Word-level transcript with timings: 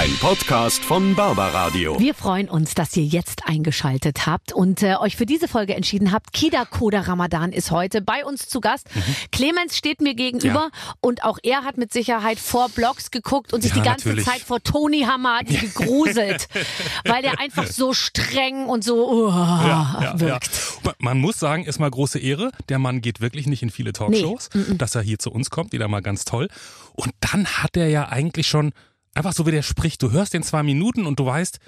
Ein 0.00 0.16
Podcast 0.18 0.82
von 0.82 1.14
Barbaradio. 1.14 2.00
Wir 2.00 2.14
freuen 2.14 2.48
uns, 2.48 2.74
dass 2.74 2.96
ihr 2.96 3.04
jetzt 3.04 3.46
eingeschaltet 3.46 4.24
habt 4.24 4.50
und 4.50 4.82
äh, 4.82 4.94
euch 4.96 5.14
für 5.14 5.26
diese 5.26 5.46
Folge 5.46 5.74
entschieden 5.74 6.10
habt. 6.10 6.32
Kida 6.32 6.64
Koda 6.64 7.00
Ramadan 7.02 7.52
ist 7.52 7.70
heute 7.70 8.00
bei 8.00 8.24
uns 8.24 8.48
zu 8.48 8.62
Gast. 8.62 8.88
Mhm. 8.94 9.02
Clemens 9.30 9.76
steht 9.76 10.00
mir 10.00 10.14
gegenüber 10.14 10.70
und 11.00 11.22
auch 11.22 11.36
er 11.42 11.64
hat 11.64 11.76
mit 11.76 11.92
Sicherheit 11.92 12.38
vor 12.38 12.70
Blogs 12.70 13.10
geguckt 13.10 13.52
und 13.52 13.60
sich 13.60 13.72
Ja, 13.72 13.76
die 13.76 13.82
ganze 13.82 14.08
natürlich. 14.08 14.24
Zeit 14.26 14.40
vor 14.40 14.62
Tony 14.62 15.02
Hamadi 15.02 15.54
gegruselt, 15.58 16.48
weil 17.04 17.20
der 17.20 17.38
einfach 17.38 17.66
so 17.66 17.92
streng 17.92 18.66
und 18.70 18.82
so 18.82 19.06
uh, 19.28 19.30
wirkt. 20.18 20.50
Ma- 20.82 20.94
Man 20.98 21.18
muss 21.18 21.38
sagen, 21.38 21.64
ist 21.66 21.78
mal 21.78 21.90
große 21.90 22.18
Ehre. 22.18 22.52
Der 22.70 22.78
Mann 22.78 23.02
geht 23.02 23.20
wirklich 23.20 23.46
nicht 23.46 23.62
in 23.62 23.68
viele 23.68 23.92
Talkshows, 23.92 24.48
dass 24.78 24.94
er 24.94 25.02
hier 25.02 25.18
zu 25.18 25.30
uns 25.30 25.50
kommt, 25.50 25.72
wieder 25.72 25.88
mal 25.88 26.00
ganz 26.00 26.24
toll. 26.24 26.48
Und 26.94 27.12
dann 27.20 27.44
hat 27.46 27.76
er 27.76 27.88
ja 27.88 28.08
eigentlich 28.08 28.46
schon, 28.46 28.72
einfach 29.14 29.32
so 29.32 29.46
wie 29.46 29.50
der 29.50 29.62
spricht, 29.62 30.02
du 30.02 30.10
hörst 30.10 30.34
den 30.34 30.42
zwei 30.42 30.62
Minuten 30.62 31.06
und 31.06 31.18
du 31.18 31.26
weißt, 31.26 31.58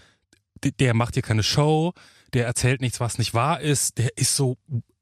der 0.78 0.94
macht 0.94 1.14
hier 1.14 1.22
keine 1.22 1.42
Show, 1.42 1.92
der 2.32 2.46
erzählt 2.46 2.80
nichts, 2.80 3.00
was 3.00 3.18
nicht 3.18 3.34
wahr 3.34 3.60
ist, 3.60 3.98
der 3.98 4.16
ist 4.16 4.36
so 4.36 4.56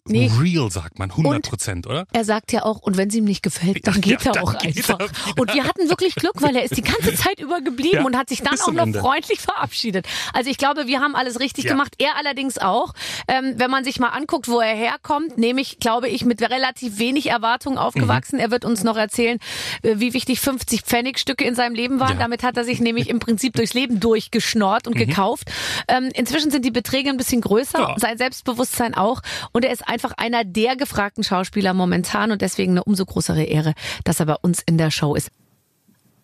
Nee. 0.09 0.31
real, 0.41 0.71
sagt 0.71 0.99
man, 0.99 1.11
100 1.11 1.43
Prozent, 1.49 1.87
oder? 1.87 2.07
Er 2.13 2.25
sagt 2.25 2.53
ja 2.53 2.63
auch, 2.65 2.79
und 2.81 2.97
wenn 2.97 3.09
es 3.11 3.15
ihm 3.15 3.25
nicht 3.25 3.43
gefällt, 3.43 3.87
dann 3.87 3.95
Ja, 3.97 4.01
geht 4.01 4.27
er 4.27 4.33
dann 4.33 4.45
auch 4.45 4.57
geht 4.59 4.79
einfach. 4.79 4.99
er. 4.99 5.09
Und 5.39 5.53
wir 5.53 5.65
hatten 5.65 5.89
wirklich 5.91 6.15
Glück, 6.15 6.41
weil 6.41 6.57
er 6.57 6.65
ist 6.65 6.77
die 6.77 6.83
ganze 6.83 7.15
Zeit 7.15 7.39
über 7.39 7.61
geblieben 7.61 7.99
Ja, 7.99 8.05
und 8.05 8.17
hat 8.17 8.31
sich 8.31 8.41
dann 8.43 8.59
auch 8.61 8.73
noch 8.73 8.85
Ende. 8.85 8.99
freundlich 9.01 9.41
verabschiedet. 9.41 10.07
Also 10.33 10.51
ich 10.51 10.57
glaube, 10.57 10.87
wir 10.87 11.01
haben 11.01 11.15
alles 11.15 11.39
richtig 11.39 11.65
Ja. 11.65 11.73
gemacht. 11.73 11.95
Er 11.99 12.17
allerdings 12.17 12.57
auch. 12.57 12.95
Ähm, 13.29 13.55
wenn 13.57 13.71
man 13.71 13.85
sich 13.85 14.01
mal 14.01 14.09
anguckt, 14.09 14.49
wo 14.49 14.59
er 14.61 14.75
herkommt, 14.75 15.37
nämlich, 15.37 15.79
glaube 15.81 16.09
ich, 16.09 16.25
mit 16.25 16.41
relativ 16.41 16.99
wenig 16.99 17.27
Erwartungen 17.29 17.77
aufgewachsen. 17.77 18.37
Mhm. 18.37 18.43
Er 18.43 18.51
wird 18.51 18.65
uns 18.65 18.83
noch 18.83 18.97
erzählen, 18.97 19.39
äh, 19.83 19.97
wie 19.99 20.15
wichtig 20.15 20.41
50 20.41 20.81
Pfennigstücke 20.83 21.45
in 21.45 21.55
seinem 21.55 21.75
Leben 21.75 22.01
waren. 22.01 22.15
Ja. 22.15 22.21
Damit 22.21 22.43
hat 22.43 22.57
er 22.57 22.65
sich 22.65 22.81
nämlich 22.81 23.11
im 23.11 23.19
Prinzip 23.19 23.53
durchs 23.53 23.75
Leben 23.75 24.01
durchgeschnort 24.01 24.87
und 24.87 24.95
gekauft. 24.97 25.51
Ähm, 25.89 26.09
inzwischen 26.15 26.51
sind 26.51 26.65
die 26.65 26.71
Beträge 26.71 27.11
ein 27.11 27.19
bisschen 27.19 27.43
größer, 27.43 27.79
Mhm. 27.79 27.85
Ja. 27.85 27.95
sein 27.99 28.17
Selbstbewusstsein 28.19 28.95
auch. 28.95 29.21
Und 29.53 29.65
er 29.67 29.73
ist 29.73 29.87
einfach 29.91 30.13
einer 30.17 30.45
der 30.45 30.77
gefragten 30.77 31.25
Schauspieler 31.25 31.75
momentan 31.75 32.31
und 32.31 32.41
deswegen 32.41 32.73
eine 32.73 32.85
umso 32.85 33.05
größere 33.05 33.43
Ehre, 33.43 33.75
dass 34.05 34.21
er 34.21 34.27
bei 34.27 34.37
uns 34.41 34.63
in 34.63 34.79
der 34.79 34.91
Show 34.91 35.15
ist. 35.15 35.31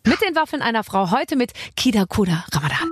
Mit 0.04 0.22
den 0.22 0.36
Waffeln 0.36 0.62
einer 0.62 0.84
Frau 0.84 1.10
heute 1.10 1.34
mit 1.36 1.52
Kida 1.76 2.06
Kuda 2.06 2.44
Ramadan. 2.52 2.88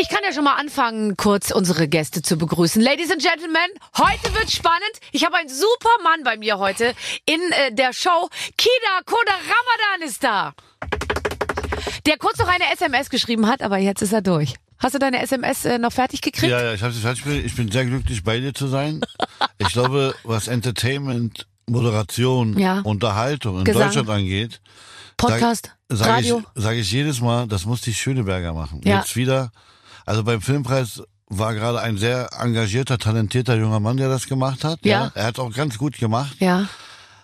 Ich 0.00 0.08
kann 0.08 0.20
ja 0.24 0.32
schon 0.32 0.44
mal 0.44 0.54
anfangen, 0.54 1.16
kurz 1.16 1.50
unsere 1.50 1.88
Gäste 1.88 2.22
zu 2.22 2.36
begrüßen. 2.36 2.80
Ladies 2.80 3.10
and 3.10 3.22
Gentlemen, 3.22 3.68
heute 3.96 4.34
wird 4.34 4.50
spannend. 4.50 4.92
Ich 5.12 5.24
habe 5.24 5.36
einen 5.36 5.48
super 5.48 5.90
Mann 6.04 6.22
bei 6.24 6.36
mir 6.36 6.58
heute 6.58 6.94
in 7.24 7.40
äh, 7.52 7.72
der 7.72 7.92
Show. 7.92 8.28
Kida 8.56 9.00
Koda 9.06 9.32
Ramadan 9.32 10.08
ist 10.08 10.22
da. 10.22 10.54
Der 12.06 12.16
kurz 12.16 12.38
noch 12.38 12.48
eine 12.48 12.72
SMS 12.72 13.10
geschrieben 13.10 13.48
hat, 13.48 13.62
aber 13.62 13.78
jetzt 13.78 14.02
ist 14.02 14.12
er 14.12 14.22
durch. 14.22 14.54
Hast 14.78 14.94
du 14.94 14.98
deine 14.98 15.20
SMS 15.22 15.64
äh, 15.64 15.78
noch 15.78 15.92
fertig 15.92 16.20
gekriegt? 16.20 16.50
Ja, 16.50 16.62
ja, 16.62 16.74
ich 16.74 16.82
habe 16.82 16.92
sie 16.92 17.00
fertig. 17.00 17.24
Ich 17.44 17.54
bin 17.56 17.70
sehr 17.70 17.84
glücklich, 17.84 18.22
bei 18.22 18.38
dir 18.40 18.54
zu 18.54 18.68
sein. 18.68 19.00
Ich 19.60 19.72
glaube, 19.72 20.14
was 20.22 20.46
Entertainment, 20.46 21.48
Moderation, 21.66 22.56
Ja. 22.56 22.80
Unterhaltung 22.82 23.58
in 23.58 23.64
Gesang. 23.64 23.82
Deutschland 23.88 24.08
angeht, 24.08 24.60
Podcast, 25.16 25.72
sag 25.88 26.06
Radio. 26.08 26.38
ich, 26.54 26.62
sag 26.62 26.76
ich 26.76 26.92
jedes 26.92 27.20
Mal, 27.20 27.48
das 27.48 27.66
muss 27.66 27.80
die 27.80 27.92
Schöneberger 27.92 28.52
machen. 28.54 28.80
Ja. 28.84 29.00
Jetzt 29.00 29.16
wieder, 29.16 29.50
also 30.06 30.22
beim 30.22 30.40
Filmpreis 30.40 31.02
war 31.26 31.54
gerade 31.54 31.80
ein 31.80 31.98
sehr 31.98 32.30
engagierter, 32.38 32.98
talentierter 32.98 33.56
junger 33.56 33.80
Mann, 33.80 33.96
der 33.96 34.08
das 34.08 34.28
gemacht 34.28 34.62
hat. 34.62 34.78
Ja. 34.84 35.10
Er 35.16 35.24
hat 35.26 35.40
auch 35.40 35.52
ganz 35.52 35.76
gut 35.76 35.98
gemacht. 35.98 36.36
Ja. 36.38 36.68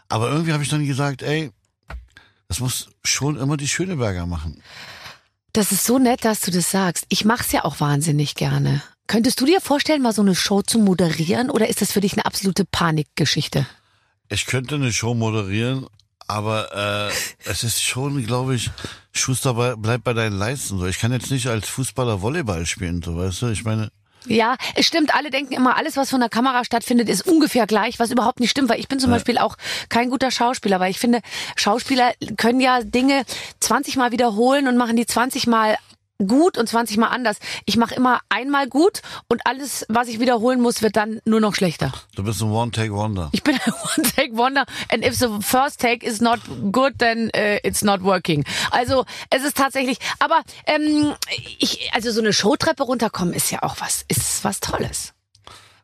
Aber 0.08 0.28
irgendwie 0.28 0.52
habe 0.52 0.64
ich 0.64 0.68
dann 0.68 0.84
gesagt, 0.84 1.22
ey, 1.22 1.52
das 2.48 2.58
muss 2.58 2.88
schon 3.04 3.36
immer 3.38 3.56
die 3.56 3.68
Schöneberger 3.68 4.26
machen. 4.26 4.60
Das 5.54 5.70
ist 5.70 5.84
so 5.84 6.00
nett, 6.00 6.24
dass 6.24 6.40
du 6.40 6.50
das 6.50 6.72
sagst. 6.72 7.06
Ich 7.10 7.24
mach's 7.24 7.52
ja 7.52 7.64
auch 7.64 7.78
wahnsinnig 7.78 8.34
gerne. 8.34 8.82
Könntest 9.06 9.40
du 9.40 9.46
dir 9.46 9.60
vorstellen, 9.60 10.02
mal 10.02 10.12
so 10.12 10.20
eine 10.20 10.34
Show 10.34 10.62
zu 10.62 10.80
moderieren 10.80 11.48
oder 11.48 11.68
ist 11.68 11.80
das 11.80 11.92
für 11.92 12.00
dich 12.00 12.14
eine 12.14 12.26
absolute 12.26 12.64
Panikgeschichte? 12.64 13.64
Ich 14.28 14.46
könnte 14.46 14.74
eine 14.74 14.92
Show 14.92 15.14
moderieren, 15.14 15.86
aber 16.26 17.08
äh, 17.08 17.48
es 17.48 17.62
ist 17.62 17.80
schon, 17.84 18.26
glaube 18.26 18.56
ich, 18.56 18.72
Schuster 19.12 19.76
bleib 19.76 20.02
bei 20.02 20.12
deinen 20.12 20.36
Leisten. 20.36 20.76
So, 20.76 20.86
ich 20.86 20.98
kann 20.98 21.12
jetzt 21.12 21.30
nicht 21.30 21.46
als 21.46 21.68
Fußballer 21.68 22.20
Volleyball 22.20 22.66
spielen, 22.66 23.00
so 23.00 23.16
weißt 23.16 23.42
du. 23.42 23.46
Ich 23.46 23.62
meine, 23.62 23.92
Ja, 24.26 24.56
es 24.74 24.86
stimmt. 24.86 25.14
Alle 25.14 25.30
denken 25.30 25.52
immer, 25.52 25.76
alles, 25.76 25.96
was 25.96 26.10
von 26.10 26.20
der 26.20 26.28
Kamera 26.28 26.64
stattfindet, 26.64 27.08
ist 27.08 27.26
ungefähr 27.26 27.66
gleich, 27.66 27.98
was 27.98 28.10
überhaupt 28.10 28.40
nicht 28.40 28.50
stimmt. 28.50 28.68
Weil 28.68 28.80
ich 28.80 28.88
bin 28.88 28.98
zum 28.98 29.10
Beispiel 29.10 29.38
auch 29.38 29.56
kein 29.88 30.10
guter 30.10 30.30
Schauspieler, 30.30 30.80
weil 30.80 30.90
ich 30.90 30.98
finde, 30.98 31.20
Schauspieler 31.56 32.12
können 32.36 32.60
ja 32.60 32.82
Dinge 32.82 33.24
20 33.60 33.96
Mal 33.96 34.12
wiederholen 34.12 34.66
und 34.68 34.76
machen 34.76 34.96
die 34.96 35.06
20 35.06 35.46
Mal 35.46 35.76
gut 36.18 36.58
und 36.58 36.68
20 36.68 36.96
Mal 36.96 37.08
anders. 37.08 37.38
Ich 37.66 37.76
mache 37.76 37.94
immer 37.94 38.20
einmal 38.28 38.68
gut 38.68 39.02
und 39.28 39.46
alles, 39.46 39.84
was 39.88 40.08
ich 40.08 40.20
wiederholen 40.20 40.60
muss, 40.60 40.82
wird 40.82 40.96
dann 40.96 41.20
nur 41.24 41.40
noch 41.40 41.54
schlechter. 41.54 41.92
du 42.14 42.22
bist 42.22 42.40
ein 42.42 42.50
One-Take-Wonder. 42.50 43.30
Ich 43.32 43.42
bin 43.42 43.54
ein 43.54 43.72
One-Take-Wonder 43.96 44.64
and 44.90 45.04
if 45.04 45.16
the 45.16 45.28
first 45.40 45.80
take 45.80 46.06
is 46.06 46.20
not 46.20 46.40
good, 46.70 46.98
then 46.98 47.30
uh, 47.36 47.58
it's 47.62 47.82
not 47.82 48.02
working. 48.02 48.44
Also 48.70 49.04
es 49.30 49.44
ist 49.44 49.56
tatsächlich, 49.56 49.98
aber 50.18 50.42
ähm, 50.66 51.14
ich, 51.58 51.90
also 51.92 52.10
so 52.10 52.20
eine 52.20 52.32
Showtreppe 52.32 52.84
runterkommen 52.84 53.34
ist 53.34 53.50
ja 53.50 53.62
auch 53.62 53.76
was, 53.80 54.04
ist 54.08 54.44
was 54.44 54.60
Tolles. 54.60 55.14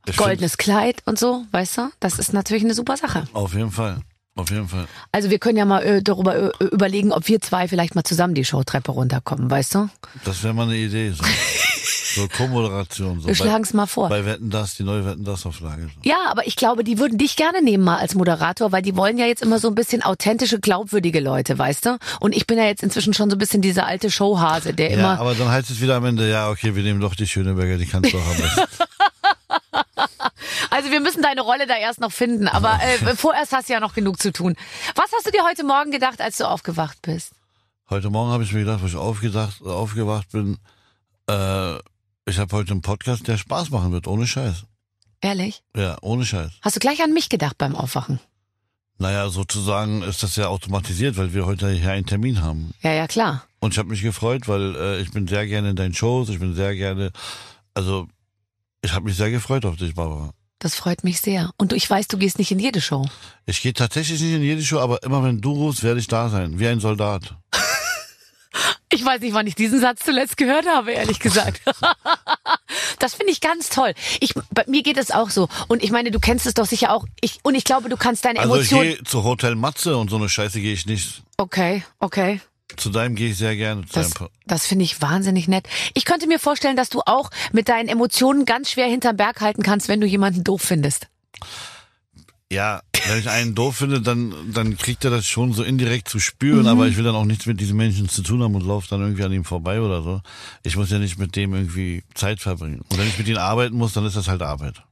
Ich 0.07 0.17
Goldenes 0.17 0.57
Kleid 0.57 1.03
und 1.05 1.19
so, 1.19 1.45
weißt 1.51 1.79
du? 1.79 1.91
Das 2.01 2.19
ist 2.19 2.33
natürlich 2.33 2.65
eine 2.65 2.75
super 2.75 2.97
Sache. 2.97 3.29
Auf 3.33 3.55
jeden 3.55 3.71
Fall. 3.71 4.01
Auf 4.37 4.51
jeden 4.51 4.69
Fall. 4.69 4.87
Also 5.13 5.29
wir 5.29 5.39
können 5.39 5.59
ja 5.59 5.65
mal 5.65 5.83
äh, 5.83 6.03
darüber 6.03 6.53
äh, 6.61 6.65
überlegen, 6.65 7.13
ob 7.13 7.27
wir 7.29 7.41
zwei 7.41 7.67
vielleicht 7.69 7.95
mal 7.95 8.05
zusammen 8.05 8.35
die 8.35 8.45
Showtreppe 8.45 8.93
runterkommen, 8.93 9.51
weißt 9.51 9.75
du? 9.75 9.89
Das 10.25 10.43
wäre 10.43 10.55
mal 10.55 10.63
eine 10.65 10.77
Idee. 10.77 11.11
So, 11.11 11.25
so 12.15 12.29
Co-Moderation. 12.29 13.21
So 13.21 13.29
Wir 13.29 13.35
schlagen's 13.35 13.75
mal 13.75 13.87
vor. 13.87 14.09
Bei 14.09 14.25
Wetten 14.25 14.49
das, 14.49 14.77
die 14.77 14.85
neue 14.85 15.05
Wetten 15.05 15.25
das 15.25 15.45
Auflage. 15.47 15.83
So. 15.83 16.09
Ja, 16.09 16.17
aber 16.29 16.47
ich 16.47 16.55
glaube, 16.55 16.85
die 16.85 16.99
würden 16.99 17.19
dich 17.19 17.35
gerne 17.35 17.61
nehmen 17.61 17.83
mal 17.83 17.99
als 17.99 18.15
Moderator, 18.15 18.71
weil 18.71 18.83
die 18.83 18.97
wollen 18.97 19.19
ja 19.19 19.27
jetzt 19.27 19.43
immer 19.43 19.59
so 19.59 19.69
ein 19.69 19.75
bisschen 19.75 20.03
authentische, 20.03 20.61
glaubwürdige 20.61 21.21
Leute, 21.21 21.59
weißt 21.59 21.87
du? 21.87 21.99
Und 22.21 22.35
ich 22.35 22.47
bin 22.47 22.57
ja 22.57 22.65
jetzt 22.65 22.85
inzwischen 22.85 23.13
schon 23.13 23.31
so 23.31 23.37
ein 23.37 23.39
bisschen 23.39 23.63
dieser 23.63 23.87
alte 23.87 24.11
Showhase, 24.13 24.75
der 24.75 24.93
Ja, 24.93 24.97
immer 24.97 25.21
aber 25.21 25.35
dann 25.35 25.49
heißt 25.49 25.71
es 25.71 25.81
wieder 25.81 25.97
am 25.97 26.05
Ende, 26.05 26.31
ja, 26.31 26.51
okay, 26.51 26.77
wir 26.77 26.85
nehmen 26.85 27.01
doch 27.01 27.17
die 27.17 27.27
Schöneberger, 27.27 27.79
die 27.79 27.87
kannst 27.87 28.13
du 28.13 28.19
auch 28.19 28.27
am 28.27 28.37
Also 30.91 30.99
wir 30.99 31.09
müssen 31.09 31.23
deine 31.23 31.43
Rolle 31.43 31.69
da 31.69 31.77
erst 31.77 32.01
noch 32.01 32.11
finden, 32.11 32.49
aber 32.49 32.81
äh, 32.83 33.15
vorerst 33.17 33.53
hast 33.53 33.69
du 33.69 33.75
ja 33.75 33.79
noch 33.79 33.95
genug 33.95 34.21
zu 34.21 34.33
tun. 34.33 34.57
Was 34.97 35.13
hast 35.15 35.25
du 35.25 35.31
dir 35.31 35.45
heute 35.45 35.63
Morgen 35.63 35.93
gedacht, 35.93 36.21
als 36.21 36.37
du 36.39 36.49
aufgewacht 36.49 37.01
bist? 37.03 37.33
Heute 37.89 38.11
Morgen 38.11 38.33
habe 38.33 38.43
ich 38.43 38.53
mir 38.53 38.65
gedacht, 38.65 38.83
wo 38.83 38.87
ich 38.87 38.97
aufgedacht, 38.97 39.63
aufgewacht 39.63 40.33
bin, 40.33 40.59
äh, 41.29 41.77
ich 42.27 42.39
habe 42.41 42.57
heute 42.57 42.73
einen 42.73 42.83
Podcast, 42.83 43.29
der 43.29 43.37
Spaß 43.37 43.71
machen 43.71 43.93
wird, 43.93 44.09
ohne 44.09 44.27
Scheiß. 44.27 44.65
Ehrlich? 45.21 45.63
Ja, 45.77 45.97
ohne 46.01 46.25
Scheiß. 46.25 46.51
Hast 46.61 46.75
du 46.75 46.81
gleich 46.81 47.01
an 47.05 47.13
mich 47.13 47.29
gedacht 47.29 47.57
beim 47.57 47.77
Aufwachen? 47.77 48.19
Naja, 48.99 49.29
sozusagen 49.29 50.03
ist 50.03 50.25
das 50.25 50.35
ja 50.35 50.49
automatisiert, 50.49 51.17
weil 51.17 51.33
wir 51.35 51.47
heute 51.47 51.71
hier 51.71 51.93
einen 51.93 52.07
Termin 52.07 52.43
haben. 52.43 52.75
Ja, 52.83 52.93
ja, 52.95 53.07
klar. 53.07 53.45
Und 53.61 53.75
ich 53.75 53.79
habe 53.79 53.91
mich 53.91 54.03
gefreut, 54.03 54.49
weil 54.49 54.75
äh, 54.75 55.01
ich 55.01 55.13
bin 55.13 55.29
sehr 55.29 55.47
gerne 55.47 55.71
in 55.71 55.77
deinen 55.77 55.95
Shows, 55.95 56.31
ich 56.31 56.41
bin 56.41 56.57
sehr 56.57 56.75
gerne, 56.75 57.13
also 57.75 58.09
ich 58.83 58.93
habe 58.93 59.05
mich 59.05 59.17
sehr 59.17 59.31
gefreut 59.31 59.65
auf 59.65 59.77
dich, 59.77 59.95
Barbara. 59.95 60.35
Das 60.61 60.75
freut 60.75 61.05
mich 61.05 61.21
sehr. 61.23 61.51
Und 61.57 61.73
du, 61.73 61.77
ich 61.77 61.89
weiß, 61.89 62.07
du 62.09 62.19
gehst 62.19 62.39
nicht 62.39 62.53
in 62.53 62.59
jede 62.59 62.81
Show. 62.83 63.09
Ich 63.47 63.63
gehe 63.63 63.73
tatsächlich 63.73 64.21
nicht 64.21 64.35
in 64.35 64.43
jede 64.43 64.63
Show, 64.63 64.79
aber 64.79 65.03
immer 65.03 65.25
wenn 65.25 65.41
du 65.41 65.53
rufst, 65.53 65.83
werde 65.83 65.99
ich 66.01 66.07
da 66.07 66.29
sein, 66.29 66.59
wie 66.61 66.69
ein 66.69 66.79
Soldat. 66.81 67.35
Ich 68.93 69.05
weiß 69.05 69.21
nicht, 69.21 69.33
wann 69.35 69.47
ich 69.47 69.55
diesen 69.55 69.81
Satz 69.81 70.01
zuletzt 70.05 70.37
gehört 70.37 70.67
habe, 70.67 70.91
ehrlich 70.91 71.21
gesagt. 71.21 71.61
Das 72.99 73.15
finde 73.15 73.33
ich 73.33 73.41
ganz 73.41 73.69
toll. 73.71 73.95
Ich, 74.21 74.35
bei 74.51 74.65
mir 74.67 74.83
geht 74.83 74.99
es 74.99 75.11
auch 75.11 75.31
so. 75.31 75.49
Und 75.69 75.83
ich 75.83 75.91
meine, 75.91 76.11
du 76.11 76.19
kennst 76.21 76.45
es 76.45 76.55
doch 76.55 76.67
sicher 76.67 76.93
auch. 76.93 77.07
Ich, 77.21 77.39
und 77.45 77.55
ich 77.55 77.65
glaube, 77.65 77.89
du 77.89 77.97
kannst 77.97 78.25
deine 78.25 78.41
Also 78.41 78.57
ich 78.57 78.71
Emotionen. 78.73 78.97
gehe 78.97 79.05
zu 79.05 79.25
Hotel 79.25 79.55
Matze 79.55 79.97
und 79.97 80.11
so 80.11 80.17
eine 80.17 80.29
Scheiße 80.29 80.61
gehe 80.61 80.73
ich 80.75 80.85
nicht. 80.87 81.23
Okay, 81.39 81.83
okay. 82.01 82.41
Zu 82.77 82.91
deinem 82.91 83.15
gehe 83.15 83.31
ich 83.31 83.37
sehr 83.37 83.57
gerne. 83.57 83.85
Zu 83.87 83.93
Das, 83.95 84.11
deinem 84.11 84.29
das 84.47 84.67
finde 84.67 84.85
ich 84.85 85.01
wahnsinnig 85.03 85.49
nett. 85.49 85.67
Ich 85.95 86.05
könnte 86.05 86.27
mir 86.27 86.39
vorstellen, 86.39 86.77
dass 86.77 86.89
du 86.89 87.01
auch 87.07 87.31
mit 87.53 87.69
deinen 87.69 87.89
Emotionen 87.89 88.45
ganz 88.45 88.71
schwer 88.71 88.87
hinterm 88.87 89.17
Berg 89.17 89.41
halten 89.41 89.63
kannst, 89.63 89.89
wenn 89.89 90.01
du 90.01 90.07
jemanden 90.07 90.45
doof 90.45 90.63
findest. 90.63 91.09
Ja, 92.53 92.83
wenn 93.07 93.19
ich 93.21 93.29
einen 93.31 93.55
doof 93.55 93.77
finde, 93.77 94.01
dann, 94.01 94.35
dann 94.53 94.77
kriegt 94.77 95.05
er 95.05 95.11
das 95.13 95.25
schon 95.25 95.53
so 95.53 95.63
indirekt 95.63 96.09
zu 96.09 96.17
Mhm. 96.17 96.21
spüren, 96.23 96.67
aber 96.67 96.89
ich 96.89 96.97
will 96.97 97.05
dann 97.05 97.15
auch 97.15 97.25
nichts 97.25 97.47
mit 97.47 97.61
diesen 97.61 97.77
Menschen 97.77 98.09
zu 98.09 98.23
tun 98.23 98.43
haben 98.43 98.57
und 98.57 98.67
laufe 98.67 98.89
dann 98.89 99.01
irgendwie 99.01 99.23
an 99.23 99.33
ihm 99.33 99.45
vorbei 99.45 99.81
oder 99.81 100.03
so. 100.03 100.21
Ich 100.65 100.77
muss 100.77 100.91
ja 100.91 100.99
nicht 100.99 101.17
mit 101.19 101.37
dem 101.37 101.55
irgendwie 101.55 102.03
Zeit 102.15 102.41
verbringen. 102.41 102.81
Und 102.89 102.99
wenn 102.99 103.07
ich 103.07 103.17
mit 103.19 103.29
ihm 103.29 103.37
arbeiten 103.39 103.77
muss, 103.77 103.93
dann 103.93 104.05
ist 104.05 104.17
das 104.17 104.27
halt 104.27 104.43
Arbeit. 104.43 104.83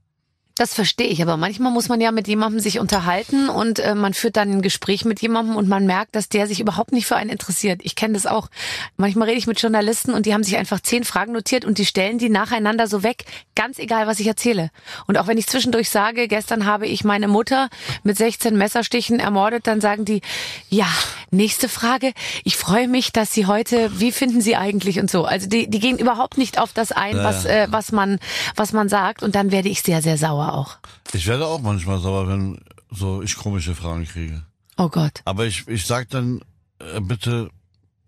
Das 0.59 0.75
verstehe 0.75 1.07
ich, 1.07 1.23
aber 1.23 1.37
manchmal 1.37 1.71
muss 1.71 1.89
man 1.89 2.01
ja 2.01 2.11
mit 2.11 2.27
jemandem 2.27 2.59
sich 2.59 2.81
unterhalten 2.81 3.49
und 3.49 3.79
äh, 3.79 3.95
man 3.95 4.13
führt 4.13 4.37
dann 4.37 4.51
ein 4.51 4.61
Gespräch 4.61 5.05
mit 5.05 5.23
jemandem 5.23 5.55
und 5.55 5.69
man 5.69 5.87
merkt, 5.87 6.17
dass 6.17 6.29
der 6.29 6.49
sich 6.49 6.59
überhaupt 6.59 6.91
nicht 6.91 7.07
für 7.07 7.15
einen 7.15 7.31
interessiert. 7.31 7.81
Ich 7.85 7.95
kenne 7.95 8.15
das 8.15 8.27
auch. 8.27 8.49
Manchmal 8.97 9.29
rede 9.29 9.39
ich 9.39 9.47
mit 9.47 9.63
Journalisten 9.63 10.13
und 10.13 10.27
die 10.27 10.35
haben 10.35 10.43
sich 10.43 10.57
einfach 10.57 10.81
zehn 10.81 11.05
Fragen 11.05 11.31
notiert 11.31 11.65
und 11.65 11.79
die 11.79 11.87
stellen 11.87 12.19
die 12.19 12.29
nacheinander 12.29 12.89
so 12.89 13.05
weg, 13.05 13.25
ganz 13.55 13.79
egal, 13.79 14.09
was 14.09 14.19
ich 14.19 14.27
erzähle. 14.27 14.71
Und 15.07 15.17
auch 15.17 15.29
wenn 15.29 15.39
ich 15.39 15.47
zwischendurch 15.47 15.91
sage, 15.91 16.27
gestern 16.27 16.67
habe 16.67 16.89
ich 16.89 17.05
meine 17.05 17.29
Mutter 17.29 17.69
mit 18.03 18.17
16 18.17 18.59
Messerstichen 18.59 19.21
ermordet, 19.21 19.69
dann 19.69 19.81
sagen 19.81 20.05
die, 20.05 20.23
ja, 20.71 20.89
nächste 21.31 21.69
Frage. 21.69 22.13
Ich 22.43 22.57
freue 22.57 22.89
mich, 22.89 23.13
dass 23.13 23.33
Sie 23.33 23.47
heute, 23.47 23.93
wie 24.01 24.11
finden 24.11 24.41
Sie 24.41 24.57
eigentlich 24.57 24.99
und 24.99 25.09
so. 25.09 25.25
Also 25.25 25.49
die, 25.49 25.71
die 25.71 25.79
gehen 25.79 25.99
überhaupt 25.99 26.37
nicht 26.37 26.59
auf 26.59 26.73
das 26.73 26.91
ein, 26.91 27.17
was, 27.17 27.45
äh, 27.45 27.69
was 27.71 27.93
man, 27.93 28.19
was 28.57 28.73
man 28.73 28.89
sagt 28.89 29.23
und 29.23 29.37
dann 29.37 29.53
werde 29.53 29.69
ich 29.69 29.83
sehr, 29.83 30.03
sehr 30.03 30.17
sauer 30.17 30.48
auch. 30.53 30.79
Ich 31.13 31.27
werde 31.27 31.47
auch 31.47 31.61
manchmal 31.61 32.01
sauer, 32.01 32.29
wenn 32.29 32.61
so 32.91 33.23
ich 33.23 33.37
komische 33.37 33.75
Fragen 33.75 34.05
kriege. 34.05 34.43
Oh 34.77 34.89
Gott. 34.89 35.23
Aber 35.25 35.47
ich, 35.47 35.67
ich 35.69 35.87
sag 35.87 36.09
dann 36.11 36.41
äh, 36.79 37.01
bitte 37.01 37.51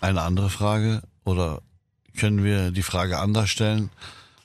eine 0.01 0.23
andere 0.23 0.51
Frage 0.51 1.03
oder 1.25 1.63
können 2.17 2.45
wir 2.45 2.71
die 2.71 2.83
Frage 2.83 3.19
anders 3.19 3.51
stellen? 3.51 3.91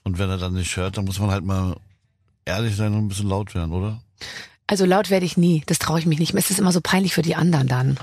Und 0.04 0.18
wenn 0.20 0.30
er 0.30 0.38
dann 0.38 0.54
nicht 0.54 0.76
hört, 0.78 0.98
dann 0.98 1.06
muss 1.06 1.20
man 1.20 1.32
halt 1.32 1.44
mal 1.44 1.78
ehrlich 2.46 2.76
sein 2.76 2.94
und 2.94 3.06
ein 3.06 3.08
bisschen 3.08 3.30
laut 3.30 3.56
werden, 3.56 3.72
oder? 3.72 4.02
Also 4.68 4.86
laut 4.86 5.12
werde 5.12 5.26
ich 5.26 5.38
nie. 5.38 5.62
Das 5.68 5.78
traue 5.78 6.00
ich 6.00 6.08
mich 6.08 6.18
nicht 6.18 6.34
mehr. 6.34 6.42
Es 6.42 6.50
ist 6.50 6.60
immer 6.60 6.72
so 6.72 6.82
peinlich 6.82 7.14
für 7.14 7.22
die 7.22 7.36
anderen 7.36 7.68
dann. 7.68 8.00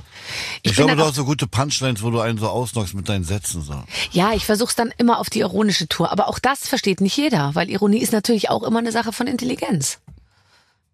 Ich, 0.62 0.76
bin 0.76 0.86
glaube, 0.86 0.96
du 0.96 1.04
hast 1.04 1.16
so 1.16 1.24
gute 1.24 1.48
Punchlines, 1.48 2.02
wo 2.02 2.10
du 2.10 2.20
einen 2.20 2.38
so 2.38 2.48
ausnockst 2.48 2.94
mit 2.94 3.08
deinen 3.08 3.24
Sätzen. 3.24 3.62
So. 3.62 3.82
Ja, 4.12 4.32
ich 4.32 4.46
versuche 4.46 4.68
es 4.68 4.76
dann 4.76 4.92
immer 4.96 5.18
auf 5.18 5.28
die 5.28 5.40
ironische 5.40 5.88
Tour. 5.88 6.12
Aber 6.12 6.28
auch 6.28 6.38
das 6.38 6.68
versteht 6.68 7.00
nicht 7.00 7.16
jeder, 7.16 7.56
weil 7.56 7.68
Ironie 7.68 7.98
ist 7.98 8.12
natürlich 8.12 8.48
auch 8.48 8.62
immer 8.62 8.78
eine 8.78 8.92
Sache 8.92 9.12
von 9.12 9.26
Intelligenz. 9.26 9.98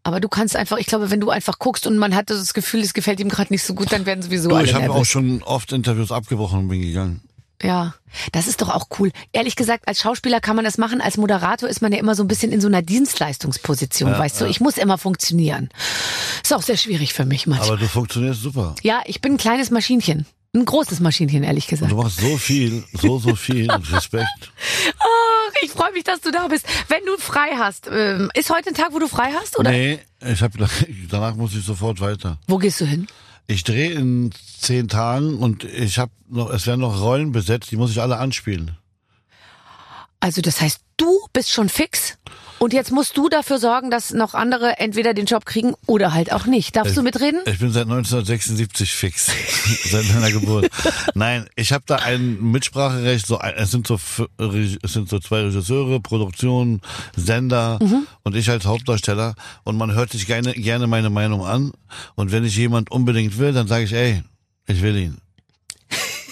Aber 0.04 0.20
du 0.20 0.28
kannst 0.28 0.56
einfach, 0.56 0.78
ich 0.78 0.86
glaube, 0.86 1.10
wenn 1.10 1.20
du 1.20 1.28
einfach 1.28 1.58
guckst 1.58 1.86
und 1.86 1.98
man 1.98 2.14
hat 2.14 2.30
das 2.30 2.54
Gefühl, 2.54 2.80
es 2.80 2.94
gefällt 2.94 3.20
ihm 3.20 3.28
gerade 3.28 3.52
nicht 3.52 3.62
so 3.62 3.74
gut, 3.74 3.92
dann 3.92 4.06
werden 4.06 4.22
sowieso 4.22 4.48
Du, 4.48 4.56
alle 4.56 4.66
ich 4.66 4.72
habe 4.72 4.90
auch 4.90 5.04
schon 5.04 5.42
oft 5.42 5.72
Interviews 5.72 6.12
abgebrochen 6.12 6.60
und 6.60 6.68
bin 6.68 6.80
gegangen. 6.80 7.20
Ja, 7.62 7.94
das 8.32 8.46
ist 8.46 8.62
doch 8.62 8.68
auch 8.68 8.86
cool. 8.98 9.10
Ehrlich 9.32 9.56
gesagt, 9.56 9.88
als 9.88 10.00
Schauspieler 10.00 10.40
kann 10.40 10.56
man 10.56 10.64
das 10.64 10.78
machen. 10.78 11.00
Als 11.00 11.16
Moderator 11.16 11.68
ist 11.68 11.82
man 11.82 11.92
ja 11.92 11.98
immer 11.98 12.14
so 12.14 12.22
ein 12.22 12.28
bisschen 12.28 12.52
in 12.52 12.60
so 12.60 12.68
einer 12.68 12.82
Dienstleistungsposition, 12.82 14.16
weißt 14.16 14.40
du. 14.40 14.46
Ich 14.46 14.60
muss 14.60 14.78
immer 14.78 14.96
funktionieren. 14.98 15.68
Ist 16.42 16.54
auch 16.54 16.62
sehr 16.62 16.76
schwierig 16.76 17.12
für 17.14 17.24
mich 17.24 17.46
manchmal. 17.46 17.68
Aber 17.70 17.76
du 17.78 17.88
funktionierst 17.88 18.42
super. 18.42 18.74
ja, 18.82 19.02
ich 19.06 19.20
bin 19.20 19.32
ein 19.32 19.38
kleines 19.38 19.70
Maschinchen. 19.70 20.26
Ein 20.54 20.64
großes 20.64 21.00
Maschinchen, 21.00 21.42
ehrlich 21.44 21.66
gesagt. 21.66 21.92
Du 21.92 21.96
machst 21.96 22.20
so 22.20 22.38
viel, 22.38 22.82
so, 22.94 23.18
so 23.18 23.34
viel. 23.36 23.70
Respekt. 23.92 24.50
Ach, 24.98 25.52
ich 25.62 25.70
freue 25.70 25.92
mich, 25.92 26.04
dass 26.04 26.20
du 26.22 26.30
da 26.30 26.48
bist. 26.48 26.64
Wenn 26.88 27.04
du 27.04 27.18
frei 27.18 27.50
hast, 27.58 27.86
ähm, 27.92 28.30
ist 28.34 28.48
heute 28.48 28.70
ein 28.70 28.74
Tag, 28.74 28.92
wo 28.92 28.98
du 28.98 29.08
frei 29.08 29.30
hast, 29.38 29.58
oder? 29.58 29.70
Nee, 29.70 29.98
ich 30.26 30.40
hab, 30.40 30.52
danach 31.10 31.34
muss 31.34 31.54
ich 31.54 31.64
sofort 31.64 32.00
weiter. 32.00 32.38
Wo 32.46 32.56
gehst 32.56 32.80
du 32.80 32.86
hin? 32.86 33.06
Ich 33.50 33.64
drehe 33.64 33.92
in 33.92 34.30
zehn 34.60 34.88
Tagen 34.88 35.38
und 35.38 35.64
ich 35.64 35.98
habe 35.98 36.12
noch, 36.28 36.50
es 36.50 36.66
werden 36.66 36.82
noch 36.82 37.00
Rollen 37.00 37.32
besetzt, 37.32 37.70
die 37.70 37.76
muss 37.76 37.90
ich 37.90 38.00
alle 38.00 38.18
anspielen. 38.18 38.76
Also 40.20 40.42
das 40.42 40.60
heißt, 40.60 40.80
du 40.98 41.18
bist 41.32 41.50
schon 41.50 41.70
fix 41.70 42.18
und 42.58 42.72
jetzt 42.72 42.90
musst 42.90 43.16
du 43.16 43.28
dafür 43.28 43.58
sorgen, 43.58 43.90
dass 43.90 44.12
noch 44.12 44.34
andere 44.34 44.78
entweder 44.78 45.14
den 45.14 45.26
Job 45.26 45.46
kriegen 45.46 45.74
oder 45.86 46.12
halt 46.12 46.32
auch 46.32 46.46
nicht. 46.46 46.76
Darfst 46.76 46.96
du 46.96 47.02
mitreden? 47.02 47.40
Ich 47.46 47.58
bin 47.58 47.72
seit 47.72 47.84
1976 47.84 48.92
fix, 48.92 49.30
seit 49.90 50.12
meiner 50.14 50.32
Geburt. 50.32 50.68
Nein, 51.14 51.46
ich 51.56 51.72
habe 51.72 51.84
da 51.86 51.96
ein 51.96 52.40
Mitspracherecht. 52.40 53.26
So, 53.26 53.40
es 53.40 53.70
sind 53.70 53.86
so 53.86 53.94
es 53.96 54.92
sind 54.92 55.08
so 55.08 55.18
zwei 55.18 55.42
Regisseure, 55.42 56.00
Produktion, 56.00 56.80
Sender 57.16 57.78
und 58.22 58.36
ich 58.36 58.50
als 58.50 58.66
Hauptdarsteller. 58.66 59.34
Und 59.64 59.76
man 59.76 59.92
hört 59.92 60.10
sich 60.10 60.26
gerne 60.26 60.52
gerne 60.52 60.86
meine 60.86 61.10
Meinung 61.10 61.44
an. 61.44 61.72
Und 62.14 62.32
wenn 62.32 62.44
ich 62.44 62.56
jemand 62.56 62.90
unbedingt 62.90 63.38
will, 63.38 63.52
dann 63.52 63.68
sage 63.68 63.84
ich, 63.84 63.92
ey, 63.92 64.22
ich 64.66 64.82
will 64.82 64.96
ihn. 64.96 65.18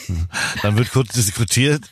Dann 0.63 0.77
wird 0.77 0.91
kurz 0.91 1.13
diskutiert. 1.13 1.83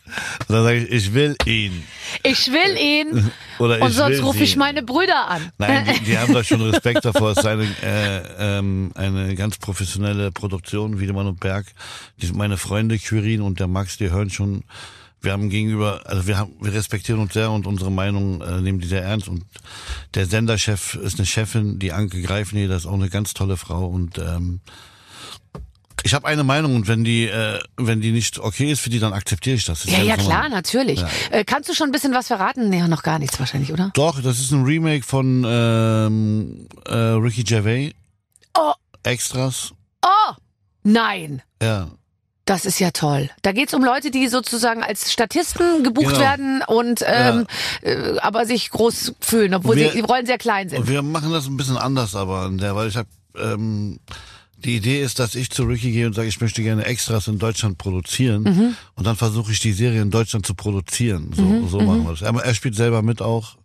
Und 0.49 0.55
dann 0.55 0.64
sage 0.64 0.84
ich, 0.84 0.90
ich 0.90 1.14
will 1.14 1.37
ihn. 1.46 1.84
Ich 2.22 2.49
will 2.49 2.76
ihn 2.78 3.31
Oder 3.58 3.81
und 3.81 3.90
sonst 3.93 4.22
rufe 4.22 4.43
ich 4.43 4.56
meine 4.56 4.82
Brüder 4.82 5.28
an. 5.28 5.52
Nein, 5.58 5.88
die, 6.00 6.05
die 6.05 6.19
haben 6.19 6.32
da 6.32 6.44
schon 6.44 6.61
Respekt 6.70 7.05
davor. 7.05 7.32
Es 7.32 7.38
ist 7.38 7.46
eine, 7.46 7.64
äh, 7.82 8.58
ähm, 8.58 8.93
eine 8.94 9.34
ganz 9.34 9.58
professionelle 9.58 10.32
Produktion, 10.32 11.00
Wiedemann 11.00 11.26
und 11.26 11.40
Berg. 11.40 11.66
Die, 12.20 12.32
meine 12.32 12.56
Freunde 12.56 12.99
Quirin 12.99 13.43
und 13.43 13.61
der 13.61 13.66
Max, 13.66 13.96
die 13.96 14.11
hören 14.11 14.31
schon, 14.31 14.64
wir 15.20 15.32
haben 15.32 15.49
gegenüber, 15.49 16.02
also 16.05 16.26
wir 16.26 16.38
haben, 16.38 16.52
wir 16.60 16.72
respektieren 16.72 17.20
uns 17.20 17.32
sehr 17.32 17.50
und 17.50 17.67
unsere 17.67 17.90
Meinung 17.90 18.43
äh, 18.43 18.60
nehmen 18.60 18.81
die 18.81 18.88
sehr 18.88 19.02
ernst. 19.02 19.28
Und 19.28 19.44
der 20.14 20.26
Senderchef 20.26 20.94
ist 20.94 21.19
eine 21.19 21.26
Chefin, 21.26 21.78
die 21.78 21.93
Anke 21.93 22.20
Greifneder 22.22 22.76
ist 22.76 22.87
auch 22.87 22.94
eine 22.94 23.08
ganz 23.08 23.34
tolle 23.34 23.56
Frau 23.56 23.87
und 23.87 24.19
ähm, 24.19 24.60
ich 26.05 26.15
habe 26.15 26.27
eine 26.29 26.45
Meinung 26.45 26.77
und 26.77 26.87
wenn 26.87 27.03
die, 27.03 27.25
äh, 27.27 27.59
wenn 27.77 28.01
die 28.01 28.12
nicht 28.12 28.39
okay 28.39 28.71
ist 28.71 28.81
für 28.81 28.91
die, 28.91 29.01
dann 29.01 29.12
akzeptiere 29.15 29.56
ich 29.56 29.65
das. 29.65 29.83
das 29.83 29.91
Ja, 29.91 30.03
ja, 30.03 30.17
klar, 30.17 30.49
natürlich. 30.51 31.03
Äh, 31.31 31.45
kannst 31.45 31.69
du 31.69 31.75
schon 31.75 31.89
ein 31.89 31.93
bisschen 31.93 32.12
was 32.15 32.27
verraten? 32.29 32.69
Nee, 32.69 32.83
noch 32.89 33.03
gar 33.03 33.19
nichts 33.19 33.41
wahrscheinlich, 33.41 33.73
oder? 33.73 33.91
Doch, 33.95 34.21
das 34.23 34.39
ist 34.39 34.53
ein 34.53 34.65
Remake 34.65 35.03
von 35.05 35.45
ähm, 35.49 36.69
äh, 36.87 36.95
Ricky 36.95 37.43
Gervais. 37.43 37.93
Oh. 38.56 38.73
Extras. 39.03 39.73
Oh, 40.05 40.35
nein. 40.83 41.43
Ja. 41.62 41.89
Das 42.47 42.67
ist 42.67 42.79
ja 42.79 42.91
toll. 42.91 43.31
Da 43.41 43.53
geht's 43.53 43.73
um 43.73 43.83
Leute, 43.83 44.11
die 44.11 44.29
sozusagen 44.29 44.83
als 44.83 45.11
Statisten 45.11 45.83
gebucht 45.83 46.09
Genau. 46.09 46.21
werden 46.21 46.62
und 46.67 47.01
ähm, 47.06 47.47
äh, 47.81 48.19
aber 48.19 48.45
sich 48.45 48.69
groß 48.69 49.15
fühlen, 49.21 49.55
obwohl 49.55 49.77
Wir- 49.77 49.91
sie, 49.93 49.97
die 49.97 50.05
Rollen 50.05 50.27
sehr 50.27 50.37
klein 50.37 50.69
sind. 50.69 50.87
Wir 50.87 51.01
machen 51.01 51.33
das 51.33 51.47
ein 51.47 51.56
bisschen 51.56 51.79
anders, 51.79 52.15
aber 52.15 52.41
an 52.43 52.59
der, 52.59 52.77
weil 52.77 52.89
ich 52.89 52.97
habe 52.99 53.09
ähm, 53.37 53.99
die 54.64 54.76
Idee 54.76 55.02
ist, 55.02 55.19
dass 55.19 55.34
ich 55.34 55.50
zu 55.50 55.64
Ricky 55.64 55.93
gehe 55.93 56.06
und 56.06 56.14
sage, 56.14 56.28
ich 56.28 56.40
möchte 56.40 56.62
gerne 56.62 56.84
Extras 56.84 57.28
in 57.28 57.38
Deutschland 57.38 57.78
produzieren 57.78 58.43
Mhm. 58.43 58.76
und 58.94 59.06
dann 59.06 59.16
versuche 59.16 59.52
ich 59.52 59.61
die 59.61 59.72
Serie 59.72 60.00
in 60.02 60.11
Deutschland 60.11 60.46
zu 60.46 60.55
produzieren. 60.55 61.31
So, 61.34 61.66
so 61.69 61.81
machen 61.81 62.05
wir 62.05 62.11
das. 62.11 62.22
Aber 62.22 62.44
er 62.44 62.55
spielt 62.55 62.75
selber 62.75 63.02
mit 63.02 63.20
auch. 63.22 63.56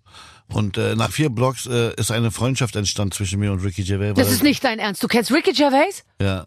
Und 0.51 0.78
äh, 0.78 0.96
nach 0.96 1.12
vier 1.12 1.30
Blogs 1.30 1.68
äh, 1.68 1.94
ist 1.96 2.10
eine 2.12 2.31
Freundschaft 2.31 2.75
entstanden 2.75 3.12
zwischen 3.12 3.40
mir 3.40 3.51
und 3.51 3.60
Ricky 3.63 3.84
Gervais. 3.84 4.13
Das 4.16 4.31
ist 4.31 4.42
nicht 4.44 4.63
dein 4.63 4.80
Ernst. 4.80 5.04
Du 5.04 5.07
kennst 5.07 5.31
Ricky 5.31 5.54
Gervais? 5.54 6.04
Ja. 6.19 6.46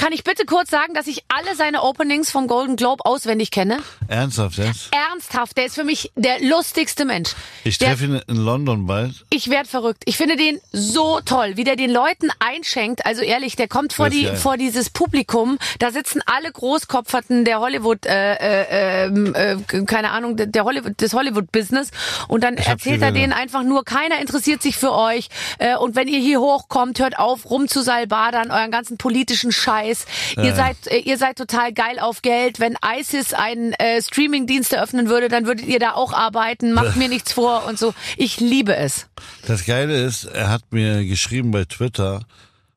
Kann 0.00 0.14
ich 0.14 0.24
bitte 0.24 0.46
kurz 0.46 0.70
sagen, 0.70 0.94
dass 0.94 1.06
ich 1.06 1.24
alle 1.28 1.54
seine 1.56 1.82
Openings 1.82 2.30
vom 2.30 2.46
Golden 2.46 2.76
Globe 2.76 3.04
auswendig 3.04 3.50
kenne? 3.50 3.80
Ernsthaft 4.08 4.56
jetzt? 4.56 4.88
Ernsthaft, 4.92 5.58
der 5.58 5.66
ist 5.66 5.74
für 5.74 5.84
mich 5.84 6.10
der 6.16 6.40
lustigste 6.40 7.04
Mensch. 7.04 7.32
Ich 7.64 7.76
treffe 7.76 8.04
ihn 8.06 8.20
in 8.26 8.36
London 8.36 8.86
bald. 8.86 9.26
ich 9.28 9.50
werd 9.50 9.66
verrückt. 9.66 10.02
Ich 10.06 10.16
finde 10.16 10.36
den 10.36 10.58
so 10.72 11.20
toll, 11.20 11.52
wie 11.56 11.64
der 11.64 11.76
den 11.76 11.90
Leuten 11.90 12.30
einschenkt. 12.38 13.04
Also 13.04 13.20
ehrlich, 13.20 13.56
der 13.56 13.68
kommt 13.68 13.92
vor 13.92 14.08
die 14.08 14.22
geil. 14.24 14.36
vor 14.36 14.56
dieses 14.56 14.88
Publikum. 14.88 15.58
Da 15.80 15.90
sitzen 15.90 16.22
alle 16.24 16.50
Großkopferten 16.50 17.44
der 17.44 17.60
Hollywood, 17.60 18.06
äh, 18.06 18.36
äh, 18.36 19.04
ähm, 19.04 19.34
äh, 19.34 19.56
keine 19.84 20.12
Ahnung, 20.12 20.36
der- 20.38 20.64
Hollywood, 20.64 20.98
des 20.98 21.12
Hollywood-Business. 21.12 21.90
Und 22.26 22.42
dann 22.42 22.56
erzählt 22.56 23.02
er 23.02 23.12
denen 23.12 23.34
einfach 23.34 23.64
nur, 23.64 23.84
keiner 23.84 24.18
interessiert 24.18 24.62
sich 24.62 24.76
für 24.78 24.92
euch. 24.94 25.28
Äh, 25.58 25.76
und 25.76 25.94
wenn 25.94 26.08
ihr 26.08 26.20
hier 26.20 26.40
hochkommt, 26.40 26.98
hört 27.00 27.18
auf, 27.18 27.50
rum 27.50 27.68
zu 27.68 27.82
salbadern, 27.82 28.50
euren 28.50 28.70
ganzen 28.70 28.96
politischen 28.96 29.52
Scheiß. 29.52 29.89
Ihr 30.36 30.54
seid, 30.54 30.76
äh, 30.86 30.98
ihr 30.98 31.18
seid 31.18 31.36
total 31.36 31.72
geil 31.72 31.98
auf 31.98 32.22
Geld. 32.22 32.60
Wenn 32.60 32.76
ISIS 32.98 33.32
einen 33.32 33.72
äh, 33.74 34.02
Streaming-Dienst 34.02 34.72
eröffnen 34.72 35.08
würde, 35.08 35.28
dann 35.28 35.46
würdet 35.46 35.66
ihr 35.66 35.78
da 35.78 35.92
auch 35.92 36.12
arbeiten. 36.12 36.72
Macht 36.72 36.96
mir 36.96 37.08
nichts 37.08 37.32
vor 37.32 37.66
und 37.66 37.78
so. 37.78 37.94
Ich 38.16 38.40
liebe 38.40 38.76
es. 38.76 39.06
Das 39.46 39.64
Geile 39.64 40.02
ist, 40.04 40.24
er 40.24 40.50
hat 40.50 40.62
mir 40.70 41.04
geschrieben 41.04 41.50
bei 41.50 41.64
Twitter 41.64 42.22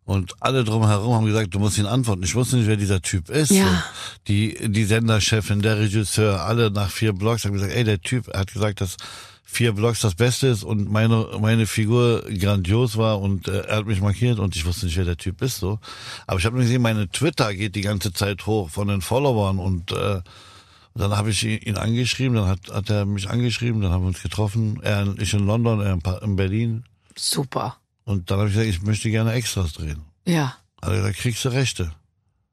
und 0.05 0.34
alle 0.41 0.63
drumherum 0.63 1.15
haben 1.15 1.25
gesagt, 1.25 1.53
du 1.53 1.60
musst 1.60 1.77
ihn 1.77 1.86
antworten. 1.86 2.24
Ich 2.24 2.36
wusste 2.36 2.58
nicht, 2.58 2.67
wer 2.67 2.75
dieser 2.75 3.01
Typ 3.01 3.29
ist. 3.29 3.51
Ja. 3.51 3.63
So. 3.63 3.72
Die, 4.27 4.58
die 4.72 4.84
Senderchefin, 4.84 5.62
der 5.62 5.79
Regisseur, 5.79 6.41
alle 6.41 6.72
nach 6.72 6.89
vier 6.89 7.13
Blogs 7.13 7.46
haben 7.46 7.53
gesagt, 7.53 7.74
ey, 7.74 7.84
der 7.84 8.01
Typ 8.01 8.27
er 8.27 8.41
hat 8.41 8.51
gesagt, 8.51 8.82
dass 8.82 8.98
vier 9.53 9.74
Blogs 9.74 10.01
das 10.01 10.15
Beste 10.15 10.48
ist 10.48 10.63
und 10.63 10.91
meine, 10.91 11.27
meine 11.39 11.67
Figur 11.67 12.24
grandios 12.24 12.98
war 12.98 13.22
und 13.22 13.48
äh, 13.48 13.62
er 13.62 13.77
hat 13.77 13.86
mich 13.86 14.01
markiert 14.01 14.39
und 14.39 14.55
ich 14.55 14.65
wusste 14.65 14.88
nicht, 14.88 14.98
wer 14.98 15.05
der 15.05 15.17
Typ 15.17 15.41
ist. 15.41 15.57
so. 15.57 15.79
Aber 16.27 16.39
ich 16.39 16.45
habe 16.45 16.57
gesehen, 16.57 16.81
meine 16.81 17.10
Twitter 17.10 17.53
geht 17.53 17.75
die 17.75 17.81
ganze 17.81 18.12
Zeit 18.13 18.45
hoch 18.45 18.69
von 18.69 18.88
den 18.88 19.01
Followern 19.01 19.60
und 19.60 19.91
äh, 19.91 20.22
dann 20.95 21.17
habe 21.17 21.31
ich 21.31 21.43
ihn 21.43 21.77
angeschrieben, 21.77 22.36
dann 22.36 22.48
hat, 22.48 22.69
hat 22.72 22.89
er 22.89 23.05
mich 23.05 23.29
angeschrieben, 23.29 23.81
dann 23.81 23.91
haben 23.91 24.03
wir 24.03 24.10
uns 24.10 24.22
getroffen. 24.22 24.79
Er, 24.83 25.15
ich 25.17 25.33
in 25.33 25.45
London, 25.45 25.81
er 25.81 25.93
in 25.93 26.01
in 26.24 26.36
Berlin. 26.36 26.83
Super. 27.15 27.77
Und 28.05 28.29
dann 28.29 28.39
habe 28.39 28.50
ich 28.50 28.55
gesagt, 28.55 28.69
ich 28.69 28.81
möchte 28.83 29.10
gerne 29.10 29.33
Extras 29.33 29.74
drehen. 29.74 30.03
Ja. 30.25 30.55
Also 30.81 31.01
da 31.01 31.12
kriegst 31.12 31.45
du 31.45 31.50
Rechte. 31.50 31.91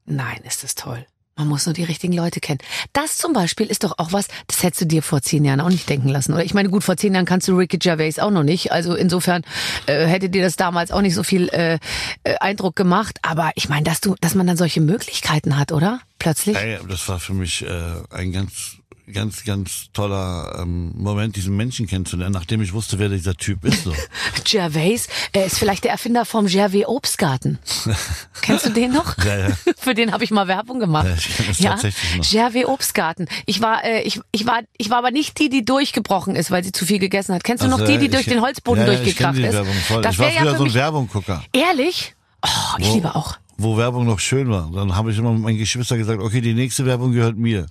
Nein, 0.06 0.40
ist 0.44 0.64
das 0.64 0.74
toll. 0.74 1.04
Man 1.40 1.48
muss 1.48 1.64
nur 1.64 1.72
die 1.72 1.84
richtigen 1.84 2.12
Leute 2.12 2.38
kennen. 2.38 2.58
Das 2.92 3.16
zum 3.16 3.32
Beispiel 3.32 3.66
ist 3.66 3.82
doch 3.82 3.94
auch 3.96 4.12
was, 4.12 4.28
das 4.46 4.62
hättest 4.62 4.82
du 4.82 4.86
dir 4.86 5.02
vor 5.02 5.22
zehn 5.22 5.42
Jahren 5.42 5.60
auch 5.60 5.70
nicht 5.70 5.88
denken 5.88 6.10
lassen. 6.10 6.34
Oder 6.34 6.44
ich 6.44 6.52
meine, 6.52 6.68
gut, 6.68 6.84
vor 6.84 6.98
zehn 6.98 7.14
Jahren 7.14 7.24
kannst 7.24 7.48
du 7.48 7.56
Ricky 7.56 7.78
Gervais 7.78 8.18
auch 8.18 8.30
noch 8.30 8.42
nicht. 8.42 8.72
Also 8.72 8.94
insofern 8.94 9.42
äh, 9.86 10.04
hätte 10.04 10.28
dir 10.28 10.42
das 10.42 10.56
damals 10.56 10.90
auch 10.90 11.00
nicht 11.00 11.14
so 11.14 11.22
viel 11.22 11.48
äh, 11.48 11.78
äh, 12.24 12.36
Eindruck 12.40 12.76
gemacht. 12.76 13.18
Aber 13.22 13.52
ich 13.54 13.70
meine, 13.70 13.84
dass 13.84 14.02
du, 14.02 14.16
dass 14.20 14.34
man 14.34 14.46
dann 14.46 14.58
solche 14.58 14.82
Möglichkeiten 14.82 15.56
hat, 15.56 15.72
oder? 15.72 16.00
Plötzlich. 16.18 16.58
Ey, 16.58 16.78
das 16.86 17.08
war 17.08 17.18
für 17.18 17.32
mich 17.32 17.62
äh, 17.62 17.70
ein 18.10 18.32
ganz, 18.32 18.76
ganz, 19.10 19.44
ganz 19.44 19.86
toller 19.92 20.58
ähm, 20.60 20.92
Moment, 20.96 21.36
diesen 21.36 21.56
Menschen 21.56 21.86
kennenzulernen, 21.86 22.32
nachdem 22.32 22.62
ich 22.62 22.72
wusste, 22.72 22.98
wer 22.98 23.08
dieser 23.08 23.34
Typ 23.34 23.64
ist. 23.64 23.84
So. 23.84 23.92
Gervais, 24.44 25.08
er 25.32 25.44
ist 25.46 25.58
vielleicht 25.58 25.84
der 25.84 25.92
Erfinder 25.92 26.24
vom 26.24 26.46
Gervais 26.46 26.86
Obstgarten. 26.86 27.58
Kennst 28.42 28.66
du 28.66 28.70
den 28.70 28.92
noch? 28.92 29.16
Ja, 29.24 29.48
ja. 29.48 29.48
Für 29.78 29.94
den 29.94 30.12
habe 30.12 30.24
ich 30.24 30.30
mal 30.30 30.48
Werbung 30.48 30.80
gemacht. 30.80 31.06
Ja, 31.06 31.14
ich 31.14 31.36
kenn 31.36 31.46
das 31.48 31.58
tatsächlich 31.58 32.16
noch. 32.16 32.30
Gervais 32.30 32.64
Obstgarten. 32.66 33.26
Ich 33.46 33.60
war, 33.60 33.84
äh, 33.84 34.02
ich, 34.02 34.20
ich 34.32 34.46
war, 34.46 34.60
ich 34.76 34.90
war 34.90 34.98
aber 34.98 35.10
nicht 35.10 35.38
die, 35.38 35.48
die 35.48 35.64
durchgebrochen 35.64 36.36
ist, 36.36 36.50
weil 36.50 36.64
sie 36.64 36.72
zu 36.72 36.86
viel 36.86 36.98
gegessen 36.98 37.34
hat. 37.34 37.44
Kennst 37.44 37.64
du 37.64 37.68
noch 37.68 37.80
Also, 37.80 37.92
die, 37.92 37.98
die 37.98 38.08
durch 38.08 38.26
den 38.26 38.40
Holzboden 38.40 38.82
ja, 38.86 38.92
ja, 38.92 38.96
durchgekracht 38.98 39.36
ich 39.36 39.42
kenn 39.42 39.50
die 39.52 39.56
ist? 39.56 39.64
Werbung 39.66 39.74
voll. 39.86 40.02
Das 40.02 40.14
ich 40.14 40.18
war 40.18 40.32
ja 40.32 40.40
früher 40.40 40.56
so 40.56 40.64
ein 40.64 40.74
Werbunggucker. 40.74 41.44
Ehrlich? 41.52 42.14
Oh, 42.42 42.48
ich 42.78 42.88
Wo- 42.88 42.94
liebe 42.94 43.14
auch. 43.14 43.36
Wo 43.62 43.76
Werbung 43.76 44.06
noch 44.06 44.20
schön 44.20 44.48
war. 44.48 44.70
Dann 44.74 44.96
habe 44.96 45.12
ich 45.12 45.18
immer 45.18 45.32
mit 45.34 45.42
meinen 45.42 45.58
Geschwistern 45.58 45.98
gesagt, 45.98 46.22
okay, 46.22 46.40
die 46.40 46.54
nächste 46.54 46.86
Werbung 46.86 47.12
gehört 47.12 47.36
mir. 47.36 47.66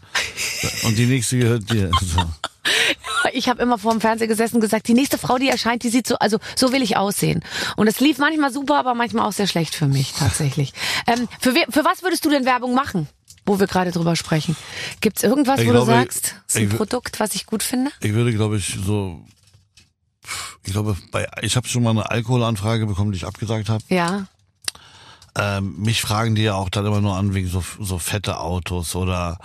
Und 0.89 0.97
die 0.97 1.05
nächste 1.05 1.37
gehört 1.37 1.69
dir. 1.71 1.91
So. 2.01 2.21
Ich 3.33 3.49
habe 3.49 3.61
immer 3.61 3.77
vor 3.77 3.91
dem 3.91 4.01
Fernseher 4.01 4.27
gesessen 4.27 4.55
und 4.55 4.61
gesagt, 4.61 4.87
die 4.87 4.93
nächste 4.93 5.17
Frau, 5.17 5.37
die 5.37 5.49
erscheint, 5.49 5.83
die 5.83 5.89
sieht 5.89 6.05
so, 6.07 6.15
also 6.19 6.37
so 6.55 6.71
will 6.71 6.81
ich 6.83 6.97
aussehen. 6.97 7.43
Und 7.77 7.87
es 7.87 7.99
lief 7.99 8.17
manchmal 8.19 8.51
super, 8.51 8.77
aber 8.77 8.93
manchmal 8.93 9.25
auch 9.27 9.31
sehr 9.31 9.47
schlecht 9.47 9.75
für 9.75 9.87
mich 9.87 10.13
tatsächlich. 10.13 10.73
ähm, 11.07 11.27
für, 11.39 11.55
we- 11.55 11.65
für 11.69 11.83
was 11.83 12.03
würdest 12.03 12.25
du 12.25 12.29
denn 12.29 12.45
Werbung 12.45 12.75
machen? 12.75 13.07
Wo 13.45 13.59
wir 13.59 13.67
gerade 13.67 13.91
drüber 13.91 14.15
sprechen. 14.15 14.55
Gibt's 15.01 15.23
irgendwas, 15.23 15.59
Ich 15.61 15.67
wo 15.67 15.71
glaube, 15.71 15.91
du 15.91 15.97
sagst, 15.97 16.35
ist 16.47 16.57
ein 16.57 16.69
ich 16.69 16.75
Produkt, 16.77 17.19
was 17.19 17.33
ich 17.33 17.45
gut 17.47 17.63
finde? 17.63 17.91
Ich 18.01 18.13
würde, 18.13 18.33
glaube 18.33 18.57
ich, 18.57 18.77
so. 18.85 19.25
Ich 20.63 20.71
glaube, 20.73 20.95
bei, 21.11 21.27
ich 21.41 21.55
habe 21.55 21.67
schon 21.67 21.81
mal 21.83 21.91
eine 21.91 22.09
Alkoholanfrage 22.09 22.85
bekommen, 22.85 23.11
die 23.11 23.17
ich 23.17 23.25
abgesagt 23.25 23.69
habe. 23.69 23.83
Ja. 23.89 24.27
Ähm, 25.35 25.75
mich 25.77 26.01
fragen 26.01 26.35
die 26.35 26.43
ja 26.43 26.53
auch 26.55 26.69
dann 26.69 26.85
immer 26.85 27.01
nur 27.01 27.15
an 27.15 27.33
wegen 27.33 27.47
so, 27.47 27.63
so 27.79 27.97
fette 27.99 28.39
Autos 28.39 28.95
oder 28.95 29.39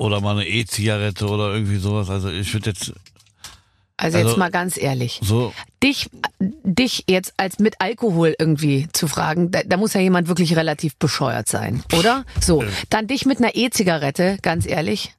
oder 0.00 0.20
mal 0.20 0.32
eine 0.32 0.48
E-Zigarette 0.48 1.26
oder 1.28 1.52
irgendwie 1.52 1.76
sowas. 1.76 2.08
Also 2.10 2.30
ich 2.30 2.52
würde 2.54 2.70
jetzt 2.70 2.92
Also, 3.96 4.16
jetzt 4.16 4.26
Also- 4.28 4.38
mal 4.38 4.50
ganz 4.50 4.78
ehrlich. 4.78 5.20
so 5.22 5.52
Dich, 5.82 6.08
dich 6.40 7.04
jetzt 7.08 7.34
als 7.36 7.58
mit 7.58 7.76
Alkohol 7.80 8.34
irgendwie 8.38 8.88
zu 8.92 9.08
fragen, 9.08 9.50
da, 9.50 9.60
da 9.64 9.76
muss 9.76 9.92
ja 9.94 10.00
jemand 10.00 10.26
wirklich 10.28 10.56
relativ 10.56 10.96
bescheuert 10.96 11.48
sein, 11.48 11.82
oder? 11.98 12.24
So. 12.40 12.64
Dann 12.88 13.06
dich 13.06 13.26
mit 13.26 13.38
einer 13.38 13.54
E-Zigarette, 13.54 14.38
ganz 14.42 14.66
ehrlich. 14.66 15.14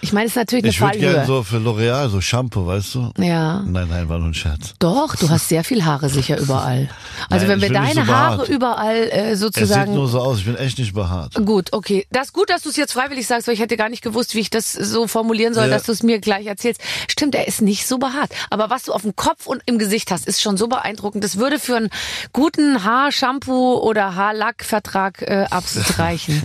Ich 0.00 0.12
meine, 0.12 0.26
es 0.26 0.32
ist 0.32 0.36
natürlich 0.36 0.64
eine 0.64 0.70
ich 0.70 0.80
würde 0.80 0.98
gerne 0.98 1.14
Fallhöhe. 1.18 1.26
so 1.26 1.42
für 1.44 1.58
L'Oreal 1.58 2.08
so 2.08 2.20
Shampoo, 2.20 2.66
weißt 2.66 2.94
du? 2.96 3.12
ja. 3.18 3.60
Nein, 3.60 3.86
nein, 3.88 4.08
war 4.08 4.18
nur 4.18 4.28
ein 4.28 4.34
Scherz. 4.34 4.74
Doch, 4.80 5.14
du 5.14 5.28
hast 5.30 5.48
sehr 5.48 5.62
viel 5.62 5.84
Haare 5.84 6.08
sicher 6.08 6.38
überall. 6.38 6.88
Also 7.30 7.46
Nein, 7.46 7.60
wenn 7.60 7.60
wir 7.60 7.68
ich 7.68 7.94
deine 7.94 8.06
so 8.06 8.12
Haare 8.12 8.44
überall 8.46 8.96
äh, 8.96 9.30
Es 9.30 9.38
sieht 9.38 9.54
sozusagen. 9.54 9.94
nur 9.94 10.08
so 10.08 10.18
aus, 10.20 10.38
ich 10.38 10.44
bin 10.44 10.56
echt 10.56 10.78
nicht 10.78 10.92
behaart. 10.92 11.34
Gut, 11.46 11.72
okay. 11.72 12.04
Das 12.10 12.28
ist 12.28 12.32
gut, 12.32 12.50
dass 12.50 12.62
du 12.62 12.70
es 12.70 12.76
jetzt 12.76 12.92
freiwillig 12.94 13.26
sagst, 13.28 13.46
weil 13.46 13.54
ich 13.54 13.60
hätte 13.60 13.76
gar 13.76 13.88
nicht 13.88 14.02
gewusst, 14.02 14.34
wie 14.34 14.40
ich 14.40 14.50
das 14.50 14.72
so 14.72 15.06
formulieren 15.06 15.54
soll, 15.54 15.64
Ja. 15.66 15.70
dass 15.70 15.84
du 15.84 15.92
es 15.92 16.02
mir 16.02 16.18
gleich 16.18 16.46
erzählst. 16.46 16.80
Stimmt, 17.08 17.36
er 17.36 17.46
ist 17.46 17.62
nicht 17.62 17.86
so 17.86 17.98
behaart. 17.98 18.30
Aber 18.50 18.70
was 18.70 18.82
du 18.84 18.92
auf 18.92 19.02
dem 19.02 19.14
Kopf 19.14 19.46
und 19.46 19.62
im 19.66 19.78
Gesicht 19.78 20.10
hast, 20.10 20.26
ist 20.26 20.42
schon 20.42 20.56
so 20.56 20.66
beeindruckend. 20.66 21.22
Das 21.22 21.36
würde 21.38 21.60
für 21.60 21.76
einen 21.76 21.90
guten 22.32 22.82
Haarshampoo 22.82 23.74
oder 23.78 24.16
Haarlackvertrag 24.16 25.22
äh, 25.22 25.46
absolut 25.48 25.98
reichen. 25.98 26.42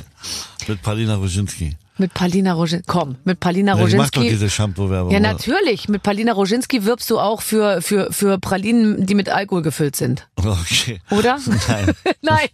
Mit 0.68 0.82
Palina 0.84 1.16
Roginski. 1.16 1.76
Mit 1.98 2.14
Palina 2.14 2.54
Roginski. 2.54 2.86
Komm, 2.88 3.16
mit 3.24 3.40
Palina 3.40 3.78
Ja, 3.78 3.88
ich 3.88 3.96
mach 3.96 4.10
doch 4.10 4.18
Roginski. 4.22 4.30
diese 4.30 4.50
Shampoo-Werbung. 4.50 5.12
Ja, 5.12 5.20
oder? 5.20 5.32
natürlich. 5.34 5.90
Mit 5.90 6.04
Palina 6.04 6.34
Roginski 6.34 6.86
wirbst 6.86 7.10
du 7.10 7.20
auch 7.20 7.42
für, 7.42 7.82
für, 7.82 8.12
für 8.14 8.38
Pralinen, 8.40 9.06
die 9.06 9.16
mit 9.16 9.30
Alkohol 9.30 9.62
gefüllt 9.64 9.96
sind. 9.96 10.28
Okay. 10.36 11.02
Oder? 11.12 11.40
Nein. 11.68 11.94
Nein, 12.22 12.48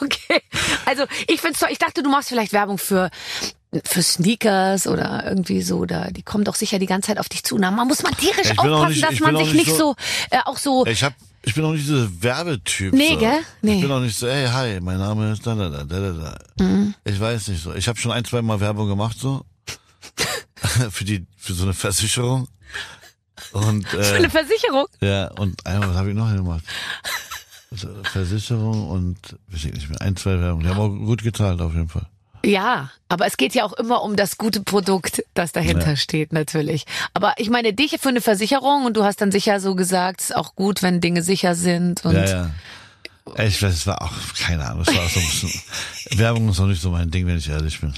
okay. 0.00 0.42
Also 0.86 1.04
ich 1.26 1.40
find's 1.40 1.60
toll. 1.60 1.68
Ich 1.70 1.78
dachte, 1.78 2.02
du 2.02 2.10
machst 2.10 2.28
vielleicht 2.28 2.52
Werbung 2.52 2.78
für 2.78 3.10
für 3.84 4.02
Sneakers 4.02 4.86
oder 4.86 5.24
irgendwie 5.26 5.60
so. 5.60 5.84
Da 5.84 6.06
die 6.10 6.22
kommen 6.22 6.42
doch 6.44 6.54
sicher 6.54 6.78
die 6.78 6.86
ganze 6.86 7.08
Zeit 7.08 7.18
auf 7.18 7.28
dich 7.28 7.44
zu. 7.44 7.58
Na, 7.58 7.70
man 7.70 7.86
muss 7.86 8.02
man 8.02 8.16
tierisch 8.16 8.48
Ja, 8.48 8.54
aufpassen, 8.62 8.88
nicht- 8.92 9.04
dass 9.04 9.20
man 9.20 9.36
sich 9.36 9.52
nicht 9.52 9.66
nicht 9.66 9.76
so, 9.76 9.94
so- 9.94 9.96
äh, 10.30 10.38
auch 10.46 10.56
so. 10.56 10.86
Ich 10.86 11.04
hab, 11.04 11.12
ich 11.42 11.54
bin 11.54 11.64
auch 11.64 11.72
nicht 11.72 11.86
dieser 11.86 12.08
Werbetyp. 12.22 12.92
Nee, 12.92 13.14
so. 13.14 13.18
gell? 13.18 13.40
Nee. 13.62 13.76
Ich 13.76 13.82
bin 13.82 13.90
auch 13.90 14.00
nicht 14.00 14.16
so, 14.16 14.26
hey, 14.28 14.48
hi, 14.48 14.80
mein 14.80 14.98
Name 14.98 15.32
ist 15.32 15.46
da, 15.46 15.54
da, 15.54 15.68
da, 15.68 15.84
da, 15.84 16.12
da. 16.12 16.64
Mhm. 16.64 16.94
Ich 17.04 17.18
weiß 17.18 17.48
nicht 17.48 17.62
so. 17.62 17.74
Ich 17.74 17.88
habe 17.88 17.98
schon 17.98 18.12
ein, 18.12 18.24
zwei 18.24 18.42
Mal 18.42 18.60
Werbung 18.60 18.88
gemacht 18.88 19.18
so. 19.18 19.44
für 20.90 21.04
die, 21.04 21.26
für 21.36 21.54
so 21.54 21.64
eine 21.64 21.74
Versicherung. 21.74 22.48
Und, 23.52 23.86
Für 23.88 24.16
eine 24.16 24.26
äh, 24.26 24.30
Versicherung. 24.30 24.86
ja, 25.00 25.28
und 25.32 25.64
einmal, 25.64 25.90
was 25.90 25.96
habe 25.96 26.10
ich 26.10 26.16
noch 26.16 26.30
gemacht? 26.34 26.64
Also, 27.70 27.88
Versicherung 28.02 28.88
und, 28.88 29.16
weiß 29.48 29.64
ich 29.64 29.72
nicht 29.72 29.88
mehr, 29.88 30.00
ein, 30.00 30.16
zwei 30.16 30.40
Werbung. 30.40 30.62
Die 30.62 30.68
haben 30.68 30.78
auch 30.78 30.88
gut 30.88 31.22
gezahlt 31.22 31.60
auf 31.60 31.72
jeden 31.72 31.88
Fall. 31.88 32.06
Ja, 32.44 32.90
aber 33.08 33.26
es 33.26 33.36
geht 33.36 33.54
ja 33.54 33.64
auch 33.64 33.72
immer 33.72 34.02
um 34.02 34.16
das 34.16 34.38
gute 34.38 34.60
Produkt, 34.62 35.24
das 35.34 35.52
dahinter 35.52 35.90
Ja. 35.90 35.96
steht, 35.96 36.32
natürlich. 36.32 36.84
Aber 37.14 37.34
ich 37.38 37.50
meine, 37.50 37.72
dich 37.72 37.96
für 38.00 38.08
eine 38.10 38.20
Versicherung 38.20 38.84
und 38.84 38.96
du 38.96 39.04
hast 39.04 39.20
dann 39.20 39.32
sicher 39.32 39.60
so 39.60 39.74
gesagt, 39.74 40.20
es 40.20 40.30
ist 40.30 40.36
auch 40.36 40.54
gut, 40.54 40.82
wenn 40.82 41.00
Dinge 41.00 41.22
sicher 41.22 41.54
sind 41.54 42.04
und 42.04 42.14
Ja, 42.14 42.24
ja. 42.24 42.50
Ich 43.44 43.62
weiß, 43.62 43.74
es 43.74 43.86
war 43.86 44.00
auch, 44.00 44.12
keine 44.40 44.64
Ahnung, 44.64 44.82
es 44.86 44.94
war 44.94 45.04
auch 45.04 45.10
so 45.10 45.20
ein 45.20 45.26
bisschen, 45.26 45.62
Werbung 46.18 46.48
ist 46.48 46.58
noch 46.58 46.66
nicht 46.66 46.80
so 46.80 46.90
mein 46.90 47.10
Ding, 47.10 47.26
wenn 47.26 47.36
ich 47.36 47.48
ehrlich 47.48 47.80
bin. 47.80 47.92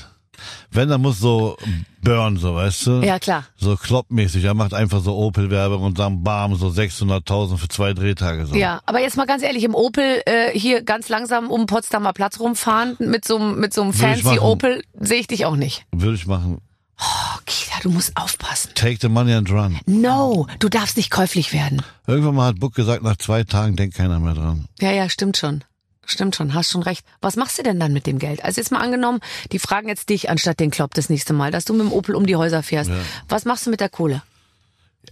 Wenn, 0.71 0.89
dann 0.89 1.01
muss 1.01 1.19
so 1.19 1.57
Burn, 2.03 2.37
so, 2.37 2.55
weißt 2.55 2.87
du? 2.87 3.01
Ja, 3.03 3.19
klar. 3.19 3.45
So 3.57 3.77
kloppmäßig. 3.77 4.45
Er 4.45 4.55
macht 4.55 4.75
einfach 4.75 5.01
so 5.03 5.17
Opel-Werbung 5.17 5.83
und 5.83 5.99
dann 5.99 6.23
bam, 6.23 6.55
so 6.55 6.69
600.000 6.69 7.57
für 7.59 7.69
zwei 7.69 7.93
Drehtage. 7.93 8.47
So. 8.47 8.55
Ja, 8.55 8.81
aber 8.87 9.01
jetzt 9.01 9.17
mal 9.17 9.27
ganz 9.27 9.43
ehrlich, 9.43 9.65
im 9.65 9.75
Opel 9.75 10.23
äh, 10.27 10.51
hier 10.59 10.83
ganz 10.83 11.09
langsam 11.09 11.51
um 11.51 11.67
Potsdamer 11.67 12.13
Platz 12.13 12.41
rumfahren 12.41 12.97
mit 12.99 13.27
so 13.27 13.37
einem 13.37 13.61
mit 13.61 13.75
so 13.75 13.83
einem 13.83 13.93
fancy. 13.93 14.39
Opel 14.39 14.83
sehe 14.99 15.21
ich 15.21 15.27
dich 15.27 15.45
auch 15.45 15.57
nicht. 15.57 15.85
Würde 15.93 16.15
ich 16.15 16.27
machen. 16.27 16.59
Oh, 17.01 17.39
Kida, 17.47 17.77
du 17.83 17.91
musst 17.91 18.17
aufpassen. 18.17 18.73
Take 18.75 18.99
the 19.01 19.09
money 19.09 19.33
and 19.33 19.51
run. 19.51 19.79
No, 19.87 20.47
du 20.59 20.69
darfst 20.69 20.97
nicht 20.99 21.11
käuflich 21.11 21.53
werden. 21.53 21.83
Irgendwann 22.07 22.35
mal 22.35 22.49
hat 22.49 22.61
Buck 22.61 22.75
gesagt, 22.75 23.03
nach 23.03 23.17
zwei 23.17 23.43
Tagen 23.45 23.77
denkt 23.77 23.97
keiner 23.97 24.21
mehr 24.21 24.35
dran. 24.35 24.67
Ja, 24.81 24.93
ja, 24.93 25.09
stimmt 25.09 25.39
schon. 25.39 25.65
Stimmt 26.11 26.35
schon, 26.35 26.55
hast 26.55 26.73
schon 26.73 26.83
recht. 26.83 27.07
Was 27.21 27.37
machst 27.37 27.59
du 27.59 27.63
denn 27.63 27.79
dann 27.79 27.93
mit 27.93 28.07
dem 28.07 28.19
Geld? 28.19 28.45
Also 28.45 28.61
jetzt 28.61 28.73
mal 28.73 28.81
angenommen, 28.81 29.21
die 29.53 29.61
fragen 29.61 29.89
jetzt 29.89 30.09
dich 30.09 30.29
anstatt 30.29 30.59
den 30.59 30.73
Klopp 30.73 30.93
das 30.95 31.09
nächste 31.09 31.33
Mal, 31.33 31.53
dass 31.53 31.65
du 31.65 31.73
mit 31.73 31.83
dem 31.83 31.93
Opel 31.93 32.17
um 32.17 32.27
die 32.27 32.35
Häuser 32.35 32.63
fährst. 32.65 32.91
Ja. 32.91 32.97
Was 33.29 33.45
machst 33.45 33.67
du 33.67 33.71
mit 33.71 33.81
der 33.81 33.89
Kohle? 33.89 34.23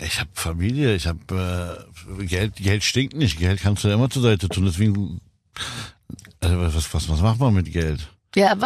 Ich 0.00 0.18
habe 0.18 0.30
Familie, 0.32 0.94
ich 0.96 1.06
habe 1.06 1.86
äh, 2.18 2.24
Geld, 2.26 2.56
Geld 2.56 2.82
stinkt 2.82 3.14
nicht. 3.14 3.38
Geld 3.38 3.60
kannst 3.60 3.84
du 3.84 3.88
ja 3.88 3.94
immer 3.94 4.10
zur 4.10 4.22
Seite 4.22 4.48
tun. 4.48 4.64
Deswegen, 4.64 5.20
also 6.40 6.60
was, 6.60 6.94
was, 6.94 7.08
was 7.08 7.20
macht 7.20 7.38
man 7.38 7.54
mit 7.54 7.72
Geld? 7.72 8.08
Ja, 8.34 8.56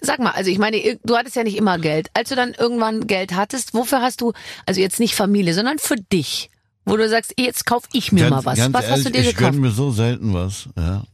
sag 0.00 0.18
mal, 0.20 0.30
also 0.30 0.50
ich 0.50 0.58
meine, 0.58 0.98
du 1.04 1.16
hattest 1.16 1.36
ja 1.36 1.42
nicht 1.42 1.56
immer 1.56 1.78
Geld. 1.78 2.08
Als 2.14 2.30
du 2.30 2.36
dann 2.36 2.54
irgendwann 2.54 3.06
Geld 3.06 3.34
hattest, 3.34 3.74
wofür 3.74 4.00
hast 4.00 4.20
du, 4.20 4.32
also 4.64 4.80
jetzt 4.80 4.98
nicht 5.00 5.14
Familie, 5.14 5.54
sondern 5.54 5.78
für 5.78 5.96
dich, 5.96 6.50
wo 6.84 6.96
du 6.96 7.08
sagst, 7.08 7.34
jetzt 7.36 7.66
kauf 7.66 7.82
ich 7.92 8.12
mir 8.12 8.30
mal 8.30 8.44
was. 8.44 8.58
ganz 8.58 8.74
was 8.74 8.88
hast 8.88 9.04
du 9.06 9.10
dir 9.10 9.20
ich 9.20 9.36
gekauft? 9.36 9.52
gönn 9.52 9.60
mir 9.60 9.70
so 9.70 9.90
selten 9.90 10.32
was. 10.32 10.68
Ja. 10.76 11.04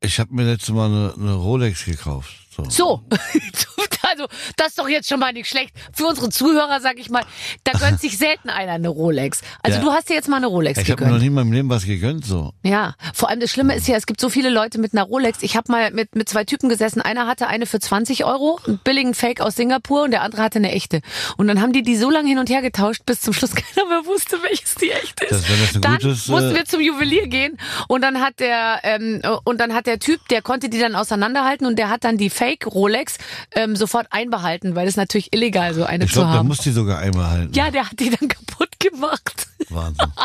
Ich 0.00 0.20
habe 0.20 0.34
mir 0.34 0.44
letztes 0.44 0.74
Mal 0.74 0.86
eine, 0.86 1.14
eine 1.16 1.34
Rolex 1.34 1.84
gekauft. 1.84 2.45
So. 2.56 2.64
So, 2.70 3.04
also 4.02 4.26
das 4.56 4.68
ist 4.68 4.78
doch 4.78 4.88
jetzt 4.88 5.08
schon 5.08 5.20
mal 5.20 5.32
nicht 5.32 5.48
schlecht. 5.48 5.74
Für 5.92 6.06
unsere 6.06 6.28
Zuhörer, 6.30 6.80
sag 6.80 6.98
ich 6.98 7.10
mal, 7.10 7.22
da 7.64 7.72
gönnt 7.78 8.00
sich 8.00 8.16
selten 8.18 8.48
einer 8.50 8.72
eine 8.72 8.88
Rolex. 8.88 9.40
Also 9.62 9.78
Ja. 9.78 9.84
du 9.84 9.90
hast 9.92 10.08
dir 10.08 10.14
jetzt 10.14 10.28
mal 10.28 10.36
eine 10.36 10.46
Rolex 10.46 10.78
Ich 10.80 10.90
habe 10.90 11.02
mir 11.04 11.10
noch 11.10 11.14
gegönnt. 11.18 11.22
nie 11.22 11.26
in 11.28 11.34
meinem 11.34 11.52
Leben 11.52 11.68
was 11.68 11.84
gegönnt. 11.84 12.24
So. 12.24 12.52
Ja, 12.64 12.94
vor 13.14 13.28
allem 13.28 13.40
das 13.40 13.50
Schlimme 13.50 13.74
ist 13.74 13.86
ja, 13.88 13.96
es 13.96 14.06
gibt 14.06 14.20
so 14.20 14.28
viele 14.30 14.48
Leute 14.50 14.78
mit 14.78 14.92
einer 14.92 15.02
Rolex. 15.02 15.42
Ich 15.42 15.56
habe 15.56 15.70
mal 15.70 15.90
mit, 15.90 16.14
mit 16.14 16.28
zwei 16.28 16.44
Typen 16.44 16.68
gesessen. 16.68 17.00
Einer 17.02 17.26
hatte 17.26 17.46
eine 17.48 17.66
für 17.66 17.78
20 17.80 18.24
Euro, 18.24 18.58
einen 18.66 18.78
billigen 18.78 19.14
Fake 19.14 19.40
aus 19.40 19.56
Singapur 19.56 20.04
und 20.04 20.10
der 20.12 20.22
andere 20.22 20.42
hatte 20.42 20.58
eine 20.58 20.72
echte. 20.72 21.00
Und 21.36 21.48
dann 21.48 21.60
haben 21.60 21.72
die 21.72 21.82
die 21.82 21.96
so 21.96 22.10
lange 22.10 22.28
hin 22.28 22.38
und 22.38 22.48
her 22.48 22.62
getauscht, 22.62 23.02
bis 23.06 23.20
zum 23.20 23.34
Schluss 23.34 23.54
keiner 23.54 23.88
mehr 23.88 24.06
wusste, 24.06 24.38
welches 24.42 24.74
die 24.76 24.90
echte 24.90 25.24
ist. 25.26 25.32
Das, 25.32 25.48
wenn 25.50 25.60
das 25.60 25.74
ein 25.74 25.80
dann 25.82 25.92
gutes, 25.98 26.28
mussten 26.28 26.52
äh, 26.52 26.54
wir 26.54 26.64
zum 26.64 26.80
Juwelier 26.80 27.26
gehen 27.26 27.58
und 27.88 28.02
dann 28.02 28.20
hat 28.20 28.40
der 28.40 28.80
ähm, 28.84 29.20
und 29.44 29.60
dann 29.60 29.74
hat 29.74 29.86
der 29.86 29.98
Typ, 29.98 30.26
der 30.28 30.42
konnte 30.42 30.68
die 30.68 30.78
dann 30.78 30.94
auseinanderhalten 30.94 31.66
und 31.66 31.76
der 31.78 31.90
hat 31.90 32.04
dann 32.04 32.16
die 32.16 32.30
Fake 32.30 32.45
Rolex 32.66 33.18
ähm, 33.54 33.76
sofort 33.76 34.06
einbehalten, 34.10 34.74
weil 34.74 34.86
es 34.88 34.96
natürlich 34.96 35.32
illegal 35.32 35.74
so 35.74 35.84
eine 35.84 36.04
ich 36.04 36.10
zu 36.10 36.16
glaube, 36.20 36.30
der 36.32 36.38
haben. 36.38 36.48
muss 36.48 36.58
die 36.58 36.70
sogar 36.72 36.98
einmal 36.98 37.30
halten. 37.30 37.52
ja, 37.54 37.70
der 37.70 37.86
hat 37.90 37.98
die 37.98 38.10
dann 38.10 38.28
kaputt 38.28 38.78
gemacht. 38.80 39.48
Wahnsinn. 39.70 40.12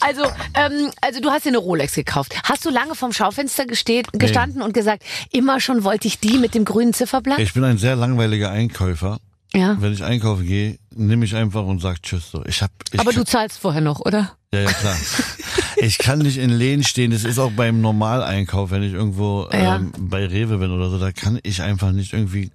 Also, 0.00 0.24
ähm, 0.54 0.90
also 1.00 1.20
du 1.20 1.30
hast 1.30 1.44
dir 1.46 1.48
eine 1.48 1.58
Rolex 1.58 1.94
gekauft. 1.94 2.34
Hast 2.44 2.64
du 2.66 2.70
lange 2.70 2.94
vorm 2.94 3.12
Schaufenster 3.14 3.64
gesteht, 3.66 4.08
gestanden 4.12 4.60
und 4.60 4.74
gesagt, 4.74 5.02
immer 5.32 5.58
schon 5.60 5.84
wollte 5.84 6.06
ich 6.06 6.20
die 6.20 6.36
mit 6.38 6.54
dem 6.54 6.66
grünen 6.66 6.92
Zifferblatt? 6.92 7.38
Ich 7.38 7.54
bin 7.54 7.64
ein 7.64 7.78
sehr 7.78 7.96
langweiliger 7.96 8.50
Einkäufer. 8.50 9.18
ja. 9.54 9.76
Wenn 9.80 9.94
ich 9.94 10.04
einkaufen 10.04 10.46
gehe, 10.46 10.78
nehme 10.94 11.24
ich 11.24 11.34
einfach 11.34 11.64
und 11.64 11.80
sag 11.80 12.02
Tschüss. 12.02 12.30
So. 12.30 12.44
Ich 12.44 12.60
hab, 12.60 12.70
ich 12.92 13.00
Aber 13.00 13.12
du 13.12 13.24
zahlst 13.24 13.58
vorher 13.58 13.80
noch, 13.80 14.00
oder? 14.00 14.36
Ja, 14.52 14.60
ja, 14.60 14.72
klar. 14.72 14.96
Ich 15.76 15.98
kann 15.98 16.20
nicht 16.20 16.36
in 16.38 16.50
Läden 16.50 16.84
stehen. 16.84 17.10
Das 17.10 17.24
ist 17.24 17.38
auch 17.38 17.50
beim 17.52 17.80
Normaleinkauf, 17.80 18.70
wenn 18.70 18.82
ich 18.82 18.92
irgendwo 18.92 19.48
Ja. 19.52 19.76
ähm, 19.76 19.92
bei 19.98 20.26
Rewe 20.26 20.58
bin 20.58 20.70
oder 20.70 20.90
so. 20.90 20.98
Da 20.98 21.12
kann 21.12 21.38
ich 21.42 21.62
einfach 21.62 21.92
nicht 21.92 22.12
irgendwie 22.12 22.50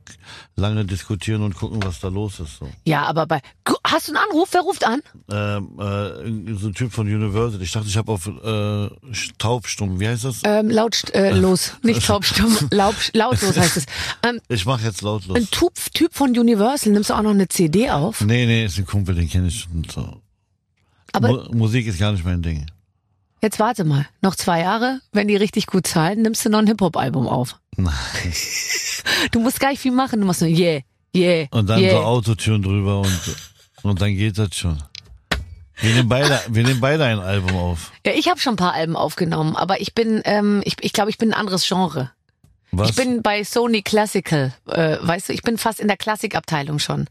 lange 0.55 0.85
diskutieren 0.85 1.41
und 1.43 1.55
gucken, 1.55 1.81
was 1.83 1.99
da 1.99 2.07
los 2.09 2.39
ist. 2.39 2.57
So. 2.59 2.69
Ja, 2.85 3.03
aber 3.05 3.25
bei. 3.25 3.39
Hast 3.85 4.07
du 4.07 4.13
einen 4.13 4.23
Anruf? 4.29 4.49
Wer 4.51 4.61
ruft 4.61 4.85
an? 4.85 5.01
Ähm, 5.31 5.79
äh, 5.79 6.53
so 6.55 6.67
ein 6.67 6.73
Typ 6.73 6.91
von 6.91 7.07
Universal. 7.07 7.61
Ich 7.61 7.71
dachte, 7.71 7.87
ich 7.87 7.97
habe 7.97 8.11
auf 8.11 8.27
äh, 8.27 8.89
taubstumm. 9.37 9.99
Wie 9.99 10.07
heißt 10.07 10.25
das? 10.25 10.41
Ähm, 10.43 10.69
laut, 10.69 11.09
äh, 11.13 11.31
los, 11.31 11.73
nicht 11.83 12.05
taubstumm, 12.05 12.55
laut, 12.71 12.95
lautlos 13.13 13.57
heißt 13.57 13.77
es. 13.77 13.85
Ähm, 14.23 14.39
Ich 14.49 14.65
mache 14.65 14.83
jetzt 14.85 15.01
lautlos. 15.01 15.35
ein 15.37 15.47
Typ, 15.49 15.73
typ 15.93 16.13
von 16.13 16.37
Universal, 16.37 16.91
nimmst 16.93 17.09
du 17.09 17.13
auch 17.15 17.21
noch 17.21 17.31
eine 17.31 17.47
CD 17.47 17.89
auf? 17.89 18.21
Nee, 18.21 18.45
nee, 18.45 18.65
ist 18.65 18.77
ein 18.77 18.85
Kumpel, 18.85 19.15
den 19.15 19.29
kenne 19.29 19.47
ich 19.47 19.61
schon. 19.61 19.85
So. 19.93 20.21
Aber 21.13 21.29
Mu 21.51 21.57
Musik 21.57 21.87
ist 21.87 21.99
gar 21.99 22.11
nicht 22.11 22.23
mein 22.23 22.41
Ding. 22.41 22.65
Jetzt 23.41 23.59
warte 23.59 23.83
mal, 23.83 24.07
noch 24.21 24.35
zwei 24.35 24.61
Jahre, 24.61 25.01
wenn 25.11 25.27
die 25.27 25.35
richtig 25.35 25.67
gut 25.67 25.87
zahlen, 25.87 26.21
nimmst 26.21 26.45
du 26.45 26.49
noch 26.49 26.59
ein 26.59 26.67
Hip-Hop-Album 26.67 27.27
auf. 27.27 27.59
Nein. 27.77 27.93
Du 29.31 29.39
musst 29.39 29.59
gar 29.59 29.69
nicht 29.69 29.81
viel 29.81 29.91
machen, 29.91 30.19
du 30.19 30.27
machst 30.27 30.41
nur 30.41 30.49
yeah, 30.49 30.81
yeah, 31.15 31.47
Und 31.51 31.67
dann 31.69 31.79
yeah. 31.79 31.91
so 31.91 31.97
Autotune 31.99 32.59
drüber 32.59 32.99
und, 32.99 33.35
und 33.83 34.01
dann 34.01 34.15
geht 34.15 34.37
das 34.37 34.55
schon. 34.55 34.77
Wir 35.81 35.93
nehmen 35.93 36.09
beide, 36.09 36.41
wir 36.49 36.63
nehmen 36.63 36.81
beide 36.81 37.05
ein 37.05 37.19
Album 37.19 37.55
auf. 37.55 37.91
Ja, 38.05 38.11
ich 38.13 38.27
habe 38.27 38.39
schon 38.39 38.53
ein 38.53 38.57
paar 38.57 38.73
Alben 38.73 38.95
aufgenommen, 38.95 39.55
aber 39.55 39.79
ich 39.79 39.95
bin, 39.95 40.21
ähm, 40.25 40.61
ich, 40.65 40.75
ich 40.81 40.91
glaube, 40.91 41.09
ich 41.09 41.17
bin 41.17 41.31
ein 41.31 41.39
anderes 41.39 41.67
Genre. 41.67 42.11
Was? 42.71 42.89
Ich 42.91 42.95
bin 42.95 43.21
bei 43.21 43.43
Sony 43.43 43.81
Classical, 43.81 44.53
äh, 44.67 44.97
weißt 45.01 45.29
du, 45.29 45.33
ich 45.33 45.41
bin 45.41 45.57
fast 45.57 45.79
in 45.79 45.87
der 45.87 45.97
Klassikabteilung 45.97 46.79
schon 46.79 47.07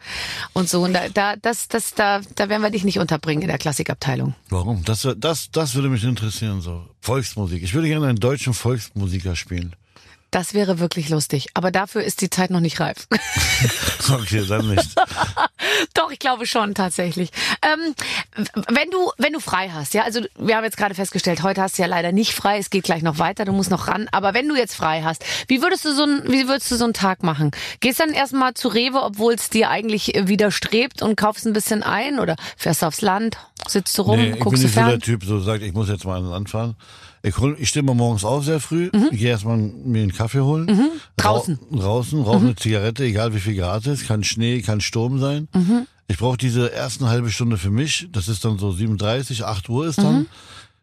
und 0.53 0.69
so 0.69 0.83
und 0.85 0.93
da, 0.93 1.09
da, 1.09 1.37
das, 1.37 1.69
das, 1.69 1.95
da, 1.95 2.21
da 2.37 2.49
werden 2.49 2.63
wir 2.63 2.71
dich 2.71 2.85
nicht 2.85 2.99
unterbringen 2.99 3.43
in 3.43 3.49
der 3.49 3.59
Klassikabteilung. 3.59 4.35
Warum? 4.51 4.85
Das, 4.85 5.09
das, 5.17 5.51
das 5.51 5.75
würde 5.75 5.89
mich 5.89 6.05
interessieren, 6.05 6.61
so. 6.61 6.85
Volksmusik. 7.01 7.63
Ich 7.63 7.75
würde 7.75 7.89
gerne 7.89 8.07
einen 8.07 8.21
deutschen 8.21 8.55
Volksmusiker 8.55 9.35
spielen. 9.35 9.75
Das 10.31 10.53
wäre 10.53 10.79
wirklich 10.79 11.09
lustig, 11.09 11.49
aber 11.55 11.71
dafür 11.71 12.03
ist 12.03 12.21
die 12.21 12.29
Zeit 12.29 12.51
noch 12.51 12.61
nicht 12.61 12.81
reif. 12.81 13.07
Okay, 14.11 14.43
dann 14.49 14.69
nicht. 14.69 14.89
Doch, 15.95 16.11
ich 16.11 16.19
glaube 16.19 16.47
schon 16.47 16.75
tatsächlich. 16.75 17.31
Ähm, 17.61 17.95
wenn 18.69 18.91
du 18.91 19.11
wenn 19.19 19.35
du 19.35 19.41
frei 19.41 19.69
hast, 19.69 19.93
ja, 19.93 20.05
also 20.05 20.21
wir 20.39 20.57
haben 20.57 20.65
jetzt 20.65 20.79
gerade 20.79 20.95
festgestellt, 20.95 21.43
heute 21.43 21.61
hast 21.61 21.77
du 21.77 21.83
ja 21.83 21.89
leider 21.89 22.11
nicht 22.13 22.33
frei, 22.33 22.57
es 22.57 22.71
geht 22.71 22.85
gleich 22.85 23.03
noch 23.03 23.19
weiter, 23.19 23.45
du 23.45 23.53
musst 23.53 23.71
noch 23.71 23.87
ran. 23.89 24.09
Aber 24.13 24.33
wenn 24.33 24.49
du 24.49 24.57
jetzt 24.57 24.75
frei 24.75 25.03
hast, 25.03 25.25
wie 25.49 25.61
würdest 25.61 25.85
du 25.85 25.93
so 25.93 26.05
ein 26.05 26.23
wie 26.27 26.49
würdest 26.49 26.71
du 26.71 26.77
so 26.77 26.85
einen 26.85 26.95
Tag 26.95 27.23
machen? 27.23 27.51
Gehst 27.81 28.01
dann 28.01 28.11
erstmal 28.11 28.55
zu 28.55 28.69
Rewe, 28.69 29.03
obwohl 29.03 29.35
es 29.35 29.51
dir 29.51 29.69
eigentlich 29.69 30.13
widerstrebt 30.15 31.03
und 31.03 31.17
kaufst 31.17 31.47
ein 31.47 31.53
bisschen 31.53 31.83
ein 31.83 32.19
oder 32.19 32.37
fährst 32.57 32.81
du 32.83 32.87
aufs 32.87 33.03
Land, 33.03 33.37
sitzt 33.67 33.99
du 33.99 34.03
rum, 34.03 34.19
nee, 34.19 34.27
ich 34.29 34.33
bin 34.35 34.41
guckst 34.41 34.63
du 34.63 34.67
nicht 34.67 34.75
so 34.75 34.81
der 34.81 34.91
fern? 34.91 35.01
Typ, 35.01 35.25
so 35.25 35.41
sagt, 35.41 35.63
ich 35.63 35.75
muss 35.75 35.89
jetzt 35.89 36.05
mal 36.07 36.17
an 36.17 36.31
Land 36.31 36.49
fahren. 36.49 36.77
Ich, 37.23 37.37
hol, 37.39 37.57
ich 37.59 37.69
stehe 37.69 37.83
mal 37.83 37.95
morgens 37.95 38.25
auf 38.25 38.45
sehr 38.45 38.61
früh, 38.61 38.91
gehe 39.11 39.29
erstmal 39.31 39.57
mir 39.57 40.03
einen 40.03 40.13
Kaffee 40.13 40.41
holen. 40.41 40.67
Mhm. 40.67 40.91
Draußen. 41.17 41.59
Mhm. 41.71 41.79
Ra 41.79 41.85
draußen, 41.85 42.23
rauche 42.23 42.39
eine 42.39 42.57
Zigarette, 42.57 43.05
egal 43.05 43.35
wie 43.35 43.41
viel 43.41 43.57
Grad 43.57 43.87
es 43.87 44.01
ist. 44.01 44.09
Kann 44.09 44.23
Schnee, 44.25 44.63
kann 44.63 44.81
Sturm 44.81 45.19
sein. 45.19 45.49
Mhm. 45.55 45.87
Ich 46.07 46.19
brauche 46.19 46.39
diese 46.39 46.73
ersten 46.73 47.09
halbe 47.09 47.31
Stunde 47.31 47.59
für 47.59 47.71
mich. 47.71 48.09
Das 48.13 48.29
ist 48.29 48.45
dann 48.45 48.59
so 48.59 48.73
37, 48.73 49.45
8 49.45 49.69
Uhr 49.69 49.87
ist 49.87 49.99
dann. 49.99 50.21
Mhm. 50.21 50.27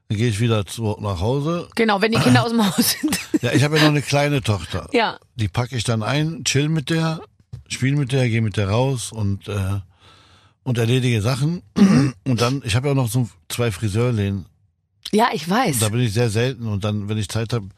Dann 0.09 0.17
gehe 0.17 0.29
ich 0.29 0.39
wieder 0.39 0.65
zu, 0.65 0.97
nach 0.99 1.19
Hause. 1.19 1.67
Genau, 1.75 2.01
wenn 2.01 2.11
die 2.11 2.19
Kinder 2.19 2.43
aus 2.43 2.51
dem 2.51 2.65
Haus 2.65 2.97
sind. 3.01 3.19
Ja, 3.41 3.51
ich 3.51 3.63
habe 3.63 3.75
ja 3.77 3.83
noch 3.83 3.89
eine 3.89 4.01
kleine 4.01 4.41
Tochter. 4.41 4.87
ja. 4.93 5.17
Die 5.35 5.47
packe 5.47 5.75
ich 5.75 5.83
dann 5.83 6.03
ein, 6.03 6.43
chill 6.45 6.69
mit 6.69 6.89
der, 6.89 7.21
spiel 7.67 7.95
mit 7.95 8.11
der, 8.11 8.29
gehe 8.29 8.41
mit 8.41 8.57
der 8.57 8.69
raus 8.69 9.11
und 9.11 9.47
äh, 9.47 9.79
und 10.63 10.77
erledige 10.79 11.21
Sachen. 11.21 11.61
Und 12.25 12.41
dann, 12.41 12.61
ich 12.65 12.75
habe 12.75 12.87
ja 12.87 12.93
auch 12.93 12.95
noch 12.95 13.07
so 13.07 13.29
zwei 13.49 13.71
Friseurläden. 13.71 14.47
Ja, 15.11 15.29
ich 15.33 15.49
weiß. 15.49 15.79
Da 15.79 15.89
bin 15.89 16.01
ich 16.01 16.13
sehr 16.13 16.29
selten 16.29 16.67
und 16.67 16.83
dann, 16.83 17.07
wenn 17.09 17.17
ich 17.17 17.29
Zeit 17.29 17.53
habe, 17.53 17.69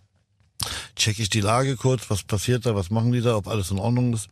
checke 0.95 1.21
ich 1.21 1.29
die 1.29 1.41
Lage 1.41 1.75
kurz, 1.75 2.09
was 2.09 2.23
passiert 2.23 2.65
da, 2.65 2.75
was 2.75 2.89
machen 2.89 3.11
die 3.11 3.21
da, 3.21 3.35
ob 3.35 3.47
alles 3.47 3.71
in 3.71 3.79
Ordnung 3.79 4.13
ist. 4.13 4.29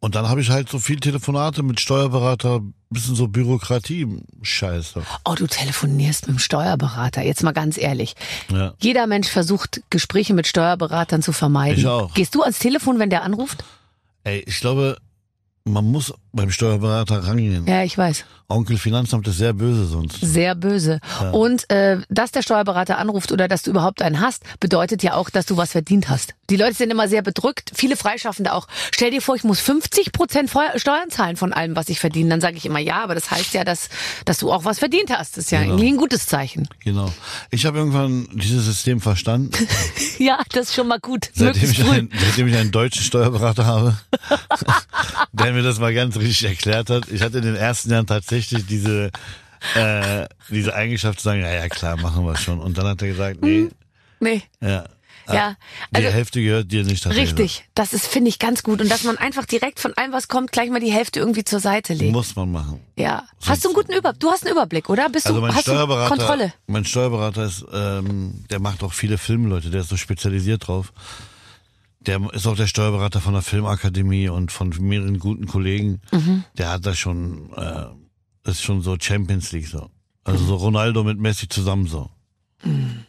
Und 0.00 0.16
dann 0.16 0.28
habe 0.28 0.40
ich 0.40 0.50
halt 0.50 0.68
so 0.68 0.80
viel 0.80 0.98
Telefonate 0.98 1.62
mit 1.62 1.78
Steuerberater, 1.78 2.60
bisschen 2.90 3.14
so 3.14 3.28
Bürokratie-Scheiße. 3.28 5.00
Oh, 5.24 5.34
du 5.36 5.46
telefonierst 5.46 6.26
mit 6.26 6.38
dem 6.38 6.38
Steuerberater. 6.40 7.22
Jetzt 7.22 7.44
mal 7.44 7.52
ganz 7.52 7.78
ehrlich. 7.78 8.16
Ja. 8.50 8.74
Jeder 8.80 9.06
Mensch 9.06 9.28
versucht, 9.28 9.80
Gespräche 9.90 10.34
mit 10.34 10.48
Steuerberatern 10.48 11.22
zu 11.22 11.32
vermeiden. 11.32 11.78
Ich 11.78 11.86
auch. 11.86 12.12
Gehst 12.14 12.34
du 12.34 12.42
ans 12.42 12.58
Telefon, 12.58 12.98
wenn 12.98 13.10
der 13.10 13.22
anruft? 13.22 13.62
Ey, 14.24 14.42
ich 14.44 14.58
glaube, 14.58 14.96
man 15.64 15.84
muss 15.90 16.12
beim 16.32 16.50
Steuerberater 16.50 17.24
rangehen. 17.24 17.66
Ja, 17.66 17.82
ich 17.84 17.96
weiß. 17.96 18.24
Onkel 18.48 18.76
Finanzamt 18.76 19.26
ist 19.28 19.38
sehr 19.38 19.52
böse 19.54 19.86
sonst. 19.86 20.18
Sehr 20.20 20.54
böse. 20.54 21.00
Und 21.32 21.70
äh, 21.70 21.98
dass 22.10 22.32
der 22.32 22.42
Steuerberater 22.42 22.98
anruft 22.98 23.32
oder 23.32 23.48
dass 23.48 23.62
du 23.62 23.70
überhaupt 23.70 24.02
einen 24.02 24.20
hast, 24.20 24.42
bedeutet 24.60 25.02
ja 25.02 25.14
auch, 25.14 25.30
dass 25.30 25.46
du 25.46 25.56
was 25.56 25.72
verdient 25.72 26.10
hast. 26.10 26.34
Die 26.50 26.56
Leute 26.56 26.74
sind 26.74 26.90
immer 26.90 27.08
sehr 27.08 27.22
bedrückt, 27.22 27.70
viele 27.74 27.96
Freischaffende 27.96 28.52
auch. 28.52 28.66
Stell 28.94 29.10
dir 29.10 29.22
vor, 29.22 29.36
ich 29.36 29.44
muss 29.44 29.60
50 29.60 30.12
Prozent 30.12 30.50
Steuern 30.76 31.08
zahlen 31.10 31.36
von 31.36 31.52
allem, 31.54 31.76
was 31.76 31.88
ich 31.88 31.98
verdiene. 32.00 32.28
Dann 32.28 32.40
sage 32.42 32.56
ich 32.58 32.66
immer 32.66 32.78
ja, 32.78 33.02
aber 33.02 33.14
das 33.14 33.30
heißt 33.30 33.54
ja, 33.54 33.64
dass, 33.64 33.88
dass 34.26 34.38
du 34.38 34.52
auch 34.52 34.64
was 34.66 34.80
verdient 34.80 35.10
hast. 35.10 35.36
Das 35.38 35.44
ist 35.44 35.50
ja 35.50 35.60
Genau. 35.62 35.74
irgendwie 35.74 35.88
ein 35.92 35.96
gutes 35.96 36.26
Zeichen. 36.26 36.68
Genau. 36.84 37.10
Ich 37.50 37.64
habe 37.64 37.78
irgendwann 37.78 38.28
dieses 38.32 38.66
System 38.66 39.00
verstanden, 39.00 39.50
Ja, 40.18 40.40
das 40.52 40.68
ist 40.68 40.74
schon 40.74 40.88
mal 40.88 41.00
gut. 41.00 41.30
seitdem 41.34 41.70
ich, 41.70 41.84
einen, 41.84 42.10
seitdem 42.20 42.48
ich 42.48 42.56
einen 42.56 42.70
deutschen 42.70 43.02
Steuerberater 43.02 43.64
habe, 43.64 43.96
der 45.32 45.51
mir 45.52 45.62
das 45.62 45.78
mal 45.78 45.92
ganz 45.94 46.16
richtig 46.16 46.44
erklärt 46.48 46.90
hat. 46.90 47.08
Ich 47.08 47.22
hatte 47.22 47.38
in 47.38 47.44
den 47.44 47.56
ersten 47.56 47.90
Jahren 47.90 48.06
tatsächlich 48.06 48.66
diese, 48.66 49.10
äh, 49.76 50.26
diese 50.50 50.74
Eigenschaft 50.74 51.18
zu 51.20 51.24
sagen, 51.24 51.40
ja, 51.40 51.52
ja, 51.52 51.68
klar, 51.68 51.96
machen 51.96 52.24
wir 52.24 52.36
schon. 52.36 52.58
Und 52.60 52.76
dann 52.78 52.86
hat 52.86 53.02
er 53.02 53.08
gesagt, 53.08 53.42
nee, 53.42 53.68
Nee. 54.20 54.42
ja, 54.60 54.84
Ja, 55.28 55.56
die 55.92 55.96
also 55.96 56.08
Hälfte 56.10 56.42
gehört 56.42 56.70
dir 56.72 56.84
nicht. 56.84 57.06
richtig. 57.06 57.64
Das 57.74 57.92
ist, 57.92 58.06
finde 58.06 58.28
ich, 58.28 58.38
ganz 58.38 58.62
gut. 58.62 58.80
Und 58.80 58.90
dass 58.90 59.04
man 59.04 59.16
einfach 59.18 59.46
direkt 59.46 59.78
von 59.80 59.92
allem, 59.94 60.12
was 60.12 60.28
kommt, 60.28 60.52
gleich 60.52 60.68
mal 60.70 60.80
die 60.80 60.92
Hälfte 60.92 61.20
irgendwie 61.20 61.44
zur 61.44 61.60
Seite 61.60 61.94
legt. 61.94 62.12
Muss 62.12 62.34
man 62.36 62.50
machen. 62.52 62.80
Ja. 62.96 63.24
Hast 63.46 63.64
du 63.64 63.68
einen 63.68 63.74
guten 63.74 63.92
Überblick? 63.92 64.20
Du 64.20 64.30
hast 64.30 64.44
einen 64.44 64.52
Überblick, 64.52 64.90
oder? 64.90 65.08
Bist 65.08 65.26
Also 65.26 65.40
du, 65.40 65.46
mein 65.46 65.54
hast 65.54 65.62
Steuerberater, 65.62 66.16
Kontrolle? 66.16 66.52
mein 66.66 66.84
Steuerberater 66.84 67.44
ist, 67.44 67.64
ähm, 67.72 68.44
der 68.50 68.58
macht 68.60 68.82
auch 68.82 68.92
viele 68.92 69.16
Filmleute, 69.18 69.70
der 69.70 69.82
ist 69.82 69.88
so 69.90 69.96
spezialisiert 69.96 70.66
drauf. 70.66 70.92
Der 72.06 72.20
ist 72.32 72.46
auch 72.46 72.56
der 72.56 72.66
Steuerberater 72.66 73.20
von 73.20 73.32
der 73.34 73.42
Filmakademie 73.42 74.28
und 74.28 74.50
von 74.52 74.70
mehreren 74.80 75.18
guten 75.18 75.46
Kollegen. 75.46 76.00
Mhm. 76.12 76.44
Der 76.58 76.70
hat 76.70 76.84
da 76.86 76.94
schon, 76.94 77.52
äh, 77.54 77.86
ist 78.50 78.62
schon 78.62 78.82
so 78.82 78.96
Champions 79.00 79.52
League 79.52 79.68
so. 79.68 79.88
Also 80.24 80.44
so 80.44 80.56
Ronaldo 80.56 81.04
mit 81.04 81.18
Messi 81.18 81.48
zusammen 81.48 81.86
so. 81.86 82.10
Mhm. 82.64 83.04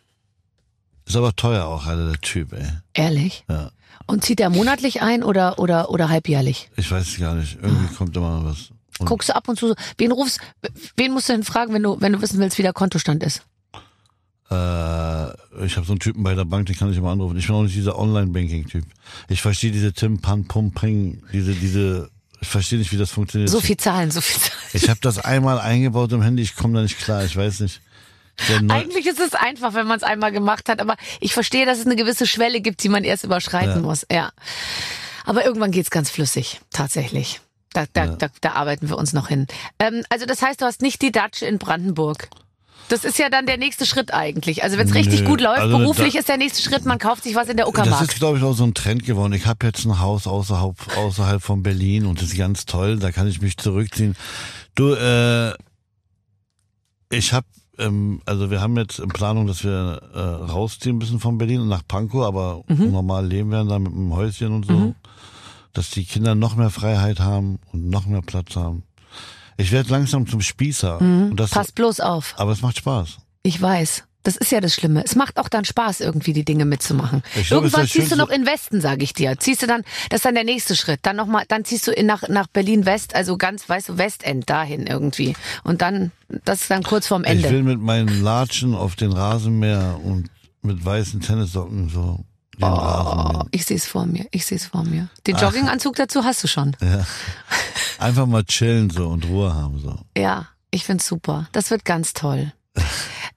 Ist 1.06 1.16
aber 1.16 1.36
teuer 1.36 1.66
auch, 1.66 1.86
Alter, 1.86 2.12
der 2.12 2.22
Typ, 2.22 2.54
ey. 2.54 2.66
Ehrlich? 2.94 3.44
Ja. 3.50 3.72
Und 4.08 4.24
zieht 4.24 4.40
er 4.40 4.50
monatlich 4.50 5.02
ein 5.02 5.24
oder, 5.24 5.60
oder, 5.60 5.90
oder 5.90 6.10
halbjährlich? 6.10 6.70
Ich 6.76 6.90
weiß 6.92 7.08
es 7.08 7.20
gar 7.20 7.36
nicht. 7.36 7.58
Irgendwie 7.62 7.94
kommt 7.94 8.16
immer 8.16 8.44
was. 8.46 8.70
Und, 9.00 9.08
Guckst 9.08 9.30
du 9.30 9.36
ab 9.36 9.48
und 9.48 9.58
zu, 9.60 9.70
so- 9.70 9.76
wen 9.98 10.12
rufst, 10.12 10.40
wen 10.98 11.12
musst 11.14 11.30
du 11.30 11.34
denn 11.34 11.44
fragen, 11.44 11.74
wenn 11.74 11.84
du, 11.84 12.00
wenn 12.00 12.14
du 12.14 12.22
wissen 12.22 12.40
willst, 12.40 12.58
wie 12.58 12.62
der 12.64 12.74
Kontostand 12.74 13.24
ist? 13.24 13.44
Äh, 14.54 15.66
ich 15.66 15.76
habe 15.76 15.86
so 15.86 15.94
einen 15.94 16.00
Typen 16.00 16.24
bei 16.24 16.36
der 16.36 16.46
Bank, 16.46 16.68
den 16.68 16.76
kann 16.76 16.92
ich 16.92 16.98
immer 16.98 17.12
anrufen. 17.12 17.38
Ich 17.38 17.48
bin 17.48 17.56
auch 17.56 17.64
nicht 17.64 17.76
dieser 17.76 17.98
Online-Banking-Typ. 17.98 18.86
Ich 19.30 19.42
verstehe 19.42 19.72
diese 19.72 19.94
Tim 19.94 20.20
Pan 20.22 20.46
Pum 20.48 20.72
Pring, 20.74 21.24
diese, 21.34 21.54
diese, 21.54 22.10
ich 22.42 22.48
verstehe 22.48 22.80
nicht, 22.80 22.92
wie 22.92 22.98
das 22.98 23.12
funktioniert. 23.12 23.50
So 23.50 23.60
viel 23.62 23.78
Zahlen, 23.78 24.12
so 24.12 24.22
viel 24.22 24.40
Zahlen. 24.40 24.60
Ich 24.74 24.90
habe 24.90 25.00
das 25.02 25.20
einmal 25.20 25.60
eingebaut 25.60 26.12
im 26.12 26.22
Handy, 26.22 26.44
ich 26.44 26.56
komme 26.56 26.76
da 26.76 26.82
nicht 26.82 26.98
klar, 26.98 27.24
ich 27.26 27.36
weiß 27.36 27.60
nicht. 27.62 27.82
Eigentlich 28.70 29.06
ist 29.06 29.20
es 29.20 29.36
einfach, 29.36 29.76
wenn 29.76 29.86
man 29.86 29.98
es 29.98 30.04
einmal 30.04 30.32
gemacht 30.32 30.68
hat, 30.68 30.82
aber 30.82 30.96
ich 31.20 31.34
verstehe, 31.34 31.68
dass 31.68 31.78
es 31.80 31.86
eine 31.86 31.96
gewisse 31.96 32.26
Schwelle 32.26 32.62
gibt, 32.62 32.82
die 32.84 32.90
man 32.90 33.04
erst 33.04 33.24
überschreiten 33.24 33.76
Ja. 33.76 33.82
muss. 33.82 34.06
Ja. 34.12 34.32
Aber 35.26 35.46
irgendwann 35.46 35.72
geht's 35.72 35.92
ganz 35.92 36.10
flüssig, 36.10 36.60
tatsächlich. 36.72 37.42
Da, 37.74 37.86
da, 37.94 38.08
da, 38.08 38.28
da 38.42 38.52
arbeiten 38.54 38.90
wir 38.90 38.98
uns 38.98 39.14
noch 39.14 39.28
hin. 39.30 39.48
Ähm, 39.80 40.04
also 40.10 40.26
das 40.26 40.42
heißt, 40.42 40.62
du 40.62 40.66
hast 40.66 40.82
nicht 40.82 41.02
die 41.02 41.12
Datsche 41.12 41.46
in 41.46 41.58
Brandenburg. 41.60 42.28
Das 42.90 43.06
ist 43.06 43.18
ja 43.18 43.30
dann 43.30 43.46
der 43.46 43.58
nächste 43.58 43.86
Schritt 43.86 44.14
eigentlich. 44.14 44.64
Also 44.64 44.78
wenn 44.78 44.88
es 44.88 44.94
richtig 44.94 45.26
gut 45.26 45.42
läuft, 45.42 45.62
also 45.62 45.78
beruflich 45.78 46.14
da- 46.14 46.20
ist 46.20 46.30
der 46.30 46.38
nächste 46.38 46.62
Schritt, 46.62 46.86
man 46.86 47.00
kauft 47.00 47.24
sich 47.24 47.34
was 47.36 47.48
in 47.50 47.58
der 47.58 47.66
das 47.66 47.74
Uckermark. 47.74 48.02
ist, 48.04 48.16
glaube 48.16 48.38
ich, 48.38 48.44
auch 48.44 48.54
so 48.54 48.64
ein 48.66 48.74
Trend 48.74 49.06
geworden. 49.06 49.34
Ich 49.34 49.46
habe 49.48 49.66
jetzt 49.66 49.86
ein 49.86 50.00
Haus 50.00 50.28
außerhalb, 50.28 50.76
außerhalb 50.98 51.42
von 51.42 51.64
Berlin 51.64 52.06
und 52.06 52.22
das 52.22 52.30
ist 52.30 52.38
ganz 52.38 52.66
toll, 52.66 53.00
da 53.00 53.12
kann 53.12 53.28
ich 53.28 53.42
mich 53.42 53.58
zurückziehen. 53.58 54.16
Du, 54.76 54.94
äh, 54.94 55.54
ich 57.12 57.32
habe, 57.34 57.48
ähm, 57.78 58.22
also 58.26 58.50
wir 58.52 58.62
haben 58.62 58.76
jetzt 58.78 59.00
in 59.00 59.10
Planung, 59.10 59.48
dass 59.48 59.64
wir 59.64 60.02
äh, 60.14 60.20
rausziehen 60.20 61.00
bisschen 61.00 61.20
von 61.20 61.38
Berlin 61.38 61.62
und 61.62 61.70
nach 61.70 61.84
Pankow, 61.88 62.26
aber 62.26 62.64
Mhm. 62.68 62.92
normal 62.92 63.26
leben 63.26 63.52
werden 63.52 63.70
da 63.70 63.80
mit 63.80 63.92
einem 63.94 64.14
Häuschen 64.14 64.52
und 64.54 64.66
so. 64.66 64.96
Dass 65.74 65.90
die 65.90 66.06
Kinder 66.06 66.36
noch 66.36 66.56
mehr 66.56 66.70
Freiheit 66.70 67.20
haben 67.20 67.60
und 67.72 67.90
noch 67.90 68.06
mehr 68.06 68.22
Platz 68.22 68.56
haben. 68.56 68.84
Ich 69.58 69.72
werde 69.72 69.90
langsam 69.92 70.28
zum 70.28 70.42
Spießer. 70.42 71.00
Und 71.02 71.36
das, 71.38 71.52
Pass 71.52 71.72
bloß 71.72 72.00
auf. 72.00 72.34
aber 72.38 72.52
es 72.52 72.62
macht 72.62 72.78
Spaß. 72.78 73.18
Ich 73.44 73.62
weiß. 73.62 74.04
Das 74.26 74.38
ist 74.38 74.54
ja 74.54 74.62
das 74.62 74.74
Schlimme. 74.74 75.04
Es 75.04 75.16
macht 75.16 75.38
auch 75.38 75.50
dann 75.50 75.66
Spaß, 75.66 76.00
irgendwie 76.00 76.32
die 76.32 76.46
Dinge 76.46 76.64
mitzumachen. 76.64 77.24
Ich 77.36 77.52
Irgendwann 77.52 77.86
ziehst 77.86 78.10
du 78.10 78.16
noch 78.16 78.30
in 78.30 78.46
Westen, 78.46 78.80
sage 78.80 79.04
ich 79.04 79.12
dir. 79.14 79.38
Ziehst 79.38 79.62
du 79.62 79.68
dann, 79.68 79.84
das 80.10 80.20
ist 80.20 80.26
dann 80.26 80.36
der 80.36 80.46
nächste 80.46 80.78
Schritt. 80.78 81.02
Dann 81.04 81.18
noch 81.18 81.28
mal, 81.28 81.44
dann 81.50 81.66
ziehst 81.66 81.86
du 81.88 81.92
in, 81.92 82.06
nach, 82.06 82.30
nach 82.30 82.48
Berlin 82.48 82.86
West, 82.86 83.16
also 83.16 83.36
ganz, 83.38 83.68
weißt 83.68 83.90
du, 83.90 83.98
Westend 83.98 84.50
dahin 84.50 84.88
irgendwie. 84.88 85.36
Und 85.66 85.82
dann, 85.82 86.12
das 86.46 86.62
ist 86.62 86.72
dann 86.72 86.84
kurz 86.84 87.08
vorm 87.08 87.26
Ich 87.26 87.32
Ende. 87.32 87.50
will 87.50 87.64
mit 87.64 87.82
meinen 87.82 88.24
Latschen 88.24 88.76
auf 88.76 88.96
den 88.96 89.12
Rasenmäher 89.12 90.00
und 90.02 90.30
mit 90.62 90.84
weißen 90.86 91.20
Tennissocken 91.20 91.90
so 91.90 92.24
Oh, 92.62 93.44
ich 93.52 93.66
sehe 93.66 93.78
es 93.78 93.86
vor 93.88 94.06
mir. 94.06 94.26
Ich 94.32 94.46
sehe 94.46 94.58
es 94.58 94.66
vor 94.68 94.84
mir. 94.84 95.08
Den 95.28 95.38
Jogginganzug 95.38 95.96
dazu 95.96 96.24
hast 96.24 96.44
du 96.44 96.48
schon. 96.48 96.76
Ja. 96.82 97.06
Einfach 98.00 98.26
mal 98.28 98.44
chillen 98.44 98.90
so 98.90 99.08
und 99.08 99.26
Ruhe 99.26 99.54
haben 99.54 99.80
so. 99.80 100.00
Ja, 100.18 100.48
ich 100.72 100.86
find's 100.86 101.08
super. 101.08 101.48
Das 101.52 101.72
wird 101.72 101.84
ganz 101.86 102.14
toll. 102.14 102.52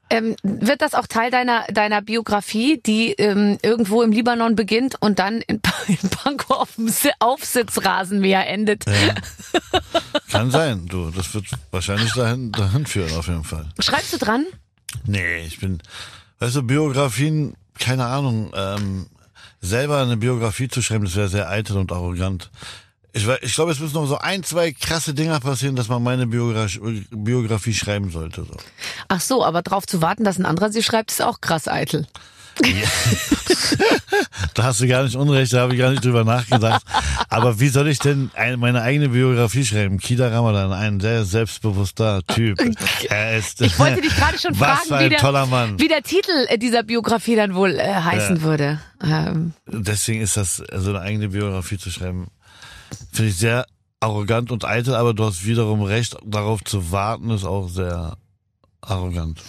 Ähm, 0.08 0.36
wird 0.42 0.82
das 0.82 0.94
auch 0.94 1.06
Teil 1.08 1.30
deiner 1.32 1.64
deiner 1.66 2.00
Biografie, 2.00 2.80
die 2.84 3.12
ähm, 3.14 3.58
irgendwo 3.62 4.02
im 4.02 4.12
Libanon 4.12 4.54
beginnt 4.54 4.94
und 5.00 5.18
dann 5.18 5.40
in, 5.42 5.60
in 5.88 6.08
Pankow 6.10 6.50
auf 6.58 6.74
dem 6.76 6.88
Si- 6.88 7.10
Aufsitzrasenmäher 7.18 8.46
endet? 8.48 8.84
Kann 10.30 10.50
sein, 10.50 10.86
du. 10.86 11.10
Das 11.10 11.34
wird 11.34 11.46
wahrscheinlich 11.70 12.12
dahin, 12.12 12.52
dahin 12.52 12.86
führen 12.86 13.16
auf 13.16 13.26
jeden 13.28 13.44
Fall. 13.44 13.66
Schreibst 13.80 14.12
du 14.12 14.18
dran? 14.18 14.46
Nee, 15.04 15.44
ich 15.44 15.58
bin, 15.58 15.82
weißt 16.38 16.56
du, 16.56 16.62
Biografien, 16.62 17.54
keine 17.78 18.06
Ahnung, 18.06 18.52
ähm, 18.54 19.06
selber 19.60 20.02
eine 20.02 20.16
Biografie 20.16 20.68
zu 20.68 20.82
schreiben, 20.82 21.04
das 21.04 21.16
wäre 21.16 21.28
sehr 21.28 21.48
eitel 21.48 21.76
und 21.76 21.92
arrogant. 21.92 22.50
Ich, 23.12 23.26
ich 23.26 23.54
glaube, 23.54 23.72
es 23.72 23.80
müssen 23.80 23.94
noch 23.94 24.06
so 24.06 24.18
ein, 24.18 24.42
zwei 24.42 24.72
krasse 24.72 25.14
Dinger 25.14 25.40
passieren, 25.40 25.74
dass 25.74 25.88
man 25.88 26.02
meine 26.02 26.26
Biografie, 26.26 27.06
Biografie 27.10 27.72
schreiben 27.72 28.10
sollte. 28.10 28.44
So. 28.44 28.56
Ach 29.08 29.20
so, 29.20 29.44
aber 29.44 29.62
drauf 29.62 29.86
zu 29.86 30.02
warten, 30.02 30.24
dass 30.24 30.38
ein 30.38 30.44
anderer 30.44 30.70
sie 30.70 30.82
schreibt, 30.82 31.10
ist 31.10 31.22
auch 31.22 31.40
krass 31.40 31.66
eitel. 31.66 32.06
Da 34.54 34.64
hast 34.64 34.80
du 34.80 34.88
gar 34.88 35.02
nicht 35.04 35.16
Unrecht, 35.16 35.52
da 35.52 35.60
habe 35.60 35.74
ich 35.74 35.78
gar 35.78 35.90
nicht 35.90 36.04
drüber 36.04 36.24
nachgedacht. 36.24 36.82
Aber 37.28 37.60
wie 37.60 37.68
soll 37.68 37.88
ich 37.88 37.98
denn 37.98 38.30
ein, 38.34 38.58
meine 38.58 38.80
eigene 38.80 39.10
Biografie 39.10 39.64
schreiben? 39.64 39.98
Kida 39.98 40.28
Ramadan, 40.28 40.72
ein 40.72 41.00
sehr 41.00 41.24
selbstbewusster 41.24 42.22
Typ. 42.26 42.58
Er 43.10 43.36
ist, 43.36 43.60
Ich 43.60 43.78
wollte 43.78 44.00
dich 44.00 44.14
gerade 44.16 44.38
schon 44.38 44.54
fragen, 44.56 44.88
wie, 44.88 45.08
der, 45.10 45.78
wie 45.78 45.88
der 45.88 46.02
Titel 46.02 46.46
äh, 46.48 46.56
dieser 46.58 46.82
Biografie 46.82 47.36
dann 47.36 47.54
wohl 47.54 47.78
äh, 47.78 47.94
heißen 47.94 48.36
Ja. 48.36 48.42
würde. 48.42 48.80
Ähm, 49.02 49.52
Deswegen 49.66 50.22
ist 50.22 50.36
das, 50.36 50.56
so 50.56 50.90
eine 50.90 51.00
eigene 51.00 51.28
Biografie 51.28 51.76
zu 51.78 51.90
schreiben, 51.90 52.28
finde 53.12 53.30
ich 53.30 53.36
sehr 53.36 53.66
arrogant 54.00 54.50
und 54.52 54.64
eitel, 54.64 54.94
aber 54.94 55.12
du 55.14 55.24
hast 55.24 55.44
wiederum 55.44 55.82
recht, 55.82 56.16
darauf 56.24 56.62
zu 56.64 56.90
warten, 56.92 57.30
ist 57.30 57.44
auch 57.44 57.68
sehr 57.68 58.16
arrogant. 58.80 59.42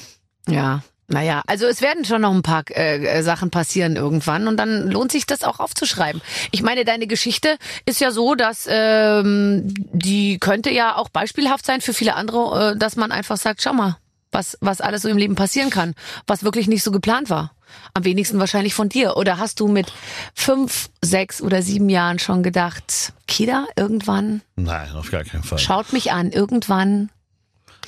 Ja, 0.49 0.81
naja, 1.09 1.41
also 1.47 1.65
es 1.67 1.81
werden 1.81 2.03
schon 2.03 2.21
noch 2.21 2.33
ein 2.33 2.41
paar 2.41 2.63
äh, 2.69 2.97
äh, 2.97 3.23
Sachen 3.23 3.49
passieren 3.49 3.95
irgendwann 3.95 4.47
und 4.47 4.57
dann 4.57 4.89
lohnt 4.91 5.11
sich 5.11 5.25
das 5.25 5.43
auch 5.43 5.59
aufzuschreiben. 5.59 6.21
Ich 6.51 6.61
meine, 6.63 6.83
deine 6.83 7.07
Geschichte 7.07 7.57
ist 7.85 8.01
ja 8.01 8.11
so, 8.11 8.35
dass 8.35 8.67
ähm, 8.69 9.73
die 9.93 10.37
könnte 10.37 10.69
ja 10.69 10.97
auch 10.97 11.07
beispielhaft 11.09 11.65
sein 11.65 11.79
für 11.79 11.93
viele 11.93 12.15
andere, 12.15 12.73
äh, 12.73 12.77
dass 12.77 12.97
man 12.97 13.13
einfach 13.13 13.37
sagt, 13.37 13.61
schau 13.61 13.71
mal, 13.73 13.97
was, 14.31 14.57
was 14.59 14.81
alles 14.81 15.03
so 15.03 15.09
im 15.09 15.17
Leben 15.17 15.35
passieren 15.35 15.69
kann, 15.69 15.95
was 16.27 16.43
wirklich 16.43 16.67
nicht 16.67 16.83
so 16.83 16.91
geplant 16.91 17.29
war. 17.29 17.53
Am 17.93 18.03
wenigsten 18.03 18.39
wahrscheinlich 18.39 18.73
von 18.73 18.89
dir. 18.89 19.15
Oder 19.17 19.37
hast 19.37 19.59
du 19.61 19.67
mit 19.67 19.91
fünf, 20.33 20.89
sechs 21.01 21.41
oder 21.41 21.61
sieben 21.61 21.89
Jahren 21.89 22.19
schon 22.19 22.43
gedacht, 22.43 23.13
Kida, 23.27 23.65
irgendwann 23.77 24.41
Nein, 24.57 24.91
auf 24.93 25.09
gar 25.11 25.23
keinen 25.23 25.43
Fall. 25.43 25.59
schaut 25.59 25.93
mich 25.93 26.11
an, 26.11 26.31
irgendwann 26.31 27.09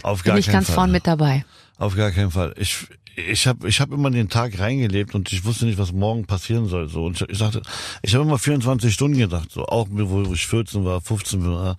auf 0.04 0.24
bin 0.24 0.32
gar 0.32 0.38
ich 0.40 0.46
keinen 0.46 0.54
ganz 0.54 0.68
Fall. 0.68 0.76
vorn 0.76 0.92
mit 0.92 1.06
dabei. 1.06 1.44
Auf 1.78 1.96
gar 1.96 2.12
keinen 2.12 2.32
Fall. 2.32 2.54
Ich 2.58 2.88
ich 3.28 3.48
habe 3.48 3.68
ich 3.68 3.80
hab 3.82 3.92
immer 3.92 4.12
den 4.12 4.30
Tag 4.30 4.60
reingelebt 4.60 5.16
und 5.16 5.32
ich 5.32 5.46
wusste 5.46 5.66
nicht, 5.66 5.78
was 5.78 5.92
morgen 5.92 6.26
passieren 6.26 6.68
soll. 6.68 6.90
So 6.90 7.06
und 7.06 7.22
ich, 7.22 7.30
ich 7.30 7.40
dachte, 7.40 7.62
ich 8.02 8.14
habe 8.16 8.26
immer 8.26 8.40
24 8.40 8.94
Stunden 8.94 9.18
gedacht, 9.18 9.52
so 9.52 9.66
auch 9.66 9.88
wo 9.90 10.34
ich 10.34 10.48
14 10.48 10.86
war, 10.86 11.02
15 11.02 11.46
war. 11.46 11.78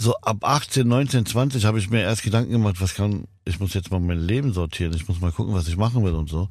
So 0.00 0.14
ab 0.16 0.38
18, 0.42 0.86
19, 0.86 1.26
20 1.26 1.64
habe 1.64 1.78
ich 1.78 1.90
mir 1.90 2.02
erst 2.02 2.22
Gedanken 2.22 2.52
gemacht, 2.52 2.76
was 2.80 2.94
kann 2.94 3.26
ich 3.48 3.58
muss 3.60 3.74
jetzt 3.74 3.90
mal 3.90 3.98
mein 3.98 4.20
Leben 4.20 4.52
sortieren, 4.52 4.92
ich 4.94 5.08
muss 5.08 5.20
mal 5.20 5.32
gucken, 5.32 5.54
was 5.54 5.66
ich 5.68 5.76
machen 5.76 6.04
will 6.04 6.12
und 6.12 6.28
so. 6.28 6.48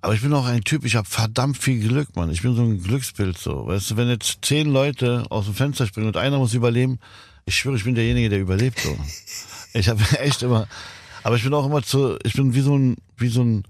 Aber 0.00 0.14
ich 0.14 0.22
bin 0.22 0.32
auch 0.32 0.46
ein 0.46 0.64
Typ, 0.64 0.84
ich 0.84 0.96
habe 0.96 1.06
verdammt 1.06 1.58
viel 1.58 1.86
Glück, 1.86 2.16
Mann. 2.16 2.30
Ich 2.30 2.40
bin 2.42 2.54
so 2.56 2.62
ein 2.62 2.82
Glücksbild 2.82 3.36
so. 3.36 3.66
Weißt 3.66 3.90
du, 3.90 3.96
wenn 3.98 4.08
jetzt 4.08 4.38
zehn 4.42 4.70
Leute 4.70 5.24
aus 5.28 5.44
dem 5.44 5.54
Fenster 5.54 5.86
springen 5.86 6.06
und 6.06 6.16
einer 6.16 6.38
muss 6.38 6.54
überleben, 6.54 6.98
ich 7.44 7.56
schwöre, 7.56 7.76
ich 7.76 7.84
bin 7.84 7.94
derjenige, 7.94 8.30
der 8.30 8.40
überlebt 8.40 8.80
so. 8.80 8.96
Ich 9.74 9.88
habe 9.88 10.02
echt 10.18 10.42
immer, 10.42 10.66
aber 11.22 11.36
ich 11.36 11.42
bin 11.42 11.54
auch 11.54 11.66
immer 11.66 11.82
zu, 11.82 12.16
ich 12.24 12.34
bin 12.34 12.54
wie 12.54 12.60
so 12.60 12.76
ein, 12.76 12.96
wie 13.16 13.28
so 13.28 13.42
ein, 13.42 13.64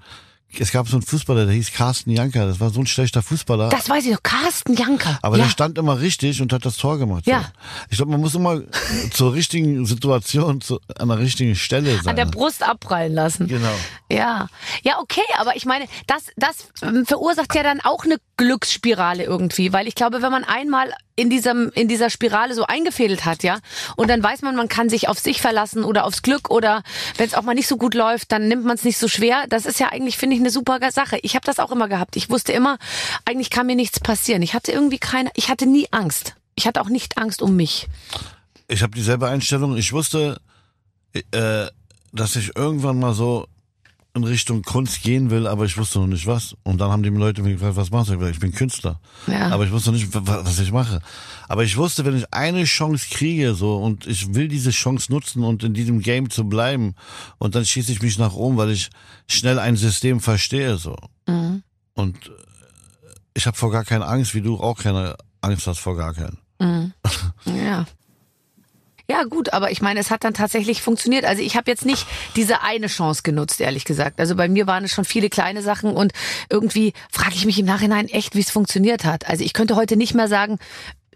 es 0.59 0.73
gab 0.73 0.89
so 0.89 0.97
einen 0.97 1.03
Fußballer, 1.03 1.47
der 1.47 1.55
hieß 1.55 1.73
Carsten 1.73 2.11
Janker, 2.11 2.47
das 2.47 2.59
war 2.59 2.71
so 2.71 2.81
ein 2.81 2.87
schlechter 2.87 3.23
Fußballer. 3.23 3.69
Das 3.69 3.89
weiß 3.89 4.05
ich 4.07 4.13
doch, 4.13 4.23
Carsten 4.23 4.75
Janker. 4.75 5.19
aber 5.23 5.37
ja. 5.37 5.45
der 5.45 5.51
stand 5.51 5.79
immer 5.79 6.01
richtig 6.01 6.43
und 6.43 6.53
hat 6.53 6.65
das 6.65 6.77
Tor 6.77 6.99
gemacht. 6.99 7.25
so. 7.25 7.31
Ja. 7.31 7.53
Ich 7.89 7.99
glaube, 7.99 8.11
man 8.13 8.21
muss 8.21 8.35
immer 8.35 8.63
zur 9.13 9.33
richtigen 9.33 9.87
Situation, 9.87 10.61
zu, 10.61 10.81
an 10.99 11.09
der 11.09 11.19
richtigen 11.19 11.55
Stelle 11.55 11.97
sein. 11.97 12.09
an 12.09 12.17
der 12.17 12.27
Brust 12.27 12.67
abprallen 12.67 13.15
lassen. 13.15 13.47
Genau. 13.47 13.75
Ja, 14.11 14.49
ja, 14.83 14.99
okay, 14.99 15.23
aber 15.39 15.55
ich 15.55 15.67
meine, 15.67 15.87
das, 16.07 16.25
das 16.37 16.69
ähm, 16.83 17.07
verursacht 17.07 17.55
ja 17.55 17.63
dann 17.63 17.81
auch 17.81 18.05
eine 18.05 18.17
Glücksspirale 18.41 19.23
irgendwie, 19.23 19.71
weil 19.75 19.87
ich 19.87 19.95
glaube, 19.95 20.23
wenn 20.23 20.33
man 20.33 20.45
einmal 20.45 20.95
in 21.15 21.29
diesem 21.29 21.71
in 21.75 21.89
dieser 21.89 22.09
Spirale 22.09 22.55
so 22.55 22.65
eingefädelt 22.65 23.27
hat, 23.27 23.43
ja, 23.43 23.59
und 23.97 24.09
dann 24.09 24.23
weiß 24.23 24.41
man, 24.41 24.57
man 24.57 24.67
kann 24.67 24.89
sich 24.89 25.09
auf 25.09 25.19
sich 25.19 25.43
verlassen 25.43 25.85
oder 25.85 26.07
aufs 26.07 26.23
Glück 26.23 26.49
oder 26.51 26.83
wenn 27.19 27.27
es 27.27 27.35
auch 27.35 27.43
mal 27.43 27.55
nicht 27.55 27.67
so 27.67 27.77
gut 27.77 27.93
läuft, 27.93 28.33
dann 28.33 28.49
nimmt 28.49 28.65
man 28.65 28.77
es 28.77 28.85
nicht 28.85 28.97
so 28.97 29.09
schwer. 29.09 29.45
Das 29.51 29.67
ist 29.67 29.79
ja 29.79 29.93
eigentlich 29.93 30.17
finde 30.17 30.37
ich 30.37 30.41
eine 30.41 30.49
super 30.49 30.79
Sache. 30.91 31.19
Ich 31.21 31.35
habe 31.35 31.45
das 31.45 31.59
auch 31.59 31.71
immer 31.71 31.87
gehabt. 31.87 32.17
Ich 32.17 32.31
wusste 32.31 32.53
immer, 32.53 32.79
eigentlich 33.27 33.51
kann 33.51 33.67
mir 33.67 33.77
nichts 33.77 34.01
passieren. 34.01 34.41
Ich 34.41 34.55
hatte 34.55 34.73
irgendwie 34.73 34.99
keine, 34.99 35.31
ich 35.35 35.51
hatte 35.51 35.67
nie 35.67 35.87
Angst. 35.91 36.35
Ich 36.55 36.67
hatte 36.67 36.81
auch 36.81 36.89
nicht 36.89 37.19
Angst 37.19 37.43
um 37.43 37.57
mich. 37.57 37.89
Ich 38.69 38.83
habe 38.83 38.95
dieselbe 38.95 39.29
Einstellung. 39.29 39.77
Ich 39.77 39.93
wusste, 39.93 40.41
äh, 41.13 41.67
dass 42.15 42.37
ich 42.37 42.57
irgendwann 42.57 42.99
mal 42.99 43.13
so 43.13 43.47
in 44.15 44.25
Richtung 44.25 44.63
Kunst 44.63 45.03
gehen 45.03 45.31
will, 45.31 45.47
aber 45.47 45.65
ich 45.67 45.79
wusste 45.79 46.01
noch 46.01 46.07
nicht 46.09 46.27
was. 46.27 46.57
Und 46.65 46.81
dann 46.81 46.91
haben 46.91 47.03
die 47.05 47.11
Leute 47.11 47.43
mich 47.43 47.55
gefragt, 47.55 47.77
was 47.77 47.91
machst 47.91 48.09
du? 48.09 48.15
Ich 48.15 48.19
gesagt, 48.19 48.35
ich 48.35 48.41
bin 48.41 48.53
Künstler. 48.53 49.01
Ja. 49.29 49.51
Aber 49.51 49.65
ich 49.65 49.71
wusste 49.71 49.91
noch 49.93 49.99
nicht, 49.99 50.13
wa- 50.13 50.41
was 50.45 50.59
ich 50.59 50.73
mache. 50.73 51.01
Aber 51.49 51.63
ich 51.63 51.77
wusste, 51.77 52.05
wenn 52.05 52.17
ich 52.17 52.33
eine 52.33 52.65
Chance 52.65 53.07
kriege, 53.11 53.55
so, 53.55 53.77
und 53.77 54.07
ich 54.09 54.35
will 54.35 54.49
diese 54.49 54.71
Chance 54.71 55.13
nutzen 55.13 55.45
und 55.45 55.63
in 55.63 55.75
diesem 55.75 56.01
Game 56.01 56.29
zu 56.29 56.45
bleiben, 56.45 56.95
und 57.39 57.55
dann 57.55 57.65
schieße 57.65 57.93
ich 57.93 58.03
mich 58.03 58.19
nach 58.19 58.33
oben, 58.35 58.57
weil 58.57 58.71
ich 58.71 58.91
schnell 59.29 59.59
ein 59.61 59.77
System 59.77 60.19
verstehe, 60.21 60.77
so. 60.77 60.97
Mhm. 61.29 61.63
Und 61.95 62.17
äh, 62.27 62.31
ich 63.35 63.47
habe 63.47 63.57
vor 63.57 63.71
gar 63.71 63.85
keine 63.85 64.07
Angst, 64.07 64.35
wie 64.35 64.41
du 64.43 64.59
auch 64.59 64.77
keine 64.79 65.17
Angst 65.41 65.67
hast 65.69 65.79
vor 65.79 65.97
gar 65.97 66.15
keinen. 66.15 66.39
Ja. 67.47 67.87
Ja, 69.11 69.25
gut, 69.25 69.53
aber 69.53 69.73
ich 69.73 69.83
meine, 69.83 69.99
es 69.99 70.13
hat 70.13 70.23
dann 70.23 70.35
tatsächlich 70.35 70.83
funktioniert. 70.83 71.25
Also 71.25 71.43
ich 71.43 71.57
habe 71.57 71.69
jetzt 71.69 71.85
nicht 71.85 72.07
diese 72.37 72.63
eine 72.63 72.87
Chance 72.87 73.23
genutzt, 73.25 73.61
ehrlich 73.61 73.85
gesagt. 73.85 74.21
Also 74.21 74.37
bei 74.37 74.49
mir 74.49 74.69
waren 74.69 74.85
es 74.85 74.93
schon 74.93 75.05
viele 75.05 75.29
kleine 75.29 75.63
Sachen 75.63 75.95
und 75.95 76.13
irgendwie 76.49 76.93
frage 77.11 77.35
ich 77.35 77.45
mich 77.45 77.59
im 77.59 77.67
Nachhinein 77.67 78.07
echt, 78.07 78.37
wie 78.37 78.41
es 78.41 78.53
funktioniert 78.53 79.05
hat. 79.05 79.27
Also 79.27 79.43
ich 79.43 79.53
könnte 79.53 79.75
heute 79.75 79.97
nicht 79.97 80.15
mehr 80.15 80.29
sagen, 80.29 80.61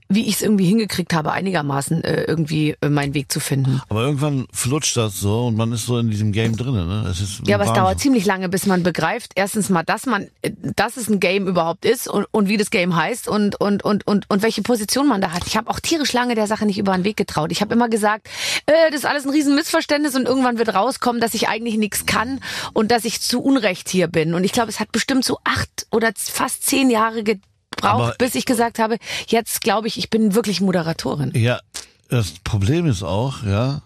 wie 0.09 0.27
ich 0.29 0.37
es 0.37 0.43
irgendwie 0.43 0.67
hingekriegt 0.67 1.14
habe, 1.14 1.33
einigermaßen 1.33 2.05
äh, 2.05 2.25
irgendwie 2.25 2.77
äh, 2.81 2.88
meinen 2.88 3.14
Weg 3.14 3.33
zu 3.33 3.40
finden. 3.40 3.81
Aber 3.88 4.03
irgendwann 4.03 4.47
flutscht 4.53 4.97
das 4.97 5.19
so 5.19 5.47
und 5.47 5.57
man 5.57 5.73
ist 5.73 5.87
so 5.87 5.99
in 5.99 6.11
diesem 6.11 6.33
Game 6.33 6.57
drinnen. 6.57 6.87
Ne? 6.87 7.09
Es 7.09 7.21
ist 7.21 7.47
Ja, 7.47 7.57
aber 7.57 7.64
es 7.64 7.73
dauert 7.73 8.01
ziemlich 8.01 8.27
lange, 8.27 8.49
bis 8.49 8.67
man 8.67 8.83
begreift, 8.83 9.33
erstens 9.35 9.71
mal, 9.71 9.83
dass 9.83 10.07
man, 10.07 10.29
äh, 10.43 10.51
dass 10.77 10.97
es 10.97 11.09
ein 11.09 11.21
Game 11.21 11.47
überhaupt 11.47 11.85
ist 11.85 12.07
und, 12.09 12.27
und 12.31 12.49
wie 12.49 12.57
das 12.57 12.71
Game 12.71 12.95
heißt 12.95 13.29
und, 13.29 13.61
und, 13.61 13.83
und, 13.85 14.07
und, 14.07 14.29
und 14.29 14.43
welche 14.43 14.62
Position 14.62 15.09
man 15.09 15.21
da 15.21 15.33
hat. 15.33 15.47
Ich 15.47 15.57
habe 15.57 15.71
auch 15.71 15.81
tierisch 15.81 16.12
lange 16.12 16.35
der 16.35 16.47
Sache 16.47 16.67
nicht 16.67 16.79
über 16.79 16.93
den 16.95 17.05
Weg 17.05 17.17
getraut. 17.17 17.51
Ich 17.51 17.61
habe 17.62 17.75
immer 17.75 17.88
gesagt, 17.88 18.29
äh, 18.67 18.90
das 18.90 19.01
ist 19.01 19.07
alles 19.07 19.25
ein 19.25 19.31
riesen 19.31 19.55
Missverständnis 19.55 20.14
und 20.14 20.27
irgendwann 20.27 20.59
wird 20.59 20.75
rauskommen, 20.75 21.21
dass 21.21 21.35
ich 21.35 21.49
eigentlich 21.49 21.79
nichts 21.79 22.05
kann 22.05 22.40
und 22.75 22.90
dass 22.90 23.05
ich 23.05 23.21
zu 23.21 23.43
Unrecht 23.43 23.88
hier 23.88 24.09
bin. 24.09 24.35
Und 24.35 24.45
ich 24.45 24.53
glaube, 24.53 24.69
es 24.69 24.81
hat 24.81 24.93
bestimmt 24.93 25.25
so 25.25 25.38
acht 25.45 25.87
oder 25.90 26.12
fast 26.14 26.67
zehn 26.67 26.90
Jahre 26.90 27.25
gebraucht, 27.77 28.19
bis 28.19 28.35
ich 28.35 28.45
gesagt 28.45 28.79
habe, 28.79 28.99
jetzt 29.29 29.61
glaube 29.61 29.89
ich, 29.89 29.99
ich 29.99 30.11
bin 30.11 30.35
wirklich 30.35 30.61
Moderatorin. 30.61 31.33
Ja, 31.35 31.61
das 32.09 32.33
Problem 32.45 32.87
ist 32.87 33.03
auch, 33.03 33.43
ja, 33.45 33.83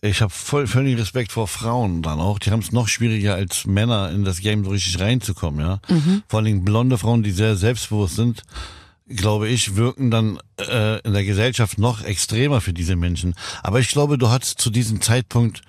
ich 0.00 0.20
habe 0.20 0.32
voll 0.32 0.66
völlig 0.66 0.98
Respekt 0.98 1.32
vor 1.32 1.48
Frauen 1.48 2.02
dann 2.02 2.20
auch. 2.20 2.38
Die 2.38 2.50
haben 2.50 2.60
es 2.60 2.72
noch 2.72 2.88
schwieriger 2.88 3.34
als 3.34 3.66
Männer 3.66 4.10
in 4.10 4.24
das 4.24 4.40
Game 4.40 4.64
so 4.64 4.70
richtig 4.70 5.00
reinzukommen, 5.00 5.60
ja. 5.60 5.80
Mhm. 5.88 6.22
Vor 6.28 6.40
allem 6.40 6.64
blonde 6.64 6.98
Frauen, 6.98 7.22
die 7.22 7.30
sehr 7.30 7.56
selbstbewusst 7.56 8.16
sind, 8.16 8.42
glaube 9.08 9.48
ich, 9.48 9.76
wirken 9.76 10.10
dann 10.10 10.38
äh, 10.60 11.00
in 11.00 11.12
der 11.12 11.24
Gesellschaft 11.24 11.78
noch 11.78 12.02
extremer 12.02 12.60
für 12.60 12.72
diese 12.72 12.96
Menschen. 12.96 13.34
Aber 13.62 13.80
ich 13.80 13.88
glaube, 13.88 14.18
du 14.18 14.28
hattest 14.28 14.60
zu 14.60 14.70
diesem 14.70 15.00
Zeitpunkt 15.00 15.62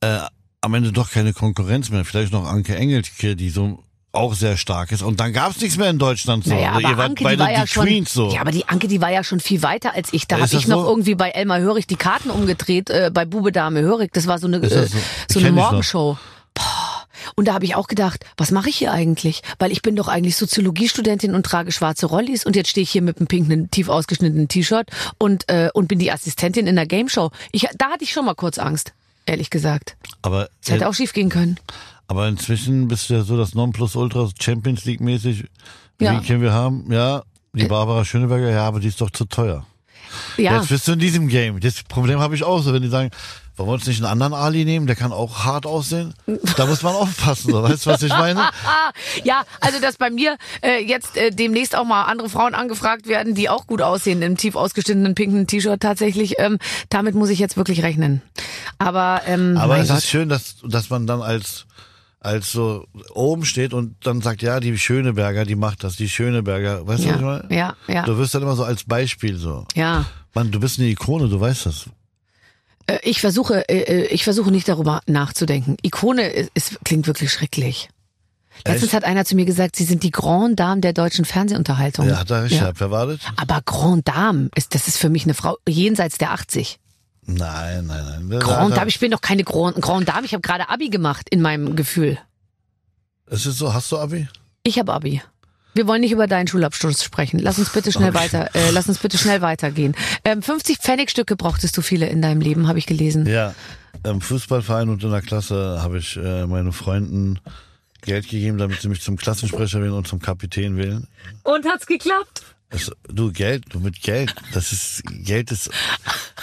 äh, 0.00 0.18
am 0.60 0.74
Ende 0.74 0.92
doch 0.92 1.10
keine 1.10 1.32
Konkurrenz 1.32 1.90
mehr. 1.90 2.04
Vielleicht 2.04 2.32
noch 2.32 2.46
Anke 2.46 2.76
Engelke, 2.76 3.36
die 3.36 3.50
so 3.50 3.82
auch 4.12 4.34
sehr 4.34 4.56
stark 4.56 4.90
ist. 4.92 5.02
Und 5.02 5.20
dann 5.20 5.32
gab's 5.32 5.60
nichts 5.60 5.76
mehr 5.76 5.90
in 5.90 5.98
Deutschland 5.98 6.44
so. 6.44 6.50
Naja, 6.50 6.72
Also 6.72 6.80
aber 6.80 6.90
ihr 6.90 6.98
wart 6.98 7.08
Anke, 7.10 7.24
beide 7.24 7.36
die 7.36 7.42
war 7.42 7.52
ja 7.52 7.62
die 7.62 7.68
schon, 7.68 7.86
Queens 7.86 8.12
so. 8.12 8.30
ja, 8.30 8.40
aber 8.40 8.50
die 8.50 8.68
Anke, 8.68 8.88
die 8.88 9.00
war 9.00 9.10
ja 9.10 9.22
schon 9.22 9.40
viel 9.40 9.62
weiter 9.62 9.94
als 9.94 10.12
ich. 10.12 10.26
Da 10.26 10.38
habe 10.38 10.46
ich 10.46 10.66
noch 10.66 10.82
so? 10.82 10.88
irgendwie 10.88 11.14
bei 11.14 11.30
Elmar 11.30 11.60
Hörig 11.60 11.86
die 11.86 11.96
Karten 11.96 12.30
umgedreht, 12.30 12.90
äh, 12.90 13.10
bei 13.12 13.24
Bube 13.24 13.52
Dame 13.52 13.80
Hörig. 13.80 14.12
Das 14.12 14.26
war 14.26 14.38
so 14.38 14.46
eine, 14.46 14.58
äh, 14.58 14.86
so? 14.86 14.98
so 15.30 15.38
eine. 15.40 15.52
Morgenshow. 15.52 16.16
Und 17.34 17.48
da 17.48 17.54
habe 17.54 17.64
ich 17.64 17.74
auch 17.74 17.86
gedacht, 17.86 18.24
was 18.36 18.50
mache 18.50 18.68
ich 18.68 18.76
hier 18.76 18.92
eigentlich? 18.92 19.42
Weil 19.58 19.70
ich 19.70 19.82
bin 19.82 19.94
doch 19.96 20.08
eigentlich 20.08 20.36
Soziologiestudentin 20.36 21.34
und 21.34 21.44
trage 21.44 21.72
schwarze 21.72 22.06
Rollis 22.06 22.44
und 22.44 22.56
jetzt 22.56 22.70
stehe 22.70 22.82
ich 22.82 22.90
hier 22.90 23.02
mit 23.02 23.18
einem 23.18 23.26
pinken, 23.26 23.70
tief 23.70 23.88
ausgeschnittenen 23.88 24.48
T-Shirt 24.48 24.88
und, 25.18 25.48
äh, 25.48 25.68
und 25.74 25.88
bin 25.88 25.98
die 25.98 26.10
Assistentin 26.10 26.66
in 26.66 26.76
der 26.76 26.86
Game 26.86 27.08
Show. 27.08 27.30
Ich, 27.52 27.66
da 27.76 27.90
hatte 27.90 28.04
ich 28.04 28.12
schon 28.12 28.24
mal 28.24 28.34
kurz 28.34 28.58
Angst, 28.58 28.92
ehrlich 29.26 29.50
gesagt. 29.50 29.96
Aber, 30.22 30.48
Es 30.62 30.70
hätte 30.70 30.88
auch 30.88 30.94
schief 30.94 31.12
gehen 31.12 31.28
können. 31.28 31.58
Aber 32.08 32.26
inzwischen 32.26 32.88
bist 32.88 33.08
du 33.08 33.14
ja 33.14 33.22
so 33.22 33.36
das 33.36 33.54
Nonplusultra 33.54 34.28
Champions 34.40 34.84
League 34.84 35.00
mäßig. 35.00 35.44
Ja. 36.00 36.20
Wie 36.20 36.26
können 36.26 36.42
wir 36.42 36.52
haben? 36.52 36.90
Ja, 36.90 37.22
die 37.52 37.66
Barbara 37.66 38.04
Schöneberger, 38.04 38.50
ja, 38.50 38.66
aber 38.66 38.80
die 38.80 38.88
ist 38.88 39.00
doch 39.00 39.10
zu 39.10 39.24
teuer. 39.24 39.64
Ja. 40.36 40.56
Jetzt 40.56 40.70
bist 40.70 40.88
du 40.88 40.92
in 40.92 40.98
diesem 40.98 41.28
Game. 41.28 41.60
Das 41.60 41.82
Problem 41.82 42.18
habe 42.20 42.34
ich 42.34 42.44
auch 42.44 42.62
so, 42.62 42.72
wenn 42.72 42.82
die 42.82 42.88
sagen, 42.88 43.10
wollen 43.56 43.68
wir 43.68 43.74
uns 43.74 43.86
nicht 43.86 44.02
einen 44.02 44.10
anderen 44.10 44.32
Ali 44.34 44.64
nehmen, 44.64 44.86
der 44.86 44.96
kann 44.96 45.12
auch 45.12 45.44
hart 45.44 45.66
aussehen. 45.66 46.14
Da 46.56 46.66
muss 46.66 46.82
man 46.82 46.94
aufpassen, 46.94 47.50
so. 47.50 47.62
weißt 47.62 47.86
du, 47.86 47.90
was 47.90 48.02
ich 48.02 48.10
meine? 48.10 48.48
Ja, 49.24 49.44
also 49.60 49.80
dass 49.80 49.96
bei 49.96 50.10
mir 50.10 50.36
äh, 50.62 50.82
jetzt 50.82 51.16
äh, 51.16 51.30
demnächst 51.30 51.76
auch 51.76 51.84
mal 51.84 52.04
andere 52.04 52.28
Frauen 52.28 52.54
angefragt 52.54 53.06
werden, 53.06 53.34
die 53.34 53.48
auch 53.48 53.66
gut 53.66 53.82
aussehen 53.82 54.22
im 54.22 54.36
tief 54.36 54.54
ausgeschnittenen 54.56 55.14
pinken 55.14 55.46
T-Shirt 55.46 55.80
tatsächlich. 55.80 56.34
Ähm, 56.38 56.58
damit 56.88 57.14
muss 57.14 57.28
ich 57.28 57.38
jetzt 57.38 57.56
wirklich 57.56 57.82
rechnen. 57.82 58.22
Aber, 58.78 59.22
ähm, 59.26 59.56
Aber 59.56 59.78
es 59.78 59.88
Gott. 59.88 59.98
ist 59.98 60.06
schön, 60.08 60.28
dass, 60.28 60.56
dass 60.62 60.90
man 60.90 61.06
dann 61.06 61.20
als, 61.20 61.66
als 62.20 62.50
so 62.52 62.84
oben 63.14 63.44
steht 63.44 63.72
und 63.72 63.94
dann 64.04 64.20
sagt, 64.20 64.42
ja, 64.42 64.58
die 64.60 64.76
Schöneberger, 64.76 65.44
die 65.44 65.54
macht 65.54 65.84
das, 65.84 65.96
die 65.96 66.08
Schöneberger. 66.08 66.86
Weißt 66.86 67.04
du, 67.04 67.08
was 67.08 67.14
ich 67.16 67.20
ja, 67.20 67.26
meine? 67.26 67.54
ja, 67.54 67.76
ja, 67.86 68.02
Du 68.04 68.18
wirst 68.18 68.34
dann 68.34 68.42
immer 68.42 68.56
so 68.56 68.64
als 68.64 68.84
Beispiel 68.84 69.36
so. 69.36 69.64
ja. 69.74 70.04
Mann, 70.34 70.50
du 70.50 70.60
bist 70.60 70.78
eine 70.78 70.88
Ikone, 70.88 71.28
du 71.28 71.40
weißt 71.40 71.66
das. 71.66 71.86
Äh, 72.86 72.98
Ich 73.02 73.20
versuche, 73.20 73.68
äh, 73.68 73.80
äh, 73.82 74.06
ich 74.08 74.24
versuche 74.24 74.50
nicht 74.50 74.68
darüber 74.68 75.00
nachzudenken. 75.06 75.76
Ikone 75.82 76.28
ist, 76.28 76.50
ist, 76.54 76.78
klingt 76.84 77.06
wirklich 77.06 77.32
schrecklich. 77.32 77.88
Letztens 78.66 78.84
Echt? 78.86 78.94
hat 78.94 79.04
einer 79.04 79.24
zu 79.24 79.36
mir 79.36 79.44
gesagt, 79.44 79.76
Sie 79.76 79.84
sind 79.84 80.02
die 80.02 80.10
Grand 80.10 80.58
Dame 80.58 80.80
der 80.80 80.92
deutschen 80.92 81.24
Fernsehunterhaltung. 81.24 82.08
Ja, 82.08 82.18
hat 82.18 82.30
er 82.30 82.42
recht 82.44 82.54
Ja. 82.56 82.72
das? 82.72 83.18
Aber 83.36 83.60
Grand 83.64 84.06
Dame, 84.08 84.50
ist, 84.56 84.74
das 84.74 84.88
ist 84.88 84.98
für 84.98 85.08
mich 85.08 85.24
eine 85.24 85.34
Frau 85.34 85.56
jenseits 85.68 86.18
der 86.18 86.32
80. 86.32 86.78
Nein, 87.30 87.86
nein, 87.86 88.26
nein. 88.28 88.40
Grand 88.40 88.74
Dame, 88.76 88.88
ich 88.88 88.98
bin 88.98 89.10
doch 89.10 89.20
keine 89.20 89.44
Grand, 89.44 89.76
Grand 89.82 90.08
Dame, 90.08 90.24
ich 90.24 90.32
habe 90.32 90.40
gerade 90.40 90.68
Abi 90.70 90.88
gemacht 90.88 91.26
in 91.30 91.42
meinem 91.42 91.76
Gefühl. 91.76 92.18
Es 93.26 93.44
ist 93.44 93.58
so, 93.58 93.74
hast 93.74 93.92
du 93.92 93.98
Abi? 93.98 94.26
Ich 94.62 94.78
habe 94.78 94.92
Abi. 94.94 95.20
Wir 95.74 95.86
wollen 95.86 96.00
nicht 96.00 96.12
über 96.12 96.26
deinen 96.26 96.48
Schulabschluss 96.48 97.04
sprechen. 97.04 97.38
Lass 97.38 97.58
uns 97.58 97.70
bitte 97.70 97.92
schnell 97.92 98.08
Okay. 98.10 98.18
weiter, 98.18 98.54
äh, 98.54 98.70
lass 98.70 98.88
uns 98.88 98.98
bitte 98.98 99.18
schnell 99.18 99.42
weitergehen. 99.42 99.94
Ähm, 100.24 100.42
50 100.42 100.78
Pfennigstücke 100.78 101.36
brauchtest 101.36 101.76
du 101.76 101.82
viele 101.82 102.06
in 102.08 102.22
deinem 102.22 102.40
Leben, 102.40 102.66
habe 102.66 102.78
ich 102.78 102.86
gelesen. 102.86 103.26
Ja. 103.26 103.54
Im 104.04 104.20
Fußballverein 104.22 104.88
und 104.88 105.04
in 105.04 105.10
der 105.10 105.20
Klasse 105.22 105.80
habe 105.82 105.98
ich 105.98 106.16
äh, 106.16 106.46
meinen 106.46 106.72
Freunden 106.72 107.38
Geld 108.02 108.28
gegeben, 108.28 108.56
damit 108.58 108.80
sie 108.80 108.88
mich 108.88 109.02
zum 109.02 109.16
Klassensprecher 109.16 109.80
wählen 109.82 109.92
und 109.92 110.06
zum 110.08 110.20
Kapitän 110.20 110.76
wählen. 110.78 111.06
Und 111.42 111.66
hat's 111.66 111.86
geklappt? 111.86 112.42
Es, 112.70 112.90
du, 113.08 113.32
Geld, 113.32 113.64
du 113.70 113.80
mit 113.80 114.02
Geld, 114.02 114.34
das 114.52 114.72
ist, 114.72 115.02
Geld 115.24 115.50
ist, 115.50 115.70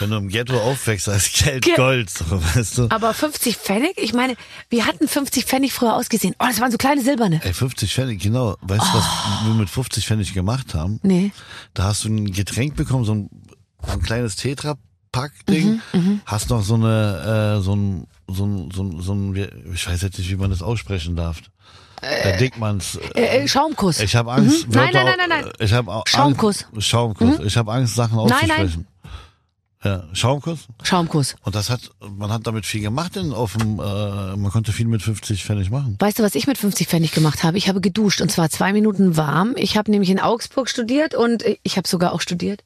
wenn 0.00 0.10
du 0.10 0.16
im 0.16 0.28
Ghetto 0.28 0.58
aufwächst, 0.60 1.06
ist 1.06 1.32
Geld 1.34 1.64
Ge- 1.64 1.76
Gold, 1.76 2.10
so, 2.10 2.24
weißt 2.28 2.78
du? 2.78 2.88
Aber 2.90 3.14
50 3.14 3.56
Pfennig? 3.56 3.92
Ich 3.96 4.12
meine, 4.12 4.34
wie 4.68 4.82
hatten 4.82 5.06
50 5.06 5.44
Pfennig 5.44 5.72
früher 5.72 5.94
ausgesehen? 5.94 6.34
Oh, 6.40 6.46
das 6.48 6.58
waren 6.60 6.72
so 6.72 6.78
kleine 6.78 7.00
silberne. 7.02 7.40
Ey, 7.44 7.54
50 7.54 7.92
Pfennig, 7.94 8.20
genau. 8.20 8.56
Weißt 8.60 8.82
du, 8.92 8.94
was 8.98 9.04
wir 9.46 9.54
mit 9.54 9.70
50 9.70 10.04
Pfennig 10.04 10.34
gemacht 10.34 10.74
haben? 10.74 10.98
Nee. 11.04 11.30
Da 11.74 11.84
hast 11.84 12.02
du 12.04 12.08
ein 12.08 12.32
Getränk 12.32 12.74
bekommen, 12.74 13.04
so 13.04 13.14
ein, 13.14 13.30
so 13.86 13.92
ein 13.92 14.02
kleines 14.02 14.34
Tetra-Pack-Ding. 14.34 15.80
Mhm, 15.92 16.20
hast 16.26 16.50
noch 16.50 16.64
so 16.64 16.74
eine, 16.74 17.56
äh, 17.58 17.62
so 17.62 17.76
ein, 17.76 18.06
so 18.26 18.44
ein, 18.44 18.70
so 18.72 18.82
ein, 18.82 19.00
so 19.00 19.14
ein, 19.14 19.72
ich 19.72 19.86
weiß 19.86 20.02
jetzt 20.02 20.18
nicht, 20.18 20.28
wie 20.30 20.36
man 20.36 20.50
das 20.50 20.60
aussprechen 20.62 21.14
darf. 21.14 21.40
Äh, 22.02 22.36
Dickmanns. 22.38 22.96
Äh, 23.14 23.42
äh, 23.44 23.48
Schaumkuss. 23.48 24.00
Ich 24.00 24.14
habe 24.16 24.32
Angst. 24.32 24.68
Mhm. 24.68 24.74
Nein, 24.74 24.90
nein, 24.92 25.06
nein, 25.18 25.28
nein, 25.28 25.44
au- 25.44 25.50
Ich 25.64 25.72
habe 25.72 25.92
auch 25.92 26.04
Schaumkuss. 26.06 26.66
Mhm. 26.70 26.74
Angst, 26.76 26.88
Schaumkuss. 26.88 27.38
Ich 27.44 27.56
habe 27.56 27.72
Angst, 27.72 27.94
Sachen 27.94 28.16
Nein, 28.16 28.26
nein. 28.28 28.50
auszusprechen. 28.50 28.86
Ja, 29.84 30.02
Schaumkuss. 30.14 30.66
Schaumkuss. 30.82 31.36
Und 31.42 31.54
das 31.54 31.70
hat, 31.70 31.80
man 32.16 32.32
hat 32.32 32.46
damit 32.46 32.66
viel 32.66 32.80
gemacht 32.80 33.14
denn 33.14 33.32
auf 33.32 33.56
dem, 33.56 33.78
äh, 33.78 34.36
man 34.36 34.50
konnte 34.50 34.72
viel 34.72 34.86
mit 34.86 35.02
50 35.02 35.44
Pfennig 35.44 35.70
machen. 35.70 35.96
Weißt 36.00 36.18
du, 36.18 36.22
was 36.22 36.34
ich 36.34 36.46
mit 36.46 36.58
50 36.58 36.88
Pfennig 36.88 37.12
gemacht 37.12 37.44
habe? 37.44 37.56
Ich 37.56 37.68
habe 37.68 37.80
geduscht 37.80 38.20
und 38.20 38.30
zwar 38.32 38.50
zwei 38.50 38.72
Minuten 38.72 39.16
warm. 39.16 39.52
Ich 39.56 39.76
habe 39.76 39.90
nämlich 39.90 40.10
in 40.10 40.18
Augsburg 40.18 40.68
studiert 40.68 41.14
und 41.14 41.44
ich 41.62 41.76
habe 41.76 41.86
sogar 41.86 42.12
auch 42.12 42.20
studiert. 42.20 42.64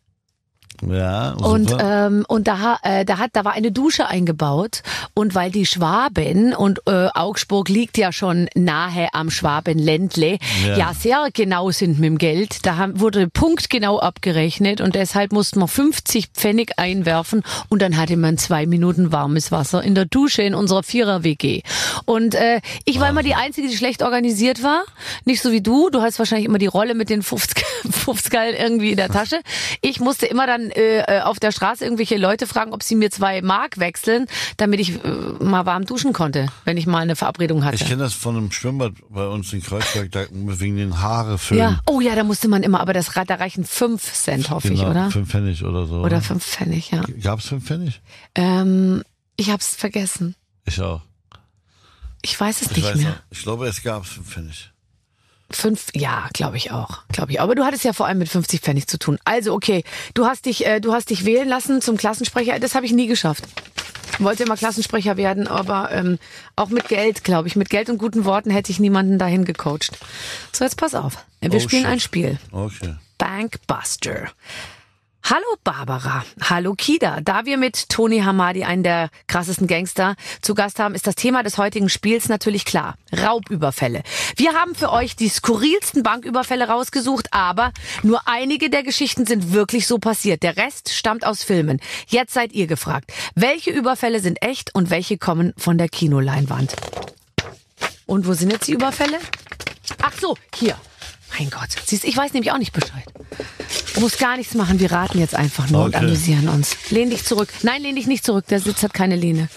Ja, 0.89 1.33
Und 1.33 1.75
ähm, 1.79 2.25
und 2.29 2.49
da 2.49 2.79
äh, 2.83 3.05
da 3.05 3.19
hat 3.19 3.31
da 3.35 3.45
war 3.45 3.53
eine 3.53 3.73
Dusche 3.73 4.07
eingebaut 4.07 4.83
und 5.15 5.35
weil 5.35 5.51
die 5.51 5.67
Schwaben 5.67 6.55
und 6.55 6.81
äh, 6.87 7.09
Augsburg 7.15 7.69
liegt 7.69 7.99
ja 7.99 8.13
schon 8.13 8.49
nahe 8.55 9.09
am 9.13 9.31
Schwabenländle 9.31 10.39
ja. 10.67 10.77
Ja. 10.77 10.93
sehr 10.95 11.29
genau 11.33 11.71
sind 11.71 11.99
mit 11.99 12.07
dem 12.09 12.19
Geld, 12.19 12.67
da 12.67 12.77
haben, 12.77 13.01
wurde 13.01 13.29
punktgenau 13.29 13.99
abgerechnet 14.01 14.81
und 14.81 14.95
deshalb 14.95 15.33
mussten 15.33 15.61
wir 15.61 15.69
50 15.69 16.29
Pfennig 16.29 16.79
einwerfen 16.79 17.43
und 17.69 17.83
dann 17.83 17.97
hatte 17.97 18.17
man 18.17 18.39
zwei 18.39 18.67
Minuten 18.67 19.13
warmes 19.13 19.53
Wasser 19.53 19.83
in 19.83 19.95
der 19.95 20.07
Dusche 20.07 20.43
in 20.43 20.55
unserer 20.55 20.83
Vierer 20.83 21.25
WG 21.25 21.63
und 22.07 22.35
äh, 22.35 22.61
ich 22.85 23.01
war 23.01 23.09
immer 23.11 23.23
die 23.23 23.35
einzige, 23.35 23.69
die 23.69 23.77
schlecht 23.77 24.03
organisiert 24.03 24.63
war, 24.63 24.85
nicht 25.25 25.43
so 25.43 25.53
wie 25.53 25.61
du. 25.61 25.91
Du 25.91 26.01
hast 26.01 26.19
wahrscheinlich 26.19 26.47
immer 26.47 26.59
die 26.59 26.67
Rolle 26.67 26.95
mit 26.95 27.11
den 27.11 27.23
50 27.23 27.65
50 27.91 28.33
irgendwie 28.59 28.91
in 28.93 28.97
der 28.97 29.09
Tasche. 29.09 29.41
Ich 29.81 30.01
musste 30.01 30.27
immer 30.27 30.47
dann 30.47 30.70
äh, 30.71 31.01
äh, 31.01 31.21
auf 31.23 31.39
der 31.41 31.53
Straße 31.53 31.85
irgendwelche 31.85 32.17
Leute 32.17 32.47
fragen, 32.47 32.73
ob 32.73 32.83
sie 32.83 32.95
mir 32.95 33.11
zwei 33.11 33.43
Mark 33.43 33.79
wechseln, 33.79 34.27
damit 34.57 34.81
ich 34.81 35.05
äh, 35.05 35.09
mal 35.43 35.67
warm 35.67 35.85
duschen 35.87 36.13
konnte, 36.13 36.47
wenn 36.65 36.77
ich 36.77 36.87
mal 36.87 36.99
eine 36.99 37.17
Verabredung 37.17 37.65
hatte. 37.65 37.77
Ich 37.77 37.87
kenne 37.87 38.03
das 38.03 38.13
von 38.15 38.37
einem 38.37 38.51
Schwimmbad 38.53 38.93
bei 39.09 39.27
uns 39.27 39.53
in 39.53 39.63
Kreuzberg, 39.63 40.11
da, 40.13 40.25
wegen 40.31 40.77
den 40.77 41.01
Haare 41.01 41.39
füllen. 41.39 41.61
ja, 41.61 41.81
oh 41.87 42.01
ja, 42.01 42.15
da 42.15 42.25
musste 42.25 42.49
man 42.49 42.63
immer, 42.63 42.81
aber 42.81 42.93
das 42.93 43.11
da 43.27 43.35
reichen 43.35 43.65
fünf 43.65 44.13
Cent, 44.13 44.51
hoffe 44.51 44.69
ich, 44.69 44.79
Genau, 44.81 44.91
oder? 44.91 45.11
Fünf 45.11 45.31
Pfennig 45.31 45.65
oder 45.65 45.87
so. 45.87 45.97
Oder 46.01 46.21
fünf 46.21 46.45
Pfennig, 46.45 46.91
ja. 46.91 47.03
Gab's 47.23 47.47
fünf 47.49 47.67
Pfennig? 47.67 48.01
Ähm, 48.35 49.03
ich 49.37 49.51
hab's 49.51 49.75
vergessen. 49.75 50.35
Ich 50.65 50.81
auch. 50.81 51.03
Ich 52.23 52.39
weiß 52.39 52.63
es 52.63 52.71
Ich 52.71 52.77
nicht 52.77 52.87
weiß 52.87 52.97
mehr. 52.97 53.11
auch. 53.13 53.17
Ich 53.31 53.43
glaube, 53.43 53.67
es 53.67 53.83
gab 53.83 54.05
fünf 54.07 54.29
Pfennig. 54.31 54.71
Fünf, 55.53 55.89
ja, 55.95 56.29
glaube 56.33 56.57
ich 56.57 56.71
auch, 56.71 57.03
glaube 57.13 57.33
ich. 57.33 57.41
Aber 57.41 57.55
du 57.55 57.65
hattest 57.65 57.85
ja 57.85 57.93
vor 57.93 58.07
allem 58.07 58.19
mit 58.19 58.29
50 58.29 58.61
Pfennig 58.61 58.87
zu 58.87 58.99
tun. 58.99 59.19
Also 59.25 59.53
okay, 59.53 59.83
du 60.15 60.27
hast 60.27 60.47
dich, 60.47 60.65
äh, 60.67 60.81
du 60.81 60.93
hast 60.93 61.11
dich 61.11 61.25
wählen 61.25 61.49
lassen 61.49 61.81
zum 61.83 61.97
Klassensprecher. 61.97 62.59
Das 62.61 62.75
habe 62.75 62.87
ich 62.87 62.93
nie 62.93 63.07
geschafft. 63.09 63.45
Wollte 64.19 64.43
immer 64.43 64.57
Klassensprecher 64.57 65.17
werden, 65.17 65.49
aber 65.49 65.91
ähm, 65.93 66.19
auch 66.55 66.69
mit 66.69 66.89
Geld, 66.89 67.25
glaube 67.25 67.49
ich, 67.49 67.57
mit 67.57 67.71
Geld 67.71 67.89
und 67.89 67.99
guten 67.99 68.25
Worten 68.25 68.51
hätte 68.51 68.71
ich 68.71 68.79
niemanden 68.79 69.19
dahin 69.19 69.45
gecoacht. 69.45 69.93
So 70.53 70.65
jetzt 70.65 70.77
pass 70.77 70.95
auf, 70.95 71.25
wir 71.41 71.53
Oh, 71.55 71.59
spielen 71.59 71.83
shit. 71.85 71.91
ein 71.91 72.01
Spiel. 72.01 72.39
Okay. 72.53 72.97
Bankbuster. 73.19 74.31
Hallo 75.23 75.45
Barbara, 75.63 76.25
hallo 76.41 76.75
Kida. 76.75 77.21
Da 77.21 77.45
wir 77.45 77.57
mit 77.57 77.89
Tony 77.89 78.21
Hamadi 78.21 78.65
einen 78.65 78.83
der 78.83 79.11
krassesten 79.29 79.67
Gangster 79.67 80.17
zu 80.43 80.55
Gast 80.55 80.81
haben, 80.81 80.95
ist 80.95 81.07
das 81.07 81.15
Thema 81.15 81.43
des 81.43 81.57
heutigen 81.57 81.89
Spiels 81.89 82.29
natürlich 82.29 82.65
klar. 82.65 82.97
Raubüberfälle. 83.17 84.03
Wir 84.37 84.55
haben 84.55 84.75
für 84.75 84.91
euch 84.91 85.15
die 85.15 85.29
skurrilsten 85.29 86.03
Banküberfälle 86.03 86.69
rausgesucht, 86.69 87.29
aber 87.33 87.73
nur 88.03 88.27
einige 88.27 88.71
der 88.71 88.83
Geschichten 88.83 89.25
sind 89.27 89.53
wirklich 89.53 89.87
so 89.87 89.99
passiert. 89.99 90.43
Der 90.43 90.57
Rest 90.57 90.93
stammt 90.93 91.25
aus 91.25 91.45
Filmen. 91.45 91.81
Jetzt 92.09 92.35
seid 92.35 92.53
ihr 92.53 92.67
gefragt. 92.67 93.13
Welche 93.37 93.71
Überfälle 93.71 94.21
sind 94.21 94.43
echt 94.43 94.75
und 94.75 94.91
welche 94.91 95.17
kommen 95.19 95.53
von 95.57 95.79
der 95.79 95.89
Kinoleinwand? 95.89 96.75
Und 98.07 98.27
wo 98.27 98.33
sind 98.33 98.51
jetzt 98.51 98.67
die 98.67 98.73
Überfälle? 98.73 99.19
Ach 100.03 100.13
so, 100.21 100.37
hier. 100.55 100.77
Mein 101.39 101.51
Gott. 101.51 101.71
Siehst, 101.85 102.05
ich 102.05 102.17
weiß 102.17 102.33
nämlich 102.33 102.51
auch 102.51 102.59
nicht 102.59 102.73
Bescheid. 102.73 103.05
Du 103.95 104.01
musst 104.01 104.19
gar 104.19 104.37
nichts 104.37 104.55
machen. 104.55 104.79
Wir 104.81 104.93
raten 104.93 105.19
jetzt 105.19 105.35
einfach 105.35 105.69
nur 105.71 105.85
und 105.85 105.95
Okay. 105.95 106.05
amüsieren 106.05 106.49
uns. 106.49 106.77
Lehn 106.91 107.11
dich 107.11 107.25
zurück. 107.25 107.49
Nein, 107.63 107.83
lehn 107.83 107.97
dich 107.97 108.07
nicht 108.07 108.25
zurück. 108.25 108.47
Der 108.49 108.61
Sitz 108.61 108.83
hat 108.83 108.95
keine 108.95 109.17
Lehne. 109.17 109.49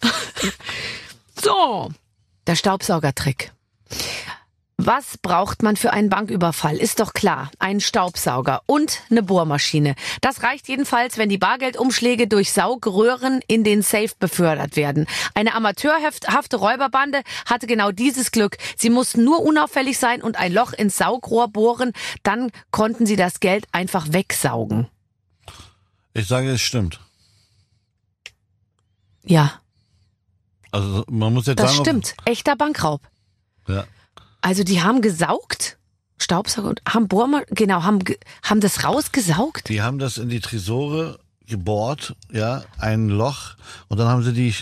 so. 1.42 1.90
Der 2.46 2.56
Staubsaugertrick. 2.56 3.52
Was 4.86 5.18
braucht 5.18 5.64
man 5.64 5.74
für 5.74 5.92
einen 5.92 6.10
Banküberfall? 6.10 6.76
Ist 6.76 7.00
doch 7.00 7.12
klar. 7.12 7.50
Ein 7.58 7.80
Staubsauger 7.80 8.62
und 8.66 9.00
eine 9.10 9.24
Bohrmaschine. 9.24 9.96
Das 10.20 10.44
reicht 10.44 10.68
jedenfalls, 10.68 11.18
wenn 11.18 11.28
die 11.28 11.38
Bargeldumschläge 11.38 12.28
durch 12.28 12.52
Saugröhren 12.52 13.40
in 13.48 13.64
den 13.64 13.82
Safe 13.82 14.12
befördert 14.20 14.76
werden. 14.76 15.08
Eine 15.34 15.54
amateurhafte 15.54 16.56
Räuberbande 16.56 17.22
hatte 17.46 17.66
genau 17.66 17.90
dieses 17.90 18.30
Glück. 18.30 18.58
Sie 18.76 18.88
mussten 18.90 19.24
nur 19.24 19.42
unauffällig 19.42 19.98
sein 19.98 20.22
und 20.22 20.36
ein 20.36 20.52
Loch 20.52 20.72
ins 20.72 20.96
Saugrohr 20.98 21.48
bohren. 21.48 21.90
Dann 22.22 22.52
konnten 22.70 23.06
sie 23.06 23.16
das 23.16 23.40
Geld 23.40 23.66
einfach 23.72 24.12
wegsaugen. 24.12 24.86
Ich 26.14 26.28
sage, 26.28 26.48
es 26.50 26.60
stimmt. 26.62 27.00
Ja, 29.24 29.60
Also 30.70 31.04
man 31.10 31.34
muss 31.34 31.46
jetzt 31.46 31.58
das 31.58 31.70
sagen, 31.70 31.80
ob- 31.80 31.86
stimmt. 31.86 32.14
Echter 32.24 32.54
Bankraub. 32.54 33.00
Ja. 33.66 33.84
Also 34.46 34.62
die 34.62 34.80
haben 34.80 35.02
gesaugt, 35.02 35.76
Staubsauger 36.18 36.68
und 36.68 36.82
haben 36.88 37.08
Bohrma 37.08 37.42
genau, 37.50 37.82
haben, 37.82 37.98
haben 38.44 38.60
das 38.60 38.84
rausgesaugt. 38.84 39.68
Die 39.68 39.82
haben 39.82 39.98
das 39.98 40.18
in 40.18 40.28
die 40.28 40.38
Tresore 40.38 41.18
gebohrt, 41.48 42.14
ja, 42.30 42.62
ein 42.78 43.08
Loch, 43.08 43.56
und 43.88 43.98
dann 43.98 44.06
haben 44.06 44.22
sie 44.22 44.32
die 44.32 44.54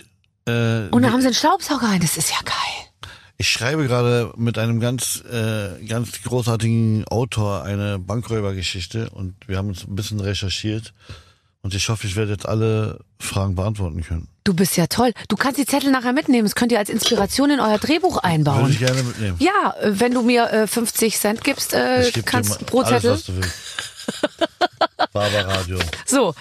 Äh, 0.46 0.88
Und 0.88 1.02
da 1.02 1.10
haben 1.12 1.20
sie 1.20 1.26
einen 1.26 1.34
Staubsauger 1.34 1.88
rein. 1.88 2.00
Das 2.00 2.16
ist 2.16 2.30
ja 2.30 2.38
geil. 2.44 3.04
ich 3.36 3.50
schreibe 3.50 3.86
gerade 3.86 4.32
mit 4.38 4.56
einem 4.56 4.80
ganz, 4.80 5.22
äh, 5.30 5.84
ganz 5.86 6.22
großartigen 6.22 7.06
Autor 7.08 7.64
eine 7.64 7.98
Bankräubergeschichte 7.98 9.10
und 9.10 9.34
wir 9.46 9.58
haben 9.58 9.68
uns 9.68 9.86
ein 9.86 9.96
bisschen 9.96 10.20
recherchiert 10.20 10.94
und 11.64 11.74
ich 11.74 11.88
hoffe, 11.88 12.06
ich 12.06 12.14
werde 12.14 12.30
jetzt 12.30 12.46
alle 12.46 13.00
Fragen 13.18 13.54
beantworten 13.54 14.02
können. 14.02 14.28
Du 14.44 14.52
bist 14.52 14.76
ja 14.76 14.86
toll. 14.86 15.14
Du 15.28 15.36
kannst 15.36 15.58
die 15.58 15.64
Zettel 15.64 15.90
nachher 15.90 16.12
mitnehmen. 16.12 16.44
Das 16.44 16.54
könnt 16.54 16.70
ihr 16.72 16.78
als 16.78 16.90
Inspiration 16.90 17.50
in 17.50 17.58
euer 17.58 17.78
Drehbuch 17.78 18.16
Würde 18.16 18.24
einbauen. 18.24 18.70
ich 18.70 18.78
gerne 18.80 19.02
mitnehmen. 19.02 19.38
Ja, 19.40 19.74
wenn 19.82 20.12
du 20.12 20.20
mir 20.20 20.50
äh, 20.52 20.66
50 20.66 21.18
Cent 21.18 21.42
gibst, 21.42 21.72
äh, 21.72 22.10
geb 22.12 22.26
kannst 22.26 22.66
pro 22.66 22.82
alles, 22.82 23.00
Zettel. 23.02 23.10
was 23.12 23.24
du 23.24 23.36
willst. 23.36 25.12
Barbaradio. 25.14 25.78
So. 26.04 26.34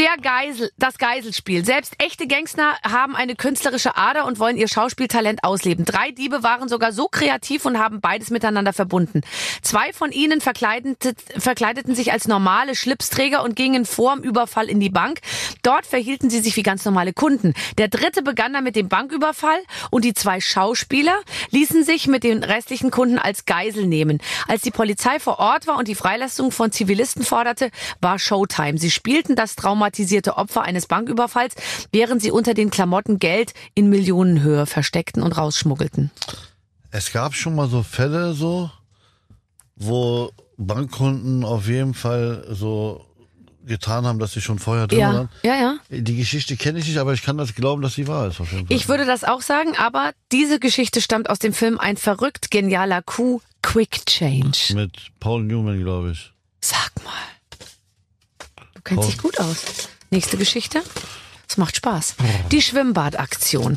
Der 0.00 0.16
Geisel, 0.16 0.70
das 0.78 0.96
Geiselspiel. 0.96 1.62
Selbst 1.62 1.92
echte 1.98 2.26
Gangster 2.26 2.74
haben 2.82 3.14
eine 3.14 3.36
künstlerische 3.36 3.98
Ader 3.98 4.24
und 4.24 4.38
wollen 4.38 4.56
ihr 4.56 4.66
Schauspieltalent 4.66 5.44
ausleben. 5.44 5.84
Drei 5.84 6.10
Diebe 6.10 6.42
waren 6.42 6.70
sogar 6.70 6.92
so 6.92 7.06
kreativ 7.06 7.66
und 7.66 7.78
haben 7.78 8.00
beides 8.00 8.30
miteinander 8.30 8.72
verbunden. 8.72 9.20
Zwei 9.60 9.92
von 9.92 10.10
ihnen 10.10 10.40
verkleideten, 10.40 11.14
verkleideten 11.36 11.94
sich 11.94 12.12
als 12.12 12.26
normale 12.26 12.76
Schlipsträger 12.76 13.42
und 13.42 13.56
gingen 13.56 13.84
vorm 13.84 14.20
Überfall 14.20 14.70
in 14.70 14.80
die 14.80 14.88
Bank. 14.88 15.20
Dort 15.62 15.84
verhielten 15.84 16.30
sie 16.30 16.40
sich 16.40 16.56
wie 16.56 16.62
ganz 16.62 16.86
normale 16.86 17.12
Kunden. 17.12 17.52
Der 17.76 17.88
dritte 17.88 18.22
begann 18.22 18.54
dann 18.54 18.64
mit 18.64 18.76
dem 18.76 18.88
Banküberfall 18.88 19.60
und 19.90 20.06
die 20.06 20.14
zwei 20.14 20.40
Schauspieler 20.40 21.20
ließen 21.50 21.84
sich 21.84 22.06
mit 22.06 22.24
den 22.24 22.42
restlichen 22.42 22.90
Kunden 22.90 23.18
als 23.18 23.44
Geisel 23.44 23.86
nehmen. 23.86 24.18
Als 24.48 24.62
die 24.62 24.70
Polizei 24.70 25.20
vor 25.20 25.38
Ort 25.40 25.66
war 25.66 25.76
und 25.76 25.88
die 25.88 25.94
Freilassung 25.94 26.52
von 26.52 26.72
Zivilisten 26.72 27.22
forderte, 27.22 27.70
war 28.00 28.18
Showtime. 28.18 28.78
Sie 28.78 28.90
spielten 28.90 29.36
das 29.36 29.56
traumatisierte 29.90 30.36
Opfer 30.36 30.62
eines 30.62 30.86
Banküberfalls, 30.86 31.54
während 31.92 32.22
sie 32.22 32.30
unter 32.30 32.54
den 32.54 32.70
Klamotten 32.70 33.18
Geld 33.18 33.52
in 33.74 33.88
Millionenhöhe 33.88 34.66
versteckten 34.66 35.22
und 35.22 35.32
rausschmuggelten. 35.36 36.10
Es 36.90 37.12
gab 37.12 37.34
schon 37.34 37.54
mal 37.54 37.68
so 37.68 37.82
Fälle 37.82 38.32
so, 38.34 38.70
wo 39.76 40.30
Bankkunden 40.56 41.44
auf 41.44 41.66
jeden 41.68 41.94
Fall 41.94 42.46
so 42.50 43.04
getan 43.66 44.06
haben, 44.06 44.18
dass 44.18 44.32
sie 44.32 44.40
schon 44.40 44.58
vorher 44.58 44.86
drin 44.86 44.98
Ja, 45.00 45.12
waren. 45.14 45.28
ja, 45.42 45.54
ja. 45.54 45.76
Die 45.90 46.16
Geschichte 46.16 46.56
kenne 46.56 46.78
ich 46.78 46.86
nicht, 46.88 46.98
aber 46.98 47.12
ich 47.12 47.22
kann 47.22 47.36
das 47.36 47.54
glauben, 47.54 47.82
dass 47.82 47.94
sie 47.94 48.08
wahr 48.08 48.26
ist. 48.28 48.40
Ich 48.68 48.88
würde 48.88 49.04
das 49.04 49.22
auch 49.22 49.42
sagen, 49.42 49.76
aber 49.76 50.12
diese 50.32 50.58
Geschichte 50.58 51.00
stammt 51.00 51.28
aus 51.30 51.38
dem 51.38 51.52
Film 51.52 51.78
Ein 51.78 51.96
verrückt 51.96 52.50
genialer 52.50 53.02
Coup, 53.02 53.42
Quick 53.62 54.06
Change. 54.06 54.74
Mit 54.74 54.92
Paul 55.20 55.44
Newman, 55.44 55.78
glaube 55.82 56.12
ich. 56.12 56.32
Sag 56.62 56.90
mal. 57.04 57.12
Paul. 58.96 59.06
dich 59.06 59.18
gut 59.18 59.38
aus. 59.38 59.64
Nächste 60.10 60.36
Geschichte. 60.36 60.82
Es 61.48 61.56
macht 61.56 61.76
Spaß. 61.76 62.14
Die 62.52 62.62
Schwimmbadaktion. 62.62 63.76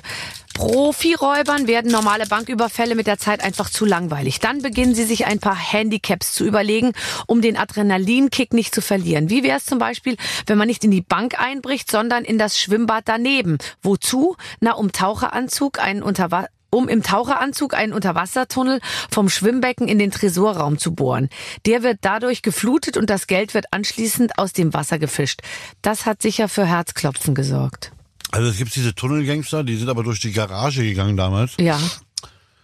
Profiräubern 0.53 1.65
werden 1.65 1.91
normale 1.91 2.27
Banküberfälle 2.27 2.93
mit 2.93 3.07
der 3.07 3.17
Zeit 3.17 3.43
einfach 3.43 3.71
zu 3.71 3.85
langweilig. 3.85 4.39
Dann 4.39 4.61
beginnen 4.61 4.93
sie 4.93 5.05
sich 5.05 5.25
ein 5.25 5.39
paar 5.39 5.55
Handicaps 5.55 6.33
zu 6.33 6.45
überlegen, 6.45 6.93
um 7.25 7.41
den 7.41 7.57
Adrenalinkick 7.57 8.53
nicht 8.53 8.75
zu 8.75 8.81
verlieren. 8.81 9.31
Wie 9.31 9.41
wäre 9.41 9.57
es 9.57 9.65
zum 9.65 9.79
Beispiel, 9.79 10.17
wenn 10.45 10.59
man 10.59 10.67
nicht 10.67 10.83
in 10.83 10.91
die 10.91 11.01
Bank 11.01 11.39
einbricht, 11.39 11.89
sondern 11.89 12.23
in 12.23 12.37
das 12.37 12.59
Schwimmbad 12.59 13.05
daneben? 13.07 13.57
Wozu? 13.81 14.35
Na, 14.59 14.73
um 14.73 14.91
Taucheranzug, 14.91 15.79
einen 15.79 16.03
Unterwa 16.03 16.45
um 16.73 16.89
im 16.89 17.03
Taucheranzug 17.03 17.73
einen 17.73 17.93
Unterwassertunnel 17.93 18.81
vom 19.11 19.29
Schwimmbecken 19.29 19.87
in 19.87 19.99
den 19.99 20.11
Tresorraum 20.11 20.77
zu 20.77 20.93
bohren. 20.93 21.29
Der 21.65 21.83
wird 21.83 21.99
dadurch 22.01 22.41
geflutet 22.41 22.97
und 22.97 23.09
das 23.09 23.27
Geld 23.27 23.53
wird 23.53 23.67
anschließend 23.71 24.37
aus 24.39 24.53
dem 24.53 24.73
Wasser 24.73 24.99
gefischt. 24.99 25.41
Das 25.81 26.05
hat 26.05 26.21
sicher 26.21 26.49
für 26.49 26.65
Herzklopfen 26.65 27.35
gesorgt. 27.35 27.91
Also 28.31 28.49
es 28.49 28.57
gibt 28.57 28.75
diese 28.75 28.95
Tunnelgangster, 28.95 29.63
die 29.63 29.75
sind 29.75 29.89
aber 29.89 30.03
durch 30.03 30.19
die 30.19 30.31
Garage 30.31 30.83
gegangen 30.83 31.15
damals. 31.15 31.53
Ja. 31.59 31.79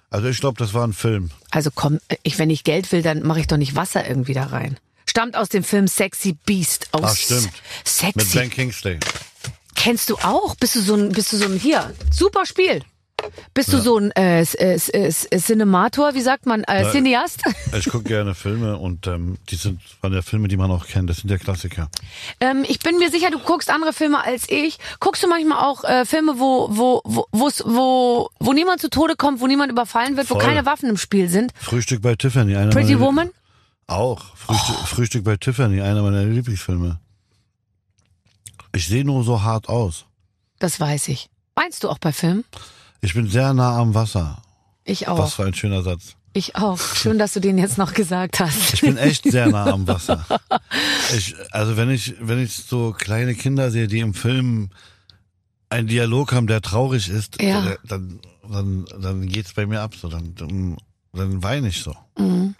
Also 0.09 0.27
ich 0.27 0.39
glaube, 0.39 0.57
das 0.57 0.73
war 0.73 0.85
ein 0.87 0.93
Film. 0.93 1.29
Also 1.51 1.69
komm, 1.73 1.99
ich, 2.23 2.39
wenn 2.39 2.49
ich 2.49 2.63
Geld 2.63 2.91
will, 2.91 3.03
dann 3.03 3.21
mache 3.21 3.41
ich 3.41 3.47
doch 3.47 3.57
nicht 3.57 3.75
Wasser 3.75 4.07
irgendwie 4.07 4.33
da 4.33 4.45
rein. 4.45 4.79
Stammt 5.05 5.35
aus 5.35 5.49
dem 5.49 5.63
Film 5.63 5.87
Sexy 5.87 6.35
Beast 6.45 6.87
aus. 6.91 7.01
Ach 7.03 7.15
stimmt. 7.15 7.43
Mit 7.43 7.87
Sexy. 7.87 8.37
Ben 8.37 8.49
Kingsley. 8.49 8.99
Kennst 9.75 10.09
du 10.09 10.17
auch? 10.17 10.55
Bist 10.55 10.75
du 10.75 10.81
so 10.81 10.95
ein, 10.95 11.09
bist 11.09 11.31
du 11.31 11.37
so 11.37 11.45
ein 11.45 11.59
hier? 11.59 11.93
Super 12.11 12.45
Spiel. 12.45 12.83
Bist 13.53 13.73
du 13.73 13.79
so 13.79 13.97
ein 13.97 14.11
äh, 14.11 14.41
äh, 14.41 14.75
äh, 14.75 15.07
äh, 15.07 15.39
Cinemator, 15.39 16.13
wie 16.13 16.21
sagt 16.21 16.45
man, 16.45 16.63
äh, 16.63 16.83
Ja. 16.83 16.91
Cineast? 16.91 17.41
Ich 17.77 17.85
gucke 17.89 18.03
gerne 18.05 18.33
Filme 18.35 18.77
und 18.77 19.05
ähm, 19.07 19.37
die 19.49 19.55
sind 19.55 19.81
von 20.01 20.11
der 20.11 20.23
Filme, 20.23 20.47
die 20.47 20.57
man 20.57 20.71
auch 20.71 20.85
kennt. 20.87 21.09
Das 21.09 21.17
sind 21.17 21.29
ja 21.29 21.37
Klassiker. 21.37 21.89
ähm, 22.39 22.65
ich 22.67 22.79
bin 22.79 22.97
mir 22.97 23.09
sicher, 23.11 23.29
du 23.31 23.39
guckst 23.39 23.69
andere 23.69 23.93
Filme 23.93 24.23
als 24.23 24.49
ich. 24.49 24.77
Guckst 24.99 25.23
du 25.23 25.27
manchmal 25.27 25.59
auch 25.65 25.83
äh, 25.83 26.05
Filme, 26.05 26.39
wo 26.39 26.67
wo 26.71 27.01
wo 27.03 27.49
wo 27.65 28.29
wo 28.39 28.53
niemand 28.53 28.81
zu 28.81 28.89
Tode 28.89 29.15
kommt, 29.15 29.39
wo 29.41 29.47
niemand 29.47 29.71
überfallen 29.71 30.17
wird, 30.17 30.29
wo 30.29 30.35
Voll. 30.35 30.43
keine 30.43 30.65
Waffen 30.65 30.89
im 30.89 30.97
Spiel 30.97 31.29
sind? 31.29 31.51
Frühstück 31.59 32.01
bei 32.01 32.15
Tiffany. 32.15 32.55
Einer 32.55 32.71
Pretty 32.71 32.99
Woman? 32.99 33.29
Auch. 33.87 34.35
Frühstück, 34.35 34.75
Frühstück 34.87 35.23
bei 35.23 35.35
Tiffany, 35.37 35.81
einer 35.81 36.01
meiner 36.01 36.23
Lieblingsfilme. 36.23 36.99
Ich 38.75 38.87
sehe 38.87 39.03
nur 39.03 39.23
so 39.23 39.41
hart 39.41 39.67
aus. 39.69 40.05
Das 40.59 40.79
weiß 40.79 41.07
ich. 41.09 41.29
Meinst 41.55 41.83
du 41.83 41.89
auch 41.89 41.97
bei 41.97 42.11
Filmen? 42.13 42.45
Ich 43.01 43.13
bin 43.13 43.27
sehr 43.29 43.53
nah 43.53 43.77
am 43.77 43.93
Wasser. 43.93 44.41
Ich 44.83 45.07
auch. 45.07 45.17
Was 45.19 45.33
für 45.35 45.45
ein 45.45 45.53
schöner 45.53 45.81
Satz. 45.83 46.15
Ich 46.33 46.55
auch. 46.55 46.79
Schön, 46.79 47.17
dass 47.17 47.33
du 47.33 47.39
den 47.39 47.57
jetzt 47.57 47.77
noch 47.77 47.93
gesagt 47.93 48.39
hast. 48.39 48.73
Ich 48.73 48.81
bin 48.81 48.97
echt 48.97 49.23
sehr 49.29 49.47
nah 49.47 49.65
am 49.71 49.87
Wasser. 49.87 50.25
Ich, 51.15 51.35
also 51.51 51.75
wenn 51.77 51.89
ich, 51.89 52.15
wenn 52.19 52.39
ich 52.39 52.55
so 52.55 52.93
kleine 52.97 53.33
Kinder 53.35 53.71
sehe, 53.71 53.87
die 53.87 53.99
im 53.99 54.13
Film 54.13 54.69
einen 55.69 55.87
Dialog 55.87 56.31
haben, 56.33 56.47
der 56.47 56.61
traurig 56.61 57.09
ist, 57.09 57.41
Ja. 57.41 57.75
dann, 57.85 58.19
dann, 58.49 58.85
dann 58.99 59.27
geht's 59.27 59.53
bei 59.53 59.65
mir 59.65 59.81
ab. 59.81 59.95
So, 59.95 60.07
dann, 60.07 60.35
dann, 60.35 60.77
weine 61.43 61.67
ich 61.69 61.81
so. 61.81 61.95
Mhm. 62.17 62.55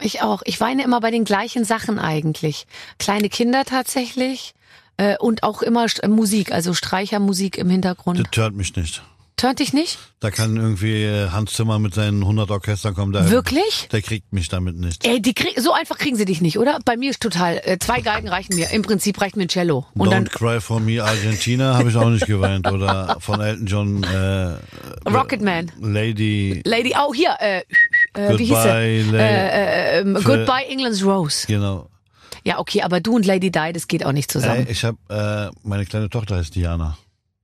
Ich 0.00 0.20
auch. 0.22 0.42
Ich 0.44 0.60
weine 0.60 0.84
immer 0.84 1.00
bei 1.00 1.10
den 1.10 1.24
gleichen 1.24 1.64
Sachen 1.64 1.98
eigentlich. 1.98 2.66
Kleine 2.98 3.28
Kinder 3.30 3.64
tatsächlich. 3.64 4.54
Äh, 4.98 5.16
und 5.18 5.42
auch 5.42 5.62
immer 5.62 5.86
Musik, 6.06 6.52
also 6.52 6.72
Streichermusik 6.74 7.58
im 7.58 7.68
Hintergrund. 7.70 8.18
Das 8.18 8.26
hört 8.36 8.54
mich 8.54 8.74
nicht. 8.76 9.02
Tönt 9.36 9.58
dich 9.58 9.74
nicht? 9.74 9.98
Da 10.20 10.30
kann 10.30 10.56
irgendwie 10.56 11.02
äh, 11.02 11.28
Hans 11.28 11.52
Zimmer 11.52 11.78
mit 11.78 11.92
seinen 11.92 12.22
100 12.22 12.50
Orchestern 12.50 12.94
kommen. 12.94 13.12
Der, 13.12 13.30
Wirklich? 13.30 13.86
Der 13.92 14.00
kriegt 14.00 14.32
mich 14.32 14.48
damit 14.48 14.76
nicht. 14.76 15.06
Ey, 15.06 15.20
die 15.20 15.34
krieg, 15.34 15.60
so 15.60 15.74
einfach 15.74 15.98
kriegen 15.98 16.16
sie 16.16 16.24
dich 16.24 16.40
nicht, 16.40 16.58
oder? 16.58 16.78
Bei 16.86 16.96
mir 16.96 17.10
ist 17.10 17.20
total, 17.20 17.60
äh, 17.62 17.78
zwei 17.78 18.00
Geigen 18.00 18.28
reichen 18.28 18.56
mir. 18.56 18.70
Im 18.70 18.80
Prinzip 18.80 19.20
reicht 19.20 19.36
mir 19.36 19.42
ein 19.42 19.48
Cello. 19.48 19.84
Und 19.92 20.08
Don't 20.08 20.10
dann 20.12 20.28
Cry 20.30 20.58
for 20.58 20.80
Me 20.80 21.04
Argentina 21.04 21.74
habe 21.76 21.90
ich 21.90 21.96
auch 21.96 22.08
nicht 22.08 22.26
geweint. 22.26 22.66
Oder 22.66 23.18
von 23.20 23.42
Elton 23.42 23.66
John 23.66 24.02
äh, 24.04 24.56
Rocketman. 25.06 25.70
Lady 25.80 26.62
Lady, 26.64 26.94
oh 26.98 27.12
hier, 27.12 27.36
äh, 27.38 27.58
äh, 28.14 28.38
wie 28.38 28.44
hieß 28.46 28.54
Goodbye, 28.54 29.04
sie? 29.10 29.16
Äh, 29.16 29.98
äh, 29.98 30.00
ähm, 30.00 30.14
Goodbye 30.14 30.64
England's 30.66 31.04
Rose. 31.04 31.46
Genau. 31.46 31.90
Ja, 32.42 32.58
okay, 32.58 32.80
aber 32.80 33.00
du 33.00 33.16
und 33.16 33.26
Lady 33.26 33.50
Di, 33.50 33.72
das 33.74 33.86
geht 33.86 34.06
auch 34.06 34.12
nicht 34.12 34.30
zusammen. 34.30 34.66
Ey, 34.66 34.72
ich 34.72 34.82
habe 34.82 34.96
äh, 35.10 35.58
meine 35.62 35.84
kleine 35.84 36.08
Tochter 36.08 36.36
heißt 36.36 36.54
Diana. 36.54 36.96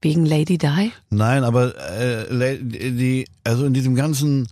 Wegen 0.02 0.26
Lady 0.26 0.58
Di? 0.58 0.92
Nein, 1.10 1.44
aber 1.44 1.74
äh, 1.98 2.58
die 2.60 3.26
also 3.44 3.64
in 3.64 3.72
diesem 3.72 3.94
ganzen 3.94 4.48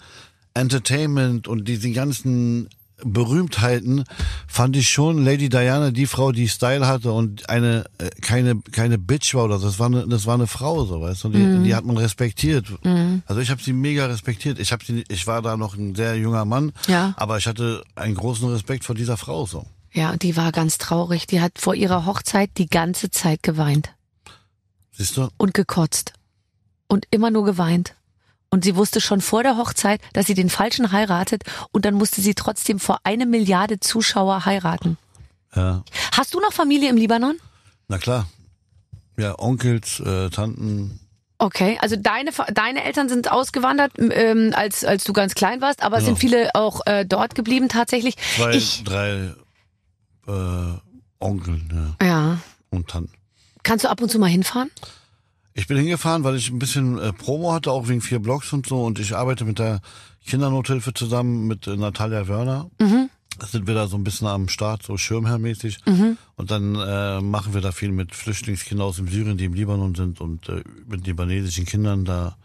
Entertainment 0.54 1.48
und 1.48 1.66
diesen 1.68 1.92
ganzen 1.92 2.68
Berühmtheiten 3.02 4.04
fand 4.46 4.76
ich 4.76 4.88
schon 4.90 5.24
Lady 5.24 5.48
Diana 5.48 5.90
die 5.90 6.06
Frau, 6.06 6.32
die 6.32 6.48
Style 6.48 6.86
hatte 6.86 7.12
und 7.12 7.48
eine 7.48 7.84
äh, 7.98 8.10
keine 8.20 8.56
keine 8.72 8.98
Bitch 8.98 9.34
war 9.34 9.44
oder 9.44 9.58
so. 9.58 9.66
Das 9.66 9.78
war 9.78 9.86
eine 9.86 10.06
das 10.06 10.26
war 10.26 10.34
eine 10.34 10.46
Frau 10.46 10.84
so, 10.84 11.00
weißt 11.00 11.24
du? 11.24 11.28
Und 11.28 11.34
die, 11.34 11.62
die 11.68 11.74
hat 11.74 11.84
man 11.84 11.96
respektiert. 11.96 12.66
Also 13.26 13.40
ich 13.40 13.50
habe 13.50 13.62
sie 13.62 13.72
mega 13.72 14.06
respektiert. 14.06 14.58
Ich 14.58 14.70
habe 14.72 14.84
sie 14.84 15.04
ich 15.08 15.26
war 15.26 15.42
da 15.42 15.56
noch 15.56 15.76
ein 15.76 15.94
sehr 15.94 16.16
junger 16.16 16.44
Mann, 16.44 16.72
Ja. 16.88 17.14
aber 17.16 17.38
ich 17.38 17.46
hatte 17.46 17.82
einen 17.96 18.14
großen 18.14 18.48
Respekt 18.50 18.84
vor 18.84 18.94
dieser 18.94 19.16
Frau 19.16 19.46
so. 19.46 19.64
Ja, 19.92 20.16
die 20.16 20.36
war 20.36 20.52
ganz 20.52 20.78
traurig. 20.78 21.26
Die 21.26 21.40
hat 21.40 21.58
vor 21.58 21.74
ihrer 21.74 22.06
Hochzeit 22.06 22.50
die 22.58 22.68
ganze 22.68 23.10
Zeit 23.10 23.42
geweint 23.42 23.90
Siehst 25.00 25.16
du? 25.16 25.28
und 25.38 25.54
gekotzt. 25.54 26.12
Und 26.86 27.06
immer 27.10 27.30
nur 27.30 27.46
geweint. 27.46 27.94
Und 28.50 28.64
sie 28.64 28.76
wusste 28.76 29.00
schon 29.00 29.22
vor 29.22 29.42
der 29.42 29.56
Hochzeit, 29.56 29.98
dass 30.12 30.26
sie 30.26 30.34
den 30.34 30.50
Falschen 30.50 30.92
heiratet 30.92 31.44
und 31.72 31.86
dann 31.86 31.94
musste 31.94 32.20
sie 32.20 32.34
trotzdem 32.34 32.78
vor 32.78 32.98
eine 33.04 33.24
Milliarde 33.24 33.80
Zuschauer 33.80 34.44
heiraten. 34.44 34.98
Ja. 35.56 35.84
Hast 36.12 36.34
du 36.34 36.40
noch 36.40 36.52
Familie 36.52 36.90
im 36.90 36.96
Libanon? 36.98 37.36
Na 37.88 37.96
klar. 37.96 38.26
Ja, 39.16 39.38
Onkels, 39.38 40.00
äh, 40.00 40.28
Tanten, 40.28 41.00
Okay, 41.38 41.78
also 41.80 41.96
deine 41.96 42.32
deine 42.52 42.84
Eltern 42.84 43.08
sind 43.08 43.30
ausgewandert, 43.32 43.92
ähm, 43.98 44.52
als 44.54 44.84
als 44.84 45.04
du 45.04 45.14
ganz 45.14 45.32
klein 45.34 45.62
warst, 45.62 45.82
aber 45.82 45.96
es 45.96 46.04
Genau. 46.04 46.16
sind 46.16 46.18
viele 46.20 46.50
auch 46.54 46.84
äh, 46.84 47.06
dort 47.06 47.34
geblieben 47.34 47.70
tatsächlich. 47.70 48.16
zwei, 48.36 48.50
Ich 48.54 48.84
drei 48.84 49.30
äh, 50.28 50.74
Onkel 51.18 51.62
ja, 52.00 52.06
ja, 52.06 52.38
und 52.68 52.88
Tanten. 52.88 53.14
Kannst 53.62 53.85
du 53.85 53.90
ab 53.90 54.01
und 54.01 54.11
zu 54.11 54.18
mal 54.18 54.29
hinfahren? 54.29 54.70
Ich 55.55 55.66
bin 55.66 55.77
hingefahren, 55.77 56.25
weil 56.25 56.37
ich 56.37 56.51
ein 56.51 56.59
bisschen 56.59 56.99
äh, 56.99 57.12
Promo 57.12 57.53
hatte, 57.53 57.73
auch 57.73 57.88
wegen 57.88 58.01
vier 58.01 58.20
Blogs 58.20 58.53
und 58.53 58.66
so. 58.66 58.85
Und 58.85 58.99
ich 58.99 59.16
arbeite 59.16 59.44
mit 59.44 59.59
der 59.59 59.81
Kindernothilfe 60.27 60.94
zusammen 60.94 61.46
mit 61.46 61.66
äh, 61.66 61.77
Natalia 61.77 62.29
Wörner. 62.29 62.70
Mhm. 62.79 63.11
sind 63.51 63.66
wir 63.66 63.75
da 63.75 63.88
so 63.88 63.96
ein 63.96 64.05
bisschen 64.05 64.29
am 64.29 64.49
Start, 64.49 64.83
so 64.85 64.96
schirmherrmäßig. 64.96 65.79
Mhm. 65.87 66.18
Und 66.37 66.51
dann 66.51 66.77
äh, 66.77 67.20
machen 67.20 67.53
wir 67.53 67.61
da 67.61 67.73
viel 67.73 67.90
mit 67.90 68.14
Flüchtlingskindern 68.14 68.87
aus 68.87 68.96
dem 68.96 69.09
Syrien, 69.09 69.38
die 69.38 69.46
im 69.46 69.55
Libanon 69.55 69.94
sind 69.94 70.20
und 70.20 70.49
äh, 70.49 70.62
mit 70.87 71.07
libanesischen 71.07 71.66
Kindern. 71.66 72.05
Da 72.05 72.37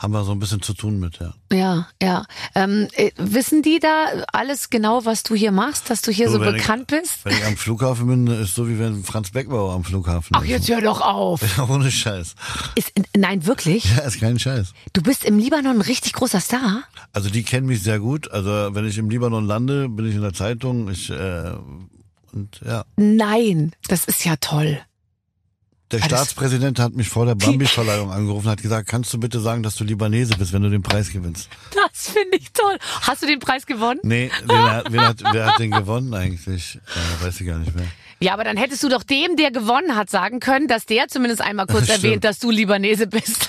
haben 0.00 0.12
wir 0.14 0.24
so 0.24 0.32
ein 0.32 0.38
bisschen 0.38 0.62
zu 0.62 0.72
tun 0.72 0.98
mit, 0.98 1.18
ja. 1.18 1.34
Ja, 1.52 1.86
ja. 2.02 2.24
Ähm, 2.54 2.88
äh, 2.94 3.10
wissen 3.18 3.60
die 3.60 3.78
da 3.80 4.06
alles 4.32 4.70
genau, 4.70 5.04
was 5.04 5.22
du 5.22 5.34
hier 5.34 5.52
machst, 5.52 5.90
dass 5.90 6.00
du 6.00 6.10
hier 6.10 6.28
so, 6.30 6.38
So, 6.38 6.50
bekannt 6.50 6.86
bist? 6.86 7.18
Wenn 7.24 7.34
ich 7.34 7.44
am 7.44 7.56
Flughafen 7.58 8.06
bin, 8.06 8.26
ist 8.26 8.54
so 8.54 8.66
wie 8.66 8.78
wenn 8.78 9.04
Franz 9.04 9.30
Beckenbauer 9.30 9.74
am 9.74 9.84
Flughafen 9.84 10.34
Ach, 10.34 10.42
ist. 10.42 10.48
jetzt 10.48 10.68
hör 10.70 10.80
doch 10.80 11.02
auf. 11.02 11.42
Ja, 11.56 11.64
ohne 11.68 11.90
Scheiß. 11.90 12.34
Ist, 12.76 12.92
nein, 13.14 13.44
wirklich? 13.44 13.84
Ja, 13.94 14.02
ist 14.04 14.18
kein 14.18 14.38
Scheiß. 14.38 14.72
Du 14.94 15.02
bist 15.02 15.24
im 15.26 15.38
Libanon 15.38 15.76
ein 15.76 15.82
richtig 15.82 16.14
großer 16.14 16.40
Star? 16.40 16.82
Also 17.12 17.28
die 17.28 17.42
kennen 17.42 17.66
mich 17.66 17.82
sehr 17.82 18.00
gut. 18.00 18.30
Also 18.30 18.50
wenn 18.74 18.86
ich 18.86 18.96
im 18.96 19.10
Libanon 19.10 19.46
lande, 19.46 19.90
bin 19.90 20.08
ich 20.08 20.14
in 20.14 20.22
der 20.22 20.32
Zeitung. 20.32 20.90
Ich 20.90 21.10
äh, 21.10 21.52
und 22.32 22.60
ja. 22.64 22.84
Nein, 22.96 23.72
das 23.88 24.06
ist 24.06 24.24
ja 24.24 24.36
toll. 24.36 24.80
Der 25.92 26.00
Ah, 26.02 26.04
Staatspräsident 26.04 26.78
hat 26.78 26.94
mich 26.94 27.08
vor 27.08 27.26
der 27.26 27.34
Bambi-Verleihung 27.34 28.12
angerufen 28.12 28.46
und 28.46 28.52
hat 28.52 28.62
gesagt, 28.62 28.88
kannst 28.88 29.12
du 29.12 29.18
bitte 29.18 29.40
sagen, 29.40 29.62
dass 29.64 29.74
du 29.74 29.82
Libanese 29.84 30.36
bist, 30.36 30.52
wenn 30.52 30.62
du 30.62 30.70
den 30.70 30.82
Preis 30.82 31.10
gewinnst? 31.10 31.48
Das 31.74 32.10
finde 32.12 32.36
ich 32.36 32.52
toll. 32.52 32.78
Hast 33.02 33.22
du 33.22 33.26
den 33.26 33.40
Preis 33.40 33.66
gewonnen? 33.66 33.98
Nee, 34.04 34.30
wer, 34.44 34.62
hat- 34.72 34.86
wer, 34.92 35.08
hat, 35.08 35.16
wer 35.32 35.46
hat 35.46 35.58
den 35.58 35.72
gewonnen 35.72 36.14
eigentlich? 36.14 36.76
Äh, 37.20 37.24
weiß 37.24 37.40
ich 37.40 37.46
gar 37.46 37.58
nicht 37.58 37.74
mehr. 37.74 37.86
Ja, 38.22 38.34
aber 38.34 38.44
dann 38.44 38.56
hättest 38.58 38.82
du 38.82 38.88
doch 38.88 39.02
dem, 39.02 39.36
der 39.36 39.50
gewonnen 39.50 39.96
hat, 39.96 40.10
sagen 40.10 40.40
können, 40.40 40.68
dass 40.68 40.84
der 40.86 41.08
zumindest 41.08 41.40
einmal 41.40 41.66
kurz 41.66 41.84
stimmt. 41.88 42.04
erwähnt, 42.04 42.24
dass 42.24 42.38
du 42.38 42.50
Libanese 42.50 43.06
bist. 43.06 43.48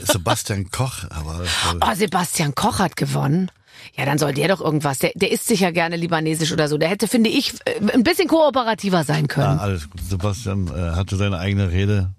Sebastian 0.00 0.70
Koch, 0.70 1.04
aber 1.10 1.44
Oh, 1.80 1.94
Sebastian 1.94 2.54
Koch 2.54 2.78
hat 2.78 2.96
gewonnen. 2.96 3.50
Ja, 3.96 4.04
dann 4.04 4.18
soll 4.18 4.32
der 4.32 4.48
doch 4.48 4.60
irgendwas. 4.60 4.98
Der, 4.98 5.12
der 5.14 5.32
isst 5.32 5.46
sicher 5.46 5.72
gerne 5.72 5.96
libanesisch 5.96 6.52
oder 6.52 6.68
so. 6.68 6.78
Der 6.78 6.88
hätte, 6.88 7.08
finde 7.08 7.30
ich, 7.30 7.54
äh, 7.64 7.92
ein 7.92 8.02
bisschen 8.02 8.28
kooperativer 8.28 9.04
sein 9.04 9.22
ja, 9.22 9.26
können. 9.26 9.58
alles 9.58 9.90
gut. 9.90 10.00
Sebastian 10.00 10.68
äh, 10.68 10.96
hatte 10.96 11.16
seine 11.16 11.38
eigene 11.38 11.70
Rede, 11.70 12.10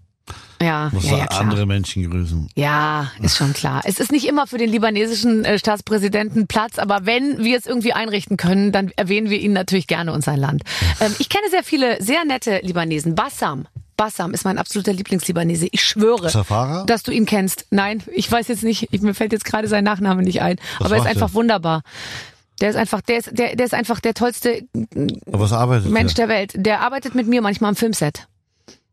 Ja, 0.62 0.90
muss 0.92 1.06
ja, 1.06 1.18
ja, 1.18 1.26
er 1.26 1.40
andere 1.40 1.66
Menschen 1.66 2.10
grüßen. 2.10 2.50
Ja, 2.56 3.12
ist 3.22 3.38
schon 3.38 3.54
klar. 3.54 3.82
Es 3.86 4.00
ist 4.00 4.12
nicht 4.12 4.28
immer 4.28 4.48
für 4.48 4.58
den 4.58 4.70
libanesischen 4.70 5.46
äh, 5.46 5.60
Staatspräsidenten 5.60 6.48
Platz, 6.48 6.80
aber 6.80 7.06
wenn 7.06 7.44
wir 7.44 7.58
es 7.58 7.66
irgendwie 7.66 7.94
einrichten 7.94 8.38
können, 8.38 8.72
dann 8.72 8.92
erwähnen 8.96 9.30
wir 9.30 9.40
ihn 9.40 9.54
natürlich 9.54 9.88
gerne 9.88 10.14
und 10.14 10.24
sein 10.24 10.40
Land. 10.40 10.64
Ähm, 11.00 11.14
ich 11.20 11.30
kenne 11.30 11.50
sehr 11.50 11.64
viele 11.64 12.02
sehr 12.02 12.26
nette 12.26 12.60
Libanesen. 12.64 13.16
Bassam. 13.16 13.68
Bassam 13.98 14.34
ist 14.34 14.46
mein 14.46 14.58
absoluter 14.58 14.94
Lieblingslibanese. 14.94 15.68
Ich 15.72 15.84
schwöre, 15.84 16.30
Zafara? 16.30 16.84
dass 16.86 17.04
du 17.04 17.12
ihn 17.12 17.26
kennst. 17.26 17.66
Nein, 17.72 18.04
ich 18.14 18.32
weiß 18.32 18.48
jetzt 18.48 18.64
nicht. 18.64 18.88
Ich, 18.92 19.02
mir 19.02 19.14
fällt 19.14 19.34
jetzt 19.34 19.46
gerade 19.46 19.68
sein 19.68 19.84
Nachname 19.84 20.24
nicht 20.24 20.42
ein. 20.42 20.58
Was 20.80 20.86
aber 20.86 20.96
er 20.96 21.02
ist 21.02 21.08
einfach 21.08 21.30
er? 21.32 21.34
wunderbar. 21.34 21.82
Der 22.62 22.70
ist 22.70 22.76
einfach, 22.76 23.02
der 23.02 23.18
ist, 23.18 23.30
der, 23.38 23.56
der 23.56 23.66
ist 23.66 23.74
einfach 23.74 24.00
der 24.00 24.14
tollste 24.14 24.64
arbeitet 25.52 25.92
Mensch 25.92 26.14
er? 26.14 26.16
der 26.16 26.30
Welt. 26.30 26.54
Der 26.56 26.82
arbeitet 26.82 27.16
mit 27.16 27.28
mir 27.28 27.42
manchmal 27.42 27.70
am 27.70 27.76
Filmset. 27.76 28.28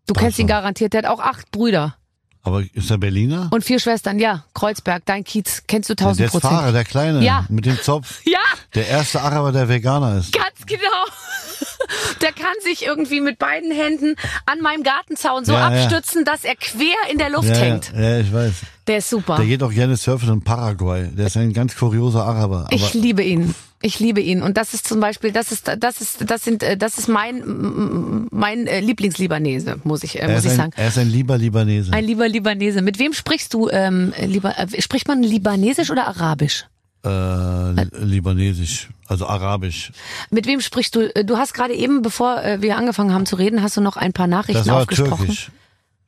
Du 0.07 0.15
kennst 0.15 0.39
ihn 0.39 0.47
Bassam. 0.47 0.59
garantiert. 0.59 0.93
Der 0.93 1.03
hat 1.03 1.07
auch 1.11 1.21
acht 1.21 1.51
Brüder 1.51 1.97
Aber 2.45 2.63
ist 2.75 2.91
er 2.91 2.99
Berliner? 2.99 3.49
und 3.53 3.65
vier 3.65 3.81
Schwestern. 3.81 4.19
Ja, 4.19 4.45
Kreuzberg, 4.55 5.03
dein 5.07 5.25
Kiez. 5.25 5.63
Kennst 5.67 5.89
du 5.91 5.95
der 5.95 6.07
tausend 6.07 6.31
Prozent. 6.31 6.53
Fahrer, 6.53 6.73
der 6.73 6.85
Kleine, 6.85 7.21
Ja. 7.25 7.47
mit 7.49 7.65
dem 7.67 7.81
Zopf. 7.81 8.21
Ja, 8.27 8.39
Der 8.75 8.87
erste 8.87 9.21
Araber, 9.23 9.51
der 9.51 9.69
Veganer 9.69 10.19
ist. 10.19 10.33
ganz 10.33 10.65
genau. 10.67 10.81
Der 12.23 12.33
kann 12.33 12.55
sich 12.63 12.85
irgendwie 12.87 13.21
mit 13.21 13.39
beiden 13.39 13.71
Händen 13.71 14.17
an 14.47 14.61
meinem 14.61 14.83
Gartenzaun 14.83 15.45
so 15.45 15.53
Ja, 15.53 15.73
ja. 15.75 15.83
abstützen, 15.85 16.25
dass 16.25 16.43
er 16.45 16.57
quer 16.57 16.95
in 17.11 17.19
der 17.19 17.29
Luft 17.31 17.49
Ja, 17.49 17.55
hängt. 17.57 17.93
ja, 17.95 18.01
ja, 18.01 18.19
ich 18.21 18.33
weiß. 18.33 18.53
Der 18.87 18.99
ist 18.99 19.09
super. 19.11 19.37
Der 19.37 19.47
geht 19.47 19.63
auch 19.63 19.73
gerne 19.73 19.97
surfen 19.97 20.29
in 20.31 20.43
Paraguay. 20.43 21.09
Der 21.09 21.27
ist 21.29 21.37
ein 21.37 21.53
ganz 21.55 21.75
kurioser 21.77 22.25
Araber. 22.25 22.65
Aber 22.67 22.75
Ich 22.75 22.93
liebe 22.95 23.23
ihn. 23.23 23.55
Ich 23.81 23.99
liebe 23.99 24.21
ihn. 24.21 24.43
Und 24.43 24.57
das 24.57 24.73
ist 24.75 24.87
zum 24.87 25.01
Beispiel, 25.01 25.31
das 25.33 25.53
ist, 25.53 25.71
das 25.79 26.01
ist, 26.01 26.31
das 26.31 26.43
sind, 26.45 26.63
äh, 26.63 26.77
das 26.77 26.97
ist 26.99 27.07
mein, 27.09 28.27
mein 28.31 28.67
äh, 28.67 28.81
Lieblingslibanese, 28.81 29.77
muss 29.85 30.03
ich, 30.05 30.17
äh, 30.17 30.21
er, 30.21 30.35
muss 30.35 30.45
ich 30.45 30.51
ein, 30.53 30.57
sagen. 30.57 30.73
er 30.77 30.89
ist 30.89 30.99
ein 30.99 31.09
lieber 31.11 31.37
Libanese. 31.39 31.93
Ein 31.93 32.05
lieber 32.05 32.29
Libanese. 32.29 32.83
Mit 32.83 32.99
wem 32.99 33.13
sprichst 33.13 33.53
du, 33.55 33.69
ähm, 33.71 34.13
lieber, 34.23 34.59
äh, 34.59 34.81
spricht 34.81 35.07
man 35.09 35.23
Libanesisch 35.23 35.91
oder 35.91 36.07
Arabisch? 36.09 36.67
äh, 37.05 37.73
li- 37.73 37.89
Libanesisch, 38.01 38.89
also 39.07 39.27
Arabisch. 39.27 39.93
Mit 40.31 40.47
wem 40.47 40.61
sprichst 40.63 40.95
du? 40.97 41.11
Du 41.25 41.37
hast 41.37 41.53
gerade 41.53 41.75
eben, 41.75 42.01
bevor 42.01 42.37
wir 42.61 42.79
angefangen 42.79 43.13
haben 43.13 43.27
zu 43.27 43.37
reden, 43.37 43.63
hast 43.63 43.77
du 43.77 43.83
noch 43.83 43.99
ein 43.99 44.15
paar 44.15 44.27
Nachrichten 44.27 44.61
Das 44.65 44.69
war 44.69 44.81
aufgesprochen. 44.81 45.27
Türkisch. 45.27 45.51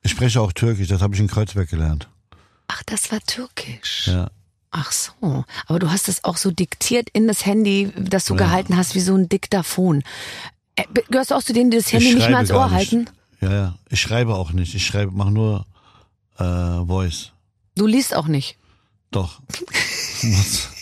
Ich 0.02 0.12
spreche 0.12 0.40
auch 0.40 0.52
Türkisch, 0.52 0.88
das 0.88 1.02
habe 1.02 1.14
ich 1.14 1.20
in 1.20 1.26
Kreuzberg 1.28 1.68
gelernt. 1.68 2.08
Ach, 2.68 2.82
das 2.84 3.10
war 3.12 3.20
türkisch. 3.20 4.08
Ja. 4.08 4.30
Ach 4.70 4.92
so. 4.92 5.44
Aber 5.66 5.78
du 5.78 5.90
hast 5.90 6.08
es 6.08 6.24
auch 6.24 6.36
so 6.36 6.50
diktiert 6.50 7.08
in 7.12 7.26
das 7.28 7.46
Handy, 7.46 7.92
das 7.96 8.24
du 8.26 8.34
Ja. 8.34 8.38
gehalten 8.38 8.76
hast, 8.76 8.94
wie 8.94 9.00
so 9.00 9.14
ein 9.14 9.28
Diktaphon. 9.28 10.02
Äh, 10.74 10.84
Gehörst 11.10 11.30
du 11.30 11.34
auch 11.36 11.42
zu 11.42 11.52
denen, 11.52 11.70
die 11.70 11.78
das 11.78 11.92
Handy 11.92 12.14
nicht 12.14 12.28
mehr 12.28 12.36
ans 12.36 12.50
Ohr 12.50 12.70
halten? 12.70 13.08
Ja, 13.40 13.52
ja. 13.52 13.74
Ich 13.88 14.00
schreibe 14.00 14.34
auch 14.34 14.52
nicht. 14.52 14.74
Ich 14.74 14.84
schreibe, 14.86 15.12
mache 15.12 15.30
nur 15.30 15.66
äh, 16.38 16.44
Voice. 16.86 17.32
Du 17.76 17.86
liest 17.86 18.14
auch 18.14 18.26
nicht. 18.26 18.56
Doch. 19.10 19.40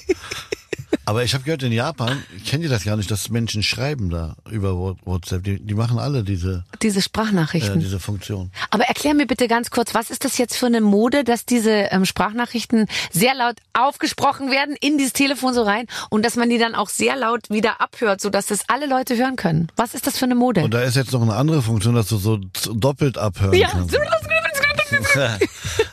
Aber 1.07 1.23
ich 1.25 1.35
habe 1.35 1.45
gehört, 1.45 1.63
in 1.63 1.73
Japan 1.73 2.23
kennen 2.47 2.63
die 2.63 2.69
das 2.69 2.85
gar 2.85 2.97
nicht, 2.97 3.11
dass 3.11 3.29
Menschen 3.29 3.63
schreiben 3.63 4.09
da 4.11 4.37
über 4.51 4.75
Wha- 4.79 4.97
WhatsApp. 5.05 5.45
Die, 5.45 5.61
die 5.61 5.75
machen 5.75 5.99
alle 5.99 6.23
diese, 6.25 6.65
Diese 6.83 7.01
äh, 7.01 7.03
Sprachnachrichten. 7.03 7.81
diese 7.81 8.01
Funktion. 8.01 8.51
Aber 8.71 8.85
erklär 8.85 9.15
mir 9.15 9.27
bitte 9.27 9.47
ganz 9.49 9.71
kurz, 9.71 9.95
was 9.95 10.11
ist 10.11 10.25
das 10.25 10.39
jetzt 10.39 10.57
für 10.57 10.67
eine 10.67 10.81
Mode, 10.81 11.23
dass 11.25 11.45
diese 11.45 11.71
ähm, 11.71 12.05
Sprachnachrichten 12.07 12.87
sehr 13.13 13.35
laut 13.35 13.57
aufgesprochen 13.75 14.51
werden 14.51 14.77
in 14.81 14.97
dieses 14.99 15.13
Telefon 15.13 15.53
so 15.53 15.63
rein 15.63 15.87
und 16.11 16.25
dass 16.25 16.37
man 16.37 16.49
die 16.49 16.59
dann 16.59 16.75
auch 16.75 16.89
sehr 16.89 17.17
laut 17.17 17.51
wieder 17.51 17.81
abhört, 17.81 18.21
sodass 18.21 18.47
das 18.47 18.69
alle 18.69 18.87
Leute 18.87 19.17
hören 19.17 19.37
können? 19.37 19.69
Was 19.77 19.95
ist 19.95 20.07
das 20.07 20.17
für 20.19 20.25
eine 20.25 20.35
Mode? 20.35 20.63
Und 20.65 20.73
da 20.73 20.81
ist 20.83 20.97
jetzt 20.97 21.13
noch 21.13 21.23
eine 21.23 21.35
andere 21.35 21.61
Funktion, 21.63 21.95
dass 21.95 22.09
du 22.09 22.17
so 22.17 22.39
doppelt 22.73 23.19
abhören 23.19 23.55
Ja. 23.55 23.69
kannst. 23.69 23.95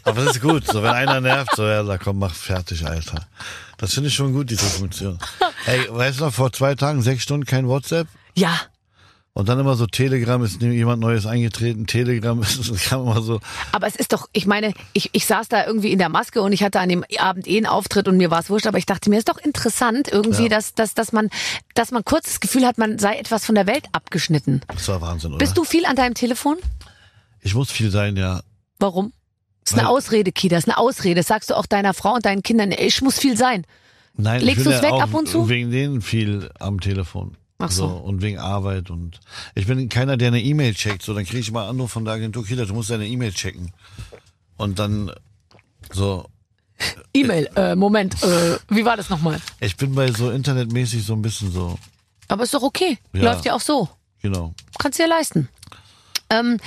Aber 0.03 0.23
das 0.25 0.35
ist 0.37 0.41
gut. 0.41 0.65
So, 0.67 0.81
wenn 0.83 0.91
einer 0.91 1.21
nervt, 1.21 1.55
so, 1.55 1.65
ja, 1.65 1.83
da 1.83 1.97
komm, 1.97 2.19
mach 2.19 2.33
fertig, 2.33 2.85
Alter. 2.85 3.27
Das 3.77 3.93
finde 3.93 4.09
ich 4.09 4.15
schon 4.15 4.33
gut, 4.33 4.49
diese 4.49 4.65
Funktion. 4.65 5.19
Ey, 5.65 5.87
weißt 5.89 6.19
du 6.19 6.25
noch, 6.25 6.33
vor 6.33 6.51
zwei 6.53 6.75
Tagen, 6.75 7.01
sechs 7.01 7.23
Stunden 7.23 7.45
kein 7.45 7.67
WhatsApp? 7.67 8.07
Ja. 8.35 8.59
Und 9.33 9.47
dann 9.47 9.57
immer 9.59 9.75
so 9.75 9.87
Telegram, 9.87 10.43
ist 10.43 10.61
jemand 10.61 10.99
Neues 11.01 11.25
eingetreten, 11.25 11.87
Telegram 11.87 12.41
ist, 12.41 12.83
kam 12.89 13.03
immer 13.03 13.21
so. 13.21 13.39
Aber 13.71 13.87
es 13.87 13.95
ist 13.95 14.11
doch, 14.11 14.27
ich 14.33 14.45
meine, 14.45 14.73
ich, 14.91 15.09
ich 15.13 15.25
saß 15.25 15.47
da 15.47 15.65
irgendwie 15.65 15.91
in 15.93 15.99
der 15.99 16.09
Maske 16.09 16.41
und 16.41 16.51
ich 16.51 16.63
hatte 16.63 16.81
an 16.81 16.89
dem 16.89 17.05
Abend 17.17 17.47
eh 17.47 17.55
einen 17.55 17.65
Auftritt 17.65 18.09
und 18.09 18.17
mir 18.17 18.29
war 18.29 18.39
es 18.41 18.49
wurscht, 18.49 18.67
aber 18.67 18.77
ich 18.77 18.85
dachte 18.85 19.09
mir, 19.09 19.17
ist 19.17 19.29
doch 19.29 19.37
interessant 19.37 20.09
irgendwie, 20.11 20.43
Ja. 20.43 20.49
dass, 20.49 20.73
dass, 20.75 20.95
dass 20.95 21.13
man, 21.13 21.29
dass 21.75 21.91
man 21.91 22.03
kurz 22.03 22.25
das 22.25 22.39
Gefühl 22.41 22.65
hat, 22.65 22.77
man 22.77 22.99
sei 22.99 23.15
etwas 23.15 23.45
von 23.45 23.55
der 23.55 23.67
Welt 23.67 23.85
abgeschnitten. 23.93 24.61
Das 24.67 24.87
war 24.89 24.99
Wahnsinn, 24.99 25.29
oder? 25.31 25.37
Bist 25.39 25.57
du 25.57 25.63
viel 25.63 25.85
an 25.85 25.95
deinem 25.95 26.13
Telefon? 26.13 26.57
Ich 27.39 27.55
muss 27.55 27.71
viel 27.71 27.89
sein, 27.89 28.17
ja. 28.17 28.41
Warum? 28.79 29.13
Das 29.63 29.73
ist 29.73 29.79
eine 29.79 29.89
Ausrede, 29.89 30.31
Kida, 30.31 30.55
das 30.55 30.63
ist 30.65 30.69
eine 30.69 30.77
Ausrede. 30.77 31.15
Das 31.15 31.27
sagst 31.27 31.49
du 31.49 31.55
auch 31.55 31.65
deiner 31.65 31.93
Frau 31.93 32.15
und 32.15 32.25
deinen 32.25 32.43
Kindern. 32.43 32.71
Ich 32.71 33.01
muss 33.01 33.19
viel 33.19 33.37
sein. 33.37 33.65
Nein, 34.15 34.41
Legst 34.41 34.65
du's 34.65 34.73
ja 34.73 34.81
weg 34.81 34.93
ab 34.93 35.13
und 35.13 35.27
zu? 35.29 35.47
Wegen 35.49 35.71
denen 35.71 36.01
viel 36.01 36.49
am 36.59 36.79
Telefon. 36.79 37.37
Ach 37.59 37.71
so. 37.71 37.85
Und 37.85 38.21
wegen 38.23 38.39
Arbeit 38.39 38.89
und 38.89 39.19
ich 39.53 39.67
bin 39.67 39.87
keiner, 39.87 40.17
der 40.17 40.29
eine 40.29 40.41
E-Mail 40.41 40.73
checkt. 40.73 41.03
So, 41.03 41.13
dann 41.13 41.25
kriege 41.25 41.39
ich 41.39 41.51
mal 41.51 41.69
Anruf 41.69 41.91
von 41.91 42.05
der 42.05 42.15
Agentur, 42.15 42.43
Kida, 42.43 42.65
du 42.65 42.73
musst 42.73 42.89
deine 42.89 43.07
E-Mail 43.07 43.31
checken. 43.31 43.71
Und 44.57 44.79
dann 44.79 45.11
so, 45.91 46.25
E-Mail, 47.13 47.49
äh, 47.55 47.75
Moment, 47.75 48.21
äh, 48.23 48.57
wie 48.69 48.85
war 48.85 48.97
das 48.97 49.09
nochmal? 49.09 49.39
ich 49.59 49.77
bin 49.77 49.93
bei 49.93 50.11
so 50.11 50.31
internetmäßig 50.31 51.05
so 51.05 51.13
ein 51.13 51.21
bisschen 51.21 51.51
so, 51.51 51.77
Aber 52.27 52.43
ist 52.43 52.53
doch 52.53 52.63
okay. 52.63 52.97
Ja. 53.13 53.23
Läuft 53.23 53.45
ja 53.45 53.53
auch 53.53 53.61
so. 53.61 53.87
genau. 54.21 54.53
Kannst 54.79 54.97
dir 54.99 55.07
leisten. 55.07 55.47
Ähm, 56.29 56.57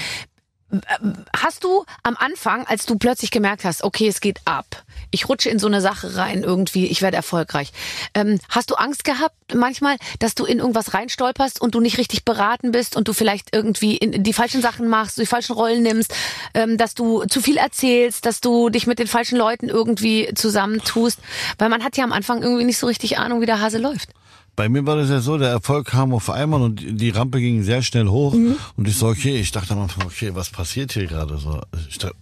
hast 1.37 1.65
du 1.65 1.85
am 2.03 2.17
Anfang, 2.17 2.67
als 2.67 2.87
du 2.87 2.97
plötzlich 2.97 3.31
gemerkt 3.31 3.65
hast, 3.65 3.85
okay, 3.85 4.09
es 4.09 4.21
geht 4.21 4.41
ab, 4.45 4.83
ich 5.11 5.29
rutsche 5.29 5.49
in 5.49 5.59
so 5.59 5.67
eine 5.67 5.81
Sache 5.81 6.17
rein 6.17 6.43
irgendwie, 6.43 6.87
ich 6.87 7.03
werde 7.03 7.17
erfolgreich, 7.17 7.73
ähm, 8.15 8.39
hast 8.49 8.71
du 8.71 8.75
Angst 8.75 9.05
gehabt 9.05 9.35
manchmal, 9.55 9.97
dass 10.19 10.35
du 10.35 10.45
in 10.45 10.59
irgendwas 10.59 10.95
reinstolperst 10.95 11.61
und 11.61 11.75
du 11.75 11.81
nicht 11.81 11.99
richtig 11.99 12.25
beraten 12.25 12.73
bist 12.73 12.97
und 12.97 13.09
du 13.09 13.13
vielleicht 13.13 13.55
irgendwie 13.55 13.97
in 13.97 14.23
die 14.23 14.33
falschen 14.33 14.63
Sachen 14.63 14.89
machst, 14.89 15.19
die 15.19 15.27
falschen 15.27 15.55
Rollen 15.55 15.83
nimmst, 15.83 16.15
ähm, 16.55 16.77
dass 16.79 16.95
du 16.95 17.25
zu 17.25 17.41
viel 17.41 17.57
erzählst, 17.57 18.27
dass 18.27 18.41
du 18.41 18.71
dich 18.71 18.87
mit 18.87 18.99
den 18.99 19.07
falschen 19.07 19.37
Leuten 19.37 19.69
irgendwie 19.69 20.33
zusammentust, 20.35 21.21
weil 21.59 21.69
man 21.69 21.85
hat 21.85 21.97
ja 21.97 22.05
am 22.05 22.13
Anfang 22.13 22.43
irgendwie 22.43 22.65
nicht 22.65 22.79
so 22.79 22.87
richtig 22.87 23.19
Ahnung, 23.19 23.41
wie 23.41 23.47
der 23.47 23.61
Hase 23.61 23.79
läuft. 23.79 24.09
Bei 24.57 24.69
mir 24.69 24.87
war 24.87 24.97
das 24.97 25.11
ja 25.11 25.21
so, 25.21 25.37
der 25.39 25.51
Erfolg 25.51 25.87
kam 25.89 26.13
auf 26.15 26.31
einmal 26.31 26.63
und 26.63 26.81
die 27.01 27.11
Rampe 27.11 27.41
ging 27.41 27.63
sehr 27.63 27.83
schnell 27.83 28.09
hoch 28.09 28.35
Mhm. 28.35 28.57
und 28.77 28.87
ich 28.89 28.97
so, 28.97 29.09
okay, 29.09 29.39
ich 29.41 29.51
dachte 29.51 29.73
am 29.75 29.81
Anfang, 29.81 30.07
okay, 30.07 30.35
was 30.35 30.51
passiert 30.51 30.93
hier 30.93 31.07
gerade 31.07 31.39
so? 31.39 31.61
Ich 31.89 31.99
dachte, 31.99 32.15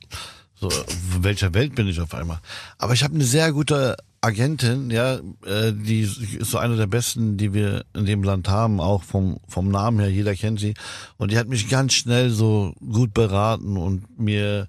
so, 0.58 0.68
in 0.68 1.24
welcher 1.24 1.52
Welt 1.54 1.74
bin 1.74 1.88
ich 1.88 2.00
auf 2.00 2.14
einmal? 2.14 2.38
Aber 2.78 2.94
ich 2.94 3.02
habe 3.04 3.14
eine 3.14 3.24
sehr 3.24 3.52
gute 3.52 3.96
Agentin, 4.20 4.90
ja, 4.90 5.14
äh, 5.44 5.72
die 5.72 6.02
ist 6.02 6.20
so 6.50 6.58
eine 6.58 6.76
der 6.76 6.86
besten, 6.86 7.36
die 7.36 7.52
wir 7.52 7.84
in 7.92 8.06
dem 8.06 8.22
Land 8.22 8.48
haben, 8.48 8.80
auch 8.80 9.02
vom, 9.02 9.38
vom 9.48 9.68
Namen 9.70 9.98
her, 9.98 10.08
jeder 10.10 10.36
kennt 10.36 10.60
sie. 10.60 10.74
Und 11.18 11.32
die 11.32 11.38
hat 11.38 11.48
mich 11.48 11.68
ganz 11.68 11.94
schnell 11.94 12.30
so 12.30 12.72
gut 12.80 13.12
beraten 13.14 13.76
und 13.76 14.20
mir 14.20 14.68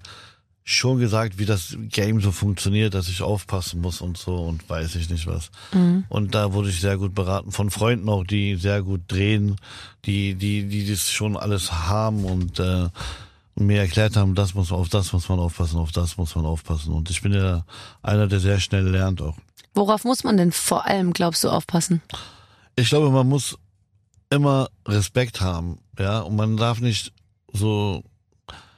schon 0.64 0.98
gesagt, 0.98 1.38
wie 1.38 1.44
das 1.44 1.76
Game 1.90 2.20
so 2.20 2.32
funktioniert, 2.32 2.94
dass 2.94 3.08
ich 3.08 3.20
aufpassen 3.20 3.82
muss 3.82 4.00
und 4.00 4.16
so 4.16 4.36
und 4.36 4.68
weiß 4.68 4.94
ich 4.96 5.10
nicht 5.10 5.26
was. 5.26 5.50
Mhm. 5.72 6.04
Und 6.08 6.34
da 6.34 6.54
wurde 6.54 6.70
ich 6.70 6.80
sehr 6.80 6.96
gut 6.96 7.14
beraten 7.14 7.52
von 7.52 7.70
Freunden 7.70 8.08
auch, 8.08 8.24
die 8.24 8.56
sehr 8.56 8.82
gut 8.82 9.02
drehen, 9.08 9.56
die 10.06 10.34
die 10.34 10.66
die 10.66 10.90
das 10.90 11.10
schon 11.10 11.36
alles 11.36 11.70
haben 11.70 12.24
und 12.24 12.58
äh, 12.60 12.88
mir 13.56 13.80
erklärt 13.80 14.16
haben, 14.16 14.34
das 14.34 14.54
muss 14.54 14.72
auf 14.72 14.88
das 14.88 15.12
muss 15.12 15.28
man 15.28 15.38
aufpassen, 15.38 15.78
auf 15.78 15.92
das 15.92 16.16
muss 16.16 16.34
man 16.34 16.46
aufpassen. 16.46 16.94
Und 16.94 17.10
ich 17.10 17.20
bin 17.20 17.34
ja 17.34 17.64
einer, 18.02 18.26
der 18.26 18.40
sehr 18.40 18.58
schnell 18.58 18.88
lernt 18.88 19.20
auch. 19.20 19.36
Worauf 19.74 20.04
muss 20.04 20.24
man 20.24 20.38
denn 20.38 20.50
vor 20.50 20.86
allem, 20.86 21.12
glaubst 21.12 21.44
du, 21.44 21.50
aufpassen? 21.50 22.00
Ich 22.74 22.88
glaube, 22.88 23.10
man 23.10 23.28
muss 23.28 23.58
immer 24.30 24.68
Respekt 24.88 25.42
haben, 25.42 25.78
ja, 25.98 26.20
und 26.20 26.36
man 26.36 26.56
darf 26.56 26.80
nicht 26.80 27.12
so 27.52 28.02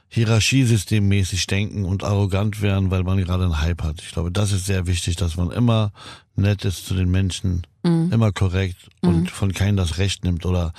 hierarchiesystemmäßig 0.09 1.47
denken 1.47 1.85
und 1.85 2.03
arrogant 2.03 2.61
werden, 2.61 2.91
weil 2.91 3.03
man 3.03 3.17
gerade 3.17 3.43
einen 3.43 3.61
Hype 3.61 3.83
hat. 3.83 4.01
Ich 4.01 4.11
glaube, 4.11 4.31
das 4.31 4.51
ist 4.51 4.65
sehr 4.65 4.87
wichtig, 4.87 5.15
dass 5.15 5.35
man 5.35 5.51
immer 5.51 5.91
nett 6.35 6.65
ist 6.65 6.85
zu 6.85 6.93
den 6.93 7.09
Menschen, 7.09 7.65
immer 7.83 8.33
korrekt 8.33 8.89
und 9.01 9.31
von 9.31 9.53
keinem 9.53 9.77
das 9.77 9.97
Recht 9.97 10.25
nimmt 10.25 10.45
oder 10.45 10.73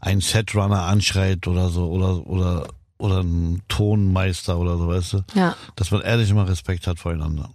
einen 0.00 0.22
Setrunner 0.22 0.84
anschreit 0.84 1.46
oder 1.46 1.68
so 1.68 1.90
oder 1.90 2.26
oder 2.26 2.68
oder 2.96 3.20
einen 3.20 3.62
Tonmeister 3.68 4.58
oder 4.58 4.78
so, 4.78 4.88
weißt 4.88 5.12
du? 5.14 5.24
Ja. 5.34 5.56
Dass 5.76 5.90
man 5.90 6.00
ehrlich 6.00 6.30
immer 6.30 6.48
Respekt 6.48 6.86
hat 6.86 6.98
voreinander. 6.98 7.50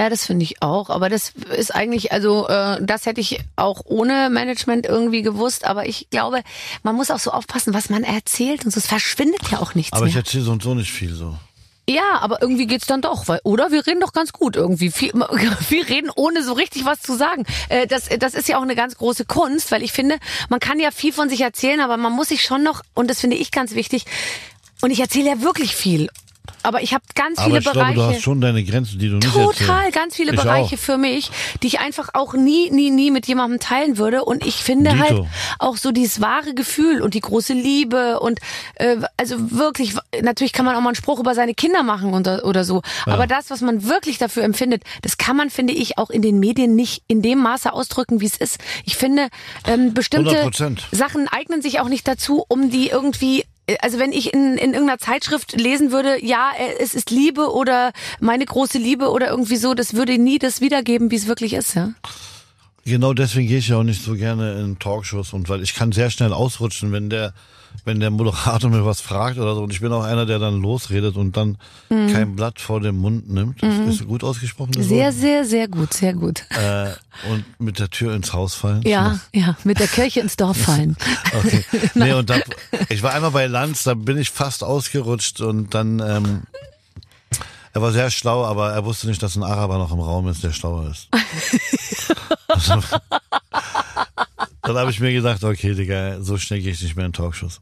Ja, 0.00 0.08
das 0.08 0.24
finde 0.24 0.44
ich 0.44 0.62
auch. 0.62 0.88
Aber 0.88 1.10
das 1.10 1.34
ist 1.54 1.74
eigentlich, 1.74 2.10
also 2.10 2.48
äh, 2.48 2.78
das 2.80 3.04
hätte 3.04 3.20
ich 3.20 3.38
auch 3.56 3.82
ohne 3.84 4.30
Management 4.30 4.86
irgendwie 4.86 5.20
gewusst. 5.20 5.66
Aber 5.66 5.84
ich 5.84 6.08
glaube, 6.08 6.40
man 6.82 6.94
muss 6.94 7.10
auch 7.10 7.18
so 7.18 7.32
aufpassen, 7.32 7.74
was 7.74 7.90
man 7.90 8.02
erzählt 8.02 8.64
und 8.64 8.70
so. 8.70 8.78
Es 8.78 8.86
verschwindet 8.86 9.50
ja 9.50 9.58
auch 9.58 9.74
nichts 9.74 9.92
Aber 9.92 10.06
ich 10.06 10.14
mehr. 10.14 10.22
erzähle 10.22 10.44
so 10.44 10.52
und 10.52 10.62
so 10.62 10.72
nicht 10.72 10.90
viel 10.90 11.12
so. 11.12 11.36
Ja, 11.86 12.18
aber 12.20 12.40
irgendwie 12.40 12.66
geht's 12.66 12.86
dann 12.86 13.02
doch, 13.02 13.28
weil 13.28 13.40
oder 13.44 13.72
wir 13.72 13.86
reden 13.86 14.00
doch 14.00 14.14
ganz 14.14 14.32
gut 14.32 14.56
irgendwie. 14.56 14.90
Viel, 14.90 15.12
wir 15.68 15.88
reden 15.90 16.08
ohne 16.16 16.42
so 16.42 16.54
richtig 16.54 16.86
was 16.86 17.02
zu 17.02 17.14
sagen. 17.14 17.44
Äh, 17.68 17.86
Das, 17.86 18.08
das 18.08 18.32
ist 18.32 18.48
ja 18.48 18.56
auch 18.56 18.62
eine 18.62 18.76
ganz 18.76 18.96
große 18.96 19.26
Kunst, 19.26 19.70
weil 19.70 19.82
ich 19.82 19.92
finde, 19.92 20.16
man 20.48 20.60
kann 20.60 20.80
ja 20.80 20.92
viel 20.92 21.12
von 21.12 21.28
sich 21.28 21.42
erzählen, 21.42 21.80
aber 21.80 21.98
man 21.98 22.12
muss 22.14 22.28
sich 22.28 22.42
schon 22.42 22.62
noch 22.62 22.80
und 22.94 23.10
das 23.10 23.20
finde 23.20 23.36
ich 23.36 23.50
ganz 23.50 23.74
wichtig. 23.74 24.06
Und 24.80 24.92
ich 24.92 25.00
erzähle 25.00 25.28
ja 25.28 25.42
wirklich 25.42 25.76
viel. 25.76 26.08
Aber 26.62 26.82
ich 26.82 26.92
habe 26.94 27.04
ganz 27.14 27.38
Aber 27.38 27.46
viele 27.46 27.58
ich 27.58 27.64
glaube, 27.64 27.78
Bereiche. 27.78 27.94
du 27.94 28.02
hast 28.04 28.22
schon 28.22 28.40
deine 28.40 28.64
Grenzen, 28.64 28.98
die 28.98 29.08
du 29.08 29.16
nicht 29.16 29.32
Total, 29.32 29.78
erzählst. 29.84 29.94
ganz 29.94 30.16
viele 30.16 30.32
Ich 30.32 30.40
Bereiche 30.40 30.76
auch. 30.76 30.78
für 30.80 30.96
mich, 30.98 31.30
die 31.62 31.68
ich 31.68 31.80
einfach 31.80 32.10
auch 32.14 32.34
nie, 32.34 32.70
nie, 32.70 32.90
nie 32.90 33.10
mit 33.10 33.26
jemandem 33.26 33.60
teilen 33.60 33.98
würde. 33.98 34.24
Und 34.24 34.44
ich 34.46 34.56
finde 34.56 34.90
Dito. 34.92 35.02
halt 35.02 35.24
auch 35.58 35.76
so 35.76 35.92
dieses 35.92 36.20
wahre 36.20 36.54
Gefühl 36.54 37.02
und 37.02 37.14
die 37.14 37.20
große 37.20 37.52
Liebe 37.52 38.20
und 38.20 38.40
äh, 38.76 38.96
also 39.16 39.50
wirklich, 39.50 39.94
natürlich 40.22 40.52
kann 40.52 40.64
man 40.64 40.74
auch 40.76 40.80
mal 40.80 40.90
einen 40.90 40.96
Spruch 40.96 41.18
über 41.20 41.34
seine 41.34 41.54
Kinder 41.54 41.82
machen 41.82 42.12
oder, 42.14 42.44
oder 42.44 42.64
so. 42.64 42.82
Aber 43.06 43.26
das, 43.26 43.50
was 43.50 43.60
man 43.60 43.84
wirklich 43.84 44.18
dafür 44.18 44.42
empfindet, 44.44 44.82
das 45.02 45.18
kann 45.18 45.36
man, 45.36 45.50
finde 45.50 45.72
ich, 45.72 45.98
auch 45.98 46.10
in 46.10 46.22
den 46.22 46.38
Medien 46.38 46.74
nicht 46.74 47.02
in 47.06 47.22
dem 47.22 47.38
Maße 47.38 47.72
ausdrücken, 47.72 48.20
wie 48.20 48.26
es 48.26 48.36
ist. 48.36 48.58
Ich 48.84 48.96
finde, 48.96 49.28
ähm, 49.66 49.94
bestimmte 49.94 50.44
100%. 50.44 50.78
Sachen 50.92 51.28
eignen 51.28 51.62
sich 51.62 51.80
auch 51.80 51.88
nicht 51.88 52.06
dazu, 52.06 52.44
um 52.48 52.70
die 52.70 52.88
irgendwie 52.88 53.44
also 53.80 53.98
wenn 53.98 54.12
ich 54.12 54.32
in, 54.32 54.56
in 54.56 54.72
irgendeiner 54.72 54.98
Zeitschrift 54.98 55.52
lesen 55.52 55.92
würde, 55.92 56.24
ja, 56.24 56.50
äh, 56.58 56.74
es 56.80 56.94
ist 56.94 57.10
Liebe 57.10 57.52
oder 57.52 57.92
meine 58.20 58.44
große 58.44 58.78
Liebe 58.78 59.10
oder 59.10 59.28
irgendwie 59.28 59.56
so, 59.56 59.74
das 59.74 59.94
würde 59.94 60.18
nie 60.18 60.38
das 60.38 60.60
wiedergeben, 60.60 61.10
wie 61.10 61.16
es 61.16 61.26
wirklich 61.26 61.54
ist, 61.54 61.74
ja. 61.74 61.90
Genau 62.84 63.12
deswegen 63.12 63.48
gehe 63.48 63.58
ich 63.58 63.68
ja 63.68 63.76
auch 63.76 63.82
nicht 63.82 64.02
so 64.02 64.14
gerne 64.14 64.60
in 64.60 64.78
Talkshows 64.78 65.32
und 65.32 65.48
weil 65.48 65.62
ich 65.62 65.74
kann 65.74 65.92
sehr 65.92 66.10
schnell 66.10 66.32
ausrutschen, 66.32 66.92
wenn 66.92 67.10
der, 67.10 67.34
wenn 67.84 68.00
der 68.00 68.10
Moderator 68.10 68.70
mir 68.70 68.84
was 68.84 69.00
fragt 69.00 69.38
oder 69.38 69.54
so. 69.54 69.62
Und 69.62 69.72
ich 69.72 69.80
bin 69.80 69.92
auch 69.92 70.02
einer, 70.02 70.26
der 70.26 70.38
dann 70.38 70.60
losredet 70.60 71.16
und 71.16 71.36
dann 71.36 71.58
kein 71.88 72.36
Blatt 72.36 72.60
vor 72.60 72.80
dem 72.80 72.96
Mund 72.96 73.28
nimmt. 73.28 73.62
Das 73.62 73.94
ist 73.96 74.06
gut 74.06 74.24
ausgesprochen. 74.24 74.72
Mhm. 74.76 74.82
Sehr, 74.82 75.06
Wort? 75.06 75.14
sehr, 75.14 75.44
sehr 75.44 75.68
gut, 75.68 75.92
sehr 75.92 76.14
gut. 76.14 76.44
Äh, 76.50 76.90
und 77.30 77.44
mit 77.58 77.78
der 77.78 77.90
Tür 77.90 78.14
ins 78.14 78.32
Haus 78.32 78.54
fallen. 78.54 78.82
Ja, 78.82 79.20
ja, 79.34 79.56
mit 79.64 79.78
der 79.78 79.88
Kirche 79.88 80.20
ins 80.20 80.36
Dorf 80.36 80.56
fallen. 80.64 80.96
Okay. 81.38 81.64
Nee, 81.94 82.12
und 82.12 82.30
da, 82.30 82.36
ich 82.88 83.02
war 83.02 83.12
einmal 83.12 83.32
bei 83.32 83.46
Lanz, 83.46 83.82
da 83.82 83.94
bin 83.94 84.16
ich 84.16 84.30
fast 84.30 84.64
ausgerutscht 84.64 85.40
und 85.40 85.74
dann, 85.74 86.00
ähm, 86.00 86.42
er 87.72 87.82
war 87.82 87.92
sehr 87.92 88.10
schlau, 88.10 88.44
aber 88.44 88.72
er 88.72 88.84
wusste 88.84 89.06
nicht, 89.06 89.22
dass 89.22 89.36
ein 89.36 89.42
Araber 89.42 89.78
noch 89.78 89.92
im 89.92 90.00
Raum 90.00 90.28
ist, 90.28 90.42
der 90.42 90.52
schlauer 90.52 90.90
ist. 90.90 91.08
also, 92.48 92.82
dann 94.62 94.76
habe 94.76 94.90
ich 94.90 95.00
mir 95.00 95.12
gedacht, 95.12 95.44
okay, 95.44 95.74
Digga, 95.74 96.20
so 96.20 96.36
schnell 96.38 96.60
gehe 96.60 96.72
ich 96.72 96.82
nicht 96.82 96.96
mehr 96.96 97.06
in 97.06 97.12
Talkshows. 97.12 97.60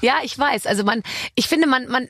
Ja, 0.00 0.14
ich 0.22 0.38
weiß. 0.38 0.66
Also 0.66 0.84
man, 0.84 1.02
ich 1.34 1.48
finde, 1.48 1.66
man, 1.66 1.88
man, 1.88 2.08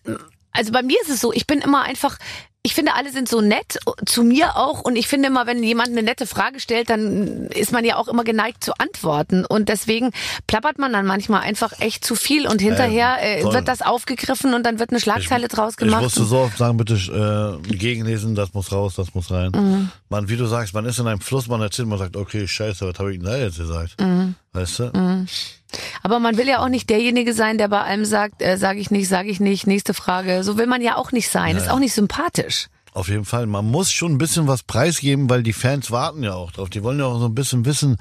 also 0.53 0.73
bei 0.73 0.83
mir 0.83 1.01
ist 1.03 1.11
es 1.11 1.21
so, 1.21 1.33
ich 1.33 1.47
bin 1.47 1.61
immer 1.61 1.83
einfach, 1.83 2.19
ich 2.67 2.75
finde, 2.75 2.95
alle 2.95 3.13
sind 3.13 3.29
so 3.29 3.41
nett, 3.41 3.79
zu 4.07 4.25
mir 4.25 4.57
auch. 4.57 4.81
Und 4.81 4.97
ich 4.97 5.07
finde 5.07 5.29
immer, 5.29 5.47
wenn 5.47 5.63
jemand 5.63 5.91
eine 5.91 6.03
nette 6.03 6.27
Frage 6.27 6.59
stellt, 6.59 6.91
dann 6.91 7.47
ist 7.55 7.71
man 7.71 7.85
ja 7.85 7.95
auch 7.95 8.09
immer 8.09 8.25
geneigt 8.25 8.65
zu 8.65 8.73
antworten. 8.77 9.45
Und 9.47 9.69
deswegen 9.69 10.11
plappert 10.49 10.77
man 10.77 10.93
dann 10.93 11.07
manchmal 11.07 11.43
einfach 11.43 11.79
echt 11.79 12.05
zu 12.05 12.17
viel. 12.17 12.49
Und 12.49 12.61
hinterher 12.61 13.19
äh, 13.23 13.45
wird 13.45 13.69
das 13.69 13.83
aufgegriffen 13.83 14.53
und 14.53 14.67
dann 14.67 14.81
wird 14.81 14.91
eine 14.91 14.99
Schlagzeile 14.99 15.47
draus 15.47 15.75
Ich 15.75 15.77
gemacht. 15.77 16.03
musste 16.03 16.25
so 16.25 16.39
oft 16.39 16.59
sagen, 16.59 16.77
bitte 16.77 16.95
äh, 16.97 17.77
gegenlesen, 17.77 18.35
das 18.35 18.53
muss 18.53 18.73
raus, 18.73 18.95
das 18.97 19.15
muss 19.15 19.31
rein. 19.31 19.53
Mhm. 19.55 19.91
Man, 20.09 20.29
wie 20.29 20.37
du 20.37 20.47
sagst, 20.47 20.75
man 20.75 20.87
ist 20.87 20.99
in 20.99 21.07
einem 21.07 21.21
Fluss, 21.21 21.47
man 21.47 21.61
erzählt, 21.63 21.87
man 21.87 21.99
sagt, 21.99 22.17
okay, 22.17 22.49
scheiße, 22.49 22.85
was 22.89 22.99
habe 22.99 23.13
ich 23.13 23.21
denn 23.21 23.29
da 23.29 23.37
jetzt 23.37 23.59
gesagt? 23.59 24.01
Mhm. 24.01 24.35
Weißt 24.53 24.81
du? 24.81 25.27
Aber 26.03 26.19
man 26.21 26.37
will 26.37 26.47
ja 26.49 26.61
auch 26.61 26.69
nicht 26.69 26.89
derjenige 26.91 27.35
sein, 27.35 27.59
der 27.59 27.69
bei 27.69 27.81
allem 27.83 28.05
sagt, 28.05 28.41
äh, 28.43 28.57
sage 28.57 28.79
ich 28.81 28.91
nicht, 28.91 29.09
sage 29.09 29.29
ich 29.29 29.41
nicht, 29.41 29.67
nächste 29.67 29.95
Frage. 29.95 30.45
So 30.45 30.57
will 30.59 30.67
man 30.67 30.83
ja 30.83 30.97
auch 30.97 31.13
nicht 31.13 31.31
sein. 31.31 31.57
Ist 31.57 31.69
auch 31.71 31.79
nicht 31.79 31.93
sympathisch. 31.95 32.69
Auf 32.93 33.09
jeden 33.09 33.27
Fall. 33.27 33.47
Man 33.47 33.67
muss 33.67 33.93
schon 33.93 34.13
ein 34.13 34.19
bisschen 34.19 34.47
was 34.47 34.63
preisgeben, 34.63 35.29
weil 35.29 35.43
die 35.43 35.53
Fans 35.53 35.91
warten 35.91 36.23
ja 36.23 36.33
auch 36.33 36.51
drauf. 36.53 36.71
Die 36.71 36.83
wollen 36.83 36.99
ja 36.99 37.05
auch 37.05 37.19
so 37.19 37.27
ein 37.27 37.35
bisschen 37.35 37.67
wissen, 37.67 37.99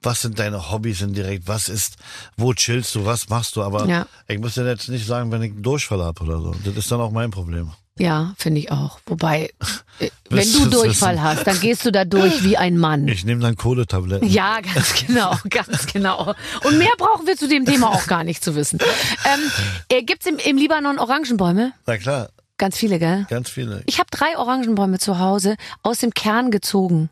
was 0.00 0.22
sind 0.22 0.38
deine 0.38 0.70
Hobbys 0.70 1.02
indirekt, 1.02 1.46
was 1.48 1.68
ist, 1.68 1.96
wo 2.38 2.54
chillst 2.54 2.94
du, 2.94 3.04
was 3.04 3.28
machst 3.28 3.56
du. 3.56 3.62
Aber 3.62 3.86
Ja. 3.86 4.06
ich 4.26 4.38
muss 4.38 4.54
dir 4.54 4.66
jetzt 4.66 4.88
nicht 4.88 5.06
sagen, 5.06 5.30
wenn 5.32 5.42
ich 5.42 5.52
einen 5.52 5.62
Durchfall 5.62 6.02
hab 6.02 6.22
oder 6.22 6.40
so. 6.40 6.54
Das 6.64 6.76
ist 6.76 6.90
dann 6.90 7.00
auch 7.00 7.10
mein 7.10 7.30
Problem. 7.30 7.72
Ja, 7.98 8.34
finde 8.38 8.60
ich 8.60 8.70
auch. 8.70 9.00
Wobei, 9.06 9.50
äh, 9.98 10.08
wenn 10.30 10.52
du 10.52 10.66
Durchfall 10.66 11.14
wissen? 11.16 11.22
hast, 11.24 11.46
dann 11.46 11.60
gehst 11.60 11.84
du 11.84 11.92
da 11.92 12.04
durch 12.04 12.42
wie 12.44 12.56
ein 12.56 12.78
Mann. 12.78 13.08
Ich 13.08 13.24
nehme 13.24 13.40
dann 13.42 13.56
Kohletabletten. 13.56 14.28
Ja, 14.28 14.60
ganz 14.60 14.94
genau, 14.94 15.36
ganz 15.50 15.86
genau. 15.86 16.34
Und 16.64 16.78
mehr 16.78 16.92
brauchen 16.98 17.26
wir 17.26 17.36
zu 17.36 17.48
dem 17.48 17.64
Thema 17.64 17.88
auch 17.90 18.06
gar 18.06 18.24
nicht 18.24 18.42
zu 18.44 18.54
wissen. 18.54 18.78
Ähm, 19.24 19.50
äh, 19.90 20.02
gibt's 20.02 20.26
im, 20.26 20.38
im 20.38 20.56
Libanon 20.56 20.98
Orangenbäume? 20.98 21.72
Na 21.86 21.96
klar, 21.98 22.30
Ganz 22.60 22.76
viele, 22.76 22.98
gell? 22.98 23.24
ganz 23.30 23.50
viele. 23.50 23.84
Ich 23.86 24.00
habe 24.00 24.08
drei 24.10 24.36
Orangenbäume 24.36 24.98
zu 24.98 25.20
Hause 25.20 25.54
aus 25.84 25.98
dem 26.00 26.12
Kern 26.12 26.50
gezogen. 26.50 27.08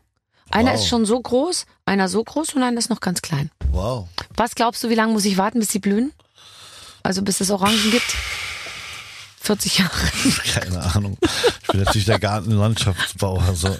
Einer 0.51 0.71
Wow. 0.73 0.79
ist 0.79 0.87
schon 0.89 1.05
so 1.05 1.19
groß, 1.21 1.65
einer 1.85 2.09
so 2.09 2.21
groß 2.23 2.53
und 2.55 2.63
einer 2.63 2.77
ist 2.77 2.89
noch 2.89 2.99
ganz 2.99 3.21
klein. 3.21 3.49
Wow. 3.71 4.07
Was 4.35 4.55
glaubst 4.55 4.83
du, 4.83 4.89
wie 4.89 4.95
lange 4.95 5.13
muss 5.13 5.23
ich 5.23 5.37
warten, 5.37 5.59
bis 5.59 5.69
sie 5.69 5.79
blühen? 5.79 6.11
Also 7.01 7.21
bis 7.21 7.39
es 7.39 7.49
Orangen 7.49 7.91
gibt? 7.91 8.13
40 9.47 9.77
Jahre. 9.79 9.91
Keine 10.53 10.83
Ahnung. 10.83 11.17
Ich 11.61 11.67
bin 11.67 11.79
nicht 11.93 12.07
der 12.07 12.19
Gartenlandschaftsbauer. 12.19 13.55
So. 13.55 13.75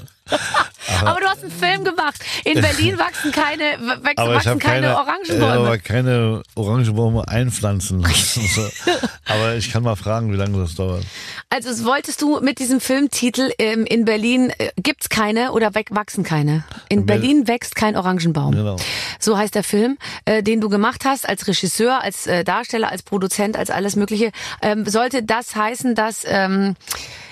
Aber 1.06 1.20
du 1.20 1.28
hast 1.28 1.42
einen 1.44 1.52
Film 1.52 1.84
gemacht. 1.84 2.16
In 2.46 2.54
Berlin 2.62 2.98
wachsen 2.98 3.32
keine, 3.32 3.64
wachsen, 4.04 4.18
Aber 4.18 4.32
ich 4.32 4.46
wachsen 4.46 4.60
keine, 4.60 4.88
keine, 4.88 4.88
äh, 4.88 4.96
Orangenbäume. 4.96 5.54
aber 5.54 5.78
keine 5.78 6.44
Orangenbäume 6.56 7.28
einpflanzen. 7.28 8.06
Aber 9.26 9.56
ich 9.56 9.72
kann 9.72 9.84
mal 9.84 9.96
fragen, 9.96 10.32
wie 10.32 10.38
lange 10.38 10.58
das 10.58 10.76
dauert. 10.76 11.04
Also 11.50 11.70
es 11.70 11.84
wolltest 11.86 12.22
du 12.22 12.40
mit 12.42 12.60
diesem 12.60 12.80
Filmtitel 12.80 13.52
ähm, 13.60 13.86
in 13.86 14.06
Berlin 14.06 14.52
äh, 14.58 14.70
gibt's 14.78 15.10
keine 15.10 15.52
oder 15.52 15.72
wachsen 15.74 16.24
keine. 16.24 16.64
In 16.90 17.06
Ber- 17.06 17.16
Berlin 17.16 17.48
wächst 17.48 17.76
kein 17.76 17.96
Orangenbaum. 17.98 18.52
Genau. 18.54 18.78
So 19.20 19.38
heißt 19.38 19.56
der 19.56 19.64
Film, 19.64 19.98
äh, 20.26 20.44
den 20.44 20.62
du 20.62 20.70
gemacht 20.70 21.04
hast 21.06 21.28
als 21.28 21.48
Regisseur, 21.48 22.02
als 22.02 22.28
äh, 22.28 22.44
Darsteller, 22.44 22.90
als 22.92 23.04
Produzent, 23.04 23.58
als 23.58 23.70
alles 23.70 23.96
Mögliche. 23.96 24.32
Ähm, 24.62 24.86
sollte 24.86 25.24
das 25.24 25.56
heißen, 25.56 25.96
dass 25.96 26.24
ähm, 26.26 26.76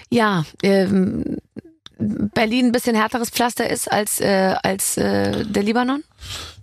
ja 0.09 0.45
ähm, 0.63 1.37
Berlin 1.97 2.67
ein 2.67 2.71
bisschen 2.71 2.95
härteres 2.95 3.29
Pflaster 3.29 3.69
ist 3.69 3.91
als 3.91 4.19
äh, 4.19 4.55
als 4.63 4.97
äh, 4.97 5.45
der 5.45 5.63
Libanon? 5.63 6.03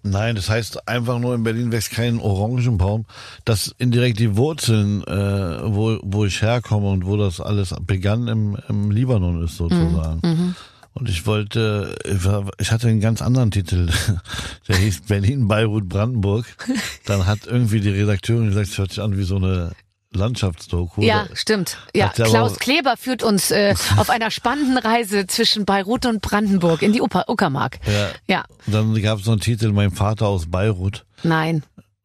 Nein, 0.03 0.35
das 0.35 0.49
heißt 0.51 0.89
einfach 0.89 1.19
nur 1.19 1.35
in 1.35 1.45
Berlin 1.45 1.71
wächst 1.73 1.91
kein 1.93 2.19
Orangenbaum. 2.19 3.07
Das 3.45 3.75
indirekt 3.79 4.19
die 4.19 4.37
Wurzeln, 4.37 5.03
äh, 5.05 5.61
wo, 5.65 5.99
wo 6.03 6.25
ich 6.25 6.43
herkomme 6.43 6.89
und 6.91 7.07
wo 7.07 7.17
das 7.17 7.41
alles 7.41 7.75
begann 7.87 8.27
im, 8.29 8.57
im 8.69 8.91
Libanon 8.91 9.45
ist 9.45 9.57
sozusagen. 9.57 10.55
Und 10.95 11.09
ich 11.09 11.25
wollte, 11.27 11.97
ich 12.05 12.25
war- 12.25 12.51
ich 12.59 12.71
hatte 12.73 12.89
einen 12.89 13.01
ganz 13.01 13.23
anderen 13.23 13.51
Titel, 13.51 13.89
der 14.69 14.77
hieß 14.77 15.03
Berlin, 15.03 15.47
Beirut, 15.49 15.89
Brandenburg. 15.89 16.45
Dann 17.07 17.25
hat 17.27 17.47
irgendwie 17.47 17.81
die 17.81 17.89
Redakteurin 17.91 18.49
gesagt, 18.49 18.69
es 18.69 18.79
hört 18.79 18.91
sich 18.91 19.01
an 19.01 19.17
wie 19.17 19.23
so 19.23 19.37
eine 19.37 19.71
Landschaftsdoku. 20.15 21.03
Ja, 21.03 21.27
stimmt. 21.35 21.79
Ja, 21.95 22.09
Klaus 22.09 22.59
Kleber 22.59 22.97
führt 22.97 23.23
uns 23.23 23.51
äh, 23.51 23.75
auf 23.97 24.11
einer 24.11 24.31
spannenden 24.31 24.79
Reise 24.79 25.27
zwischen 25.27 25.65
Beirut 25.65 26.07
und 26.07 26.21
Brandenburg 26.23 26.83
in 26.83 26.93
die 26.93 27.01
Uckermark. 27.01 27.79
Ja. 27.87 28.11
Ja, 28.29 28.45
Dann 28.67 28.95
gab 29.03 29.19
es 29.19 29.25
so 29.25 29.33
einen 29.33 29.41
Titel, 29.41 29.73
mein 29.73 29.91
Vater 29.91 30.27
aus 30.27 30.51
Beirut. 30.51 31.05
nein. 31.23 31.63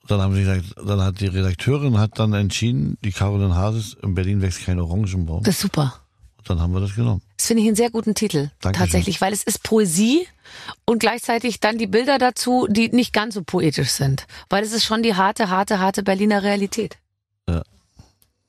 Dann 0.09 0.21
haben 0.21 0.33
sie 0.35 0.39
gesagt, 0.39 0.63
dann 0.85 1.01
hat 1.01 1.19
die 1.19 1.27
Redakteurin 1.27 1.97
hat 1.99 2.17
dann 2.17 2.31
entschieden, 2.31 2.97
die 3.03 3.11
Caroline 3.11 3.53
Hases, 3.53 3.97
in 4.01 4.15
Berlin 4.15 4.41
wächst 4.41 4.63
kein 4.65 4.79
Orangenbaum. 4.79 5.43
Das 5.43 5.55
ist 5.55 5.61
super. 5.63 5.95
dann 6.45 6.61
haben 6.61 6.71
wir 6.73 6.79
das 6.79 6.95
genommen. 6.95 7.21
Das 7.35 7.47
finde 7.47 7.63
ich 7.63 7.67
einen 7.67 7.75
sehr 7.75 7.89
guten 7.89 8.15
Titel. 8.15 8.49
Dankeschön. 8.61 8.85
Tatsächlich, 8.85 9.19
weil 9.19 9.33
es 9.33 9.43
ist 9.43 9.63
Poesie 9.63 10.25
und 10.85 10.99
gleichzeitig 10.99 11.59
dann 11.59 11.77
die 11.77 11.87
Bilder 11.87 12.19
dazu, 12.19 12.67
die 12.69 12.87
nicht 12.87 13.11
ganz 13.11 13.33
so 13.33 13.43
poetisch 13.43 13.89
sind. 13.89 14.27
Weil 14.49 14.63
es 14.63 14.71
ist 14.71 14.85
schon 14.85 15.03
die 15.03 15.15
harte, 15.15 15.49
harte, 15.49 15.79
harte 15.79 16.03
Berliner 16.03 16.41
Realität. 16.41 16.95
Ja. 17.49 17.63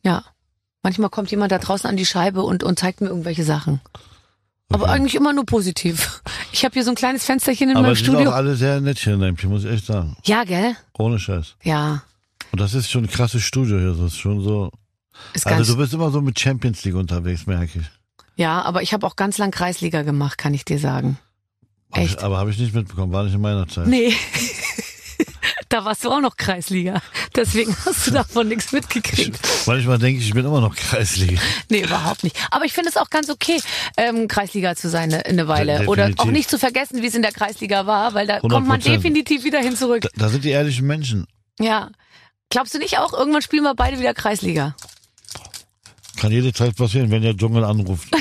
Ja. 0.05 0.25
Manchmal 0.83 1.11
kommt 1.11 1.31
jemand 1.31 1.53
da 1.53 1.59
draußen 1.59 1.89
an 1.89 1.97
die 1.97 2.07
Scheibe 2.07 2.43
und, 2.43 2.63
und 2.63 2.79
zeigt 2.79 3.01
mir 3.01 3.09
irgendwelche 3.09 3.45
Sachen. 3.45 3.81
Aber 4.71 4.85
Okay. 4.85 4.93
eigentlich 4.93 5.15
immer 5.15 5.33
nur 5.33 5.47
positiv. 5.47 6.23
Ich 6.53 6.65
habe 6.65 6.75
hier 6.75 6.85
so 6.85 6.91
ein 6.91 6.95
kleines 6.95 7.25
Fensterchen 7.25 7.71
in 7.71 7.77
Aber 7.77 7.87
meinem 7.89 7.95
die 7.97 8.05
sind 8.05 8.15
Studio. 8.15 8.31
auch 8.31 8.35
alle 8.35 8.55
sehr 8.57 8.81
nett 8.81 8.99
hier 8.99 9.15
in 9.15 9.21
Leipzig, 9.21 9.49
muss 9.49 9.65
ich 9.65 9.71
echt 9.71 9.87
sagen. 9.87 10.17
Ja, 10.25 10.45
gell? 10.45 10.77
Ohne 10.99 11.19
Scheiß. 11.19 11.57
Ja. 11.63 12.03
Und 12.53 12.61
das 12.61 12.75
ist 12.75 12.91
schon 12.91 13.05
ein 13.05 13.11
krasses 13.11 13.43
Studio 13.43 13.79
hier. 13.79 13.89
Das 13.95 14.13
ist 14.13 14.17
schon 14.19 14.43
so. 14.43 14.71
Ist 15.35 15.47
Also 15.47 15.73
du 15.73 15.79
bist 15.79 15.93
immer 15.95 16.11
so 16.11 16.21
mit 16.21 16.39
Champions 16.39 16.85
League 16.85 16.95
unterwegs, 16.95 17.47
merke 17.47 17.81
ich. 17.81 17.87
ja, 18.37 18.63
aber 18.63 18.83
ich 18.83 18.93
habe 18.93 19.07
auch 19.07 19.17
ganz 19.17 19.37
lang 19.39 19.51
Kreisliga 19.51 20.03
gemacht, 20.03 20.39
kann 20.39 20.55
ich 20.55 20.65
dir 20.65 20.79
sagen. 20.79 21.19
Echt? 21.93 22.23
Aber 22.23 22.37
habe 22.39 22.51
ich 22.51 22.59
nicht 22.59 22.75
mitbekommen, 22.75 23.13
war 23.13 23.25
nicht 23.25 23.35
in 23.35 23.41
meiner 23.41 23.67
Zeit. 23.67 23.87
Nee. 23.89 24.13
Da 25.69 25.85
warst 25.85 26.05
du 26.05 26.11
auch 26.11 26.21
noch 26.21 26.37
Kreisliga. 26.37 27.01
Deswegen 27.37 27.77
hast 27.85 28.07
du 28.07 28.11
davon 28.13 28.49
nichts 28.49 28.73
mitgekriegt. 28.73 29.39
Manchmal 29.67 29.99
denke 29.99 30.21
ich, 30.21 30.29
ich 30.29 30.35
bin 30.35 30.45
immer 30.45 30.61
noch 30.61 30.75
Kreisliga. 30.75 31.41
Nee, 31.69 31.83
überhaupt 31.83 32.25
nicht. 32.25 32.37
Aber 32.51 32.65
ich 32.65 32.73
finde 32.73 32.89
es 32.91 32.97
auch 32.97 33.11
ganz 33.11 33.29
okay, 33.31 33.61
ähm, 33.97 34.29
Kreisliga 34.29 34.75
zu 34.77 34.89
sein 34.89 35.13
eine, 35.13 35.27
eine 35.27 35.49
Weile. 35.49 35.79
De- 35.81 35.87
Oder 35.87 36.05
definitiv. 36.07 36.21
auch 36.27 36.31
nicht 36.33 36.51
zu 36.51 36.59
vergessen, 36.59 37.03
wie 37.03 37.07
es 37.07 37.15
in 37.15 37.23
der 37.23 37.33
Kreisliga 37.33 37.87
war, 37.87 38.15
weil 38.15 38.27
da 38.27 38.41
kommt 38.41 38.67
man 38.67 38.81
100%. 38.81 38.85
definitiv 38.85 39.45
wieder 39.45 39.61
hin 39.61 39.77
zurück. 39.77 40.03
Da, 40.03 40.09
da 40.17 40.29
sind 40.29 40.45
die 40.45 40.51
ehrlichen 40.51 40.87
Menschen. 40.87 41.27
Ja. 41.61 41.91
Glaubst 42.51 42.73
du 42.73 42.79
nicht 42.79 42.99
auch, 42.99 43.13
irgendwann 43.13 43.43
spielen 43.43 43.65
wir 43.65 43.75
beide 43.75 43.99
wieder 43.99 44.15
Kreisliga? 44.15 44.75
Kann 46.17 46.33
jede 46.33 46.53
Zeit 46.53 46.75
passieren, 46.77 47.11
wenn 47.11 47.23
der 47.23 47.37
Dschungel 47.37 47.63
anruft. 47.65 48.09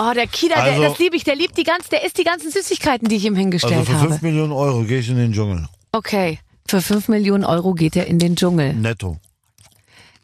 Oh, 0.00 0.12
der 0.14 0.26
Kida, 0.26 0.56
Also- 0.56 0.80
der, 0.80 0.90
das 0.90 0.98
liebe 0.98 1.16
ich, 1.16 1.24
der 1.24 1.36
liebt 1.36 1.56
die 1.56 1.62
ganz, 1.64 1.88
der 1.88 2.04
isst 2.04 2.18
die 2.18 2.24
ganzen 2.24 2.50
Süßigkeiten, 2.50 3.08
die 3.08 3.16
ich 3.16 3.24
ihm 3.24 3.32
Also 3.34 3.40
hingestellt 3.40 3.86
für 3.86 3.94
habe. 3.98 4.08
5 4.10 4.22
Millionen 4.22 4.52
Euro 4.52 4.82
gehe 4.84 4.98
ich 4.98 5.08
in 5.08 5.16
den 5.16 5.32
Dschungel. 5.32 5.66
Okay. 5.92 6.38
Für 6.68 6.82
5 6.82 7.08
Millionen 7.08 7.44
Euro 7.44 7.72
geht 7.74 7.96
er 7.96 8.06
in 8.06 8.18
den 8.18 8.36
Dschungel. 8.36 8.74
Netto. 8.74 9.18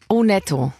Oh, 0.09 0.23
netto. 0.23 0.73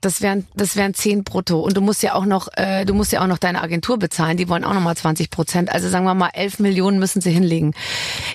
Das 0.00 0.20
wären, 0.22 0.46
das 0.54 0.76
wären 0.76 0.94
10 0.94 1.24
brutto. 1.24 1.58
Und 1.58 1.76
du 1.76 1.80
musst 1.80 2.04
ja 2.04 2.14
auch 2.14 2.24
noch, 2.24 2.46
äh, 2.54 2.84
du 2.84 2.94
musst 2.94 3.10
ja 3.10 3.20
auch 3.20 3.26
noch 3.26 3.38
deine 3.38 3.60
Agentur 3.62 3.98
bezahlen. 3.98 4.36
Die 4.36 4.48
wollen 4.48 4.62
auch 4.62 4.72
noch 4.74 4.80
mal 4.80 4.96
20 4.96 5.28
Prozent. 5.30 5.72
Also 5.72 5.88
sagen 5.88 6.04
wir 6.04 6.14
mal, 6.14 6.30
11 6.34 6.60
Millionen 6.60 7.00
müssen 7.00 7.20
sie 7.20 7.32
hinlegen. 7.32 7.74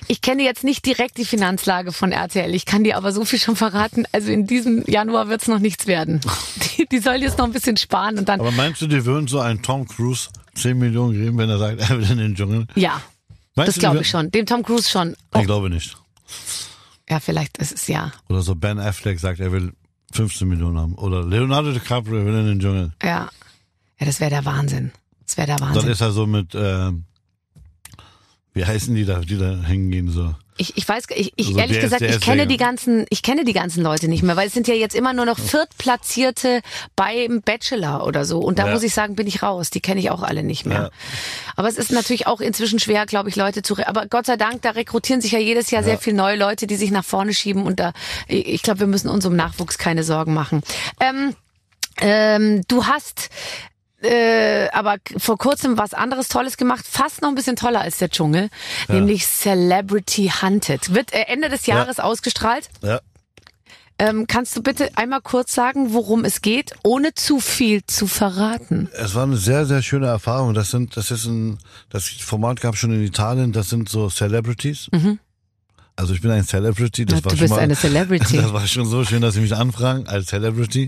Ich 0.06 0.20
kenne 0.20 0.42
jetzt 0.42 0.62
nicht 0.62 0.84
direkt 0.84 1.16
die 1.16 1.24
Finanzlage 1.24 1.92
von 1.92 2.12
RTL. 2.12 2.54
Ich 2.54 2.66
kann 2.66 2.84
dir 2.84 2.98
aber 2.98 3.12
so 3.12 3.24
viel 3.24 3.38
schon 3.38 3.56
verraten. 3.56 4.04
Also 4.12 4.30
in 4.30 4.46
diesem 4.46 4.84
Januar 4.86 5.28
wird's 5.28 5.48
noch 5.48 5.58
nichts 5.58 5.86
werden. 5.86 6.20
Die, 6.76 6.86
die 6.86 6.98
sollen 6.98 7.22
jetzt 7.22 7.38
noch 7.38 7.44
ein 7.46 7.52
bisschen 7.52 7.76
sparen 7.76 8.18
und 8.18 8.28
dann, 8.28 8.40
Aber 8.40 8.50
meinst 8.50 8.82
du, 8.82 8.88
die 8.88 9.04
würden 9.04 9.28
so 9.28 9.38
einen 9.38 9.62
Tom 9.62 9.86
Cruise 9.86 10.28
10 10.56 10.76
Millionen 10.76 11.12
geben, 11.12 11.38
wenn 11.38 11.48
er 11.48 11.58
sagt, 11.58 11.80
er 11.80 11.90
will 11.98 12.10
in 12.10 12.18
den 12.18 12.34
Dschungel? 12.34 12.66
ja, 12.74 13.00
Meinst 13.54 13.68
das 13.76 13.78
glaube 13.78 14.00
ich 14.00 14.08
schon. 14.08 14.30
Dem 14.32 14.44
Tom 14.44 14.64
Cruise 14.64 14.90
schon. 14.90 15.14
Oh, 15.32 15.38
Ich 15.38 15.46
glaube 15.46 15.70
nicht. 15.70 15.96
ja, 17.08 17.20
vielleicht 17.20 17.58
ist 17.58 17.72
es 17.72 17.86
ja. 17.86 18.12
Oder 18.28 18.42
so 18.42 18.54
Ben 18.56 18.78
Affleck 18.80 19.20
sagt, 19.20 19.38
er 19.40 19.52
will 19.52 19.72
15 20.14 20.48
Millionen 20.48 20.78
haben. 20.78 20.94
Oder 20.94 21.24
Leonardo 21.24 21.72
DiCaprio 21.72 22.24
will 22.24 22.34
in 22.34 22.46
den 22.46 22.60
Dschungel. 22.60 22.92
Ja. 23.02 23.28
Ja, 23.98 24.06
das 24.06 24.20
wäre 24.20 24.30
der 24.30 24.44
Wahnsinn. 24.44 24.90
Das 25.26 25.36
wäre 25.36 25.46
der 25.46 25.56
Dann 25.56 25.74
Wahnsinn. 25.74 25.90
ist 25.90 26.00
er 26.00 26.10
so 26.12 26.26
mit, 26.26 26.54
ähm, 26.54 27.04
wie 28.54 28.64
heißen 28.64 28.94
die 28.94 29.04
da, 29.04 29.18
die 29.20 29.36
da 29.36 29.56
hingehen 29.66 30.10
so? 30.10 30.34
Ich, 30.56 30.76
ich 30.76 30.88
weiß, 30.88 31.06
ich, 31.16 31.32
ich 31.34 31.48
Also 31.48 31.58
ehrlich 31.58 31.80
gesagt, 31.80 32.00
ich 32.02 32.20
kenne 32.20 32.46
die 32.46 32.56
ganzen, 32.56 33.06
ich 33.10 33.24
kenne 33.24 33.44
die 33.44 33.52
ganzen 33.52 33.82
Leute 33.82 34.06
nicht 34.06 34.22
mehr, 34.22 34.36
weil 34.36 34.46
es 34.46 34.54
sind 34.54 34.68
ja 34.68 34.74
jetzt 34.74 34.94
immer 34.94 35.12
nur 35.12 35.24
noch 35.26 35.36
Viertplatzierte 35.36 36.62
beim 36.94 37.42
Bachelor 37.42 38.06
oder 38.06 38.24
so. 38.24 38.38
Und 38.38 38.60
da 38.60 38.66
Ja. 38.68 38.72
muss 38.72 38.84
ich 38.84 38.94
sagen, 38.94 39.16
bin 39.16 39.26
ich 39.26 39.42
raus. 39.42 39.70
Die 39.70 39.80
kenne 39.80 39.98
ich 39.98 40.10
auch 40.12 40.22
alle 40.22 40.44
nicht 40.44 40.64
mehr. 40.64 40.78
Ja. 40.78 40.90
Aber 41.56 41.66
es 41.68 41.76
ist 41.76 41.90
natürlich 41.90 42.28
auch 42.28 42.40
inzwischen 42.40 42.78
schwer, 42.78 43.04
glaube 43.06 43.28
ich, 43.30 43.34
Leute 43.34 43.62
zu. 43.62 43.76
Aber 43.84 44.06
Gott 44.06 44.26
sei 44.26 44.36
Dank, 44.36 44.62
da 44.62 44.70
rekrutieren 44.70 45.20
sich 45.20 45.32
ja 45.32 45.40
jedes 45.40 45.72
Jahr 45.72 45.82
sehr 45.82 45.98
viele 45.98 46.16
neue 46.16 46.36
Leute, 46.36 46.68
die 46.68 46.76
sich 46.76 46.92
nach 46.92 47.04
vorne 47.04 47.34
schieben. 47.34 47.64
Und 47.66 47.80
da, 47.80 47.92
ich 48.28 48.62
glaube, 48.62 48.78
wir 48.78 48.86
müssen 48.86 49.08
unserem 49.08 49.34
Nachwuchs 49.34 49.76
keine 49.76 50.04
Sorgen 50.04 50.34
machen. 50.34 50.62
Ähm, 51.00 51.34
ähm, 52.00 52.62
du 52.68 52.86
hast 52.86 53.28
äh, 54.04 54.68
aber 54.72 54.96
vor 55.16 55.38
kurzem 55.38 55.78
was 55.78 55.94
anderes 55.94 56.28
Tolles 56.28 56.56
gemacht, 56.56 56.84
fast 56.88 57.22
noch 57.22 57.28
ein 57.30 57.34
bisschen 57.34 57.56
toller 57.56 57.80
als 57.80 57.98
der 57.98 58.10
Dschungel, 58.10 58.50
nämlich 58.88 59.26
Celebrity 59.26 60.30
Hunted. 60.42 60.94
Wird 60.94 61.12
äh, 61.12 61.22
Ende 61.28 61.48
des 61.48 61.66
Jahres 61.66 61.98
ausgestrahlt. 62.00 62.68
Ja. 62.82 63.00
Ähm, 63.96 64.26
kannst 64.26 64.56
du 64.56 64.62
bitte 64.62 64.90
einmal 64.96 65.20
kurz 65.20 65.54
sagen, 65.54 65.92
worum 65.92 66.24
es 66.24 66.42
geht, 66.42 66.72
ohne 66.82 67.14
zu 67.14 67.38
viel 67.38 67.84
zu 67.86 68.08
verraten? 68.08 68.88
Es 68.92 69.14
war 69.14 69.22
eine 69.22 69.36
sehr, 69.36 69.66
sehr 69.66 69.82
schöne 69.82 70.06
Erfahrung. 70.08 70.52
Das 70.52 70.72
sind, 70.72 70.96
das 70.96 71.12
ist 71.12 71.26
ein, 71.26 71.58
das 71.90 72.08
Format 72.08 72.60
gab 72.60 72.76
schon 72.76 72.92
in 72.92 73.04
Italien, 73.04 73.52
das 73.52 73.68
sind 73.70 73.88
so 73.88 74.10
Celebrities. 74.10 74.90
Also 75.94 76.12
ich 76.12 76.20
bin 76.20 76.32
ein 76.32 76.44
Celebrity, 76.44 77.06
das 77.06 77.20
Ja, 77.20 77.24
war 77.24 77.30
du 77.30 77.36
schon 77.36 77.44
bist 77.44 77.54
mal, 77.54 77.60
eine 77.60 77.76
Celebrity. 77.80 78.36
Das 78.38 78.52
war 78.52 78.66
schon 78.66 78.86
so 78.86 79.04
schön, 79.04 79.22
dass 79.22 79.34
sie 79.34 79.40
mich 79.40 79.54
anfragen 79.54 80.08
als 80.08 80.26
Celebrity. 80.26 80.86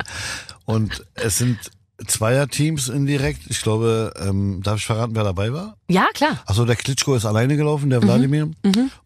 Und 0.64 1.04
es 1.14 1.38
sind 1.38 1.58
Zweierteams 2.06 2.88
indirekt. 2.88 3.42
Ich 3.48 3.62
glaube, 3.62 4.12
ähm, 4.20 4.62
darf 4.62 4.78
ich 4.78 4.86
verraten, 4.86 5.14
wer 5.14 5.24
dabei 5.24 5.52
war? 5.52 5.76
Ja, 5.88 6.06
klar. 6.12 6.38
Achso, 6.46 6.64
der 6.64 6.76
Klitschko 6.76 7.14
ist 7.14 7.24
alleine 7.24 7.56
gelaufen, 7.56 7.86
Mhm. 7.86 7.90
der 7.90 8.02
Wladimir. 8.02 8.50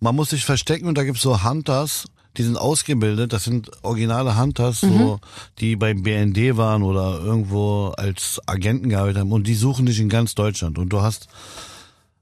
Man 0.00 0.16
muss 0.16 0.30
sich 0.30 0.44
verstecken 0.44 0.86
und 0.86 0.98
da 0.98 1.04
gibt's 1.04 1.22
so 1.22 1.44
Hunters, 1.44 2.06
die 2.36 2.42
sind 2.42 2.56
ausgebildet, 2.56 3.32
das 3.32 3.44
sind 3.44 3.70
originale 3.82 4.36
Hunters, 4.38 4.82
Mhm. 4.82 4.98
so, 4.98 5.20
die 5.58 5.76
beim 5.76 6.02
BND 6.02 6.56
waren 6.56 6.82
oder 6.82 7.20
irgendwo 7.20 7.88
als 7.96 8.40
Agenten 8.46 8.88
gearbeitet 8.88 9.20
haben 9.20 9.32
und 9.32 9.46
die 9.46 9.54
suchen 9.54 9.86
dich 9.86 10.00
in 10.00 10.08
ganz 10.08 10.34
Deutschland 10.34 10.78
und 10.78 10.88
du 10.88 11.00
hast 11.00 11.28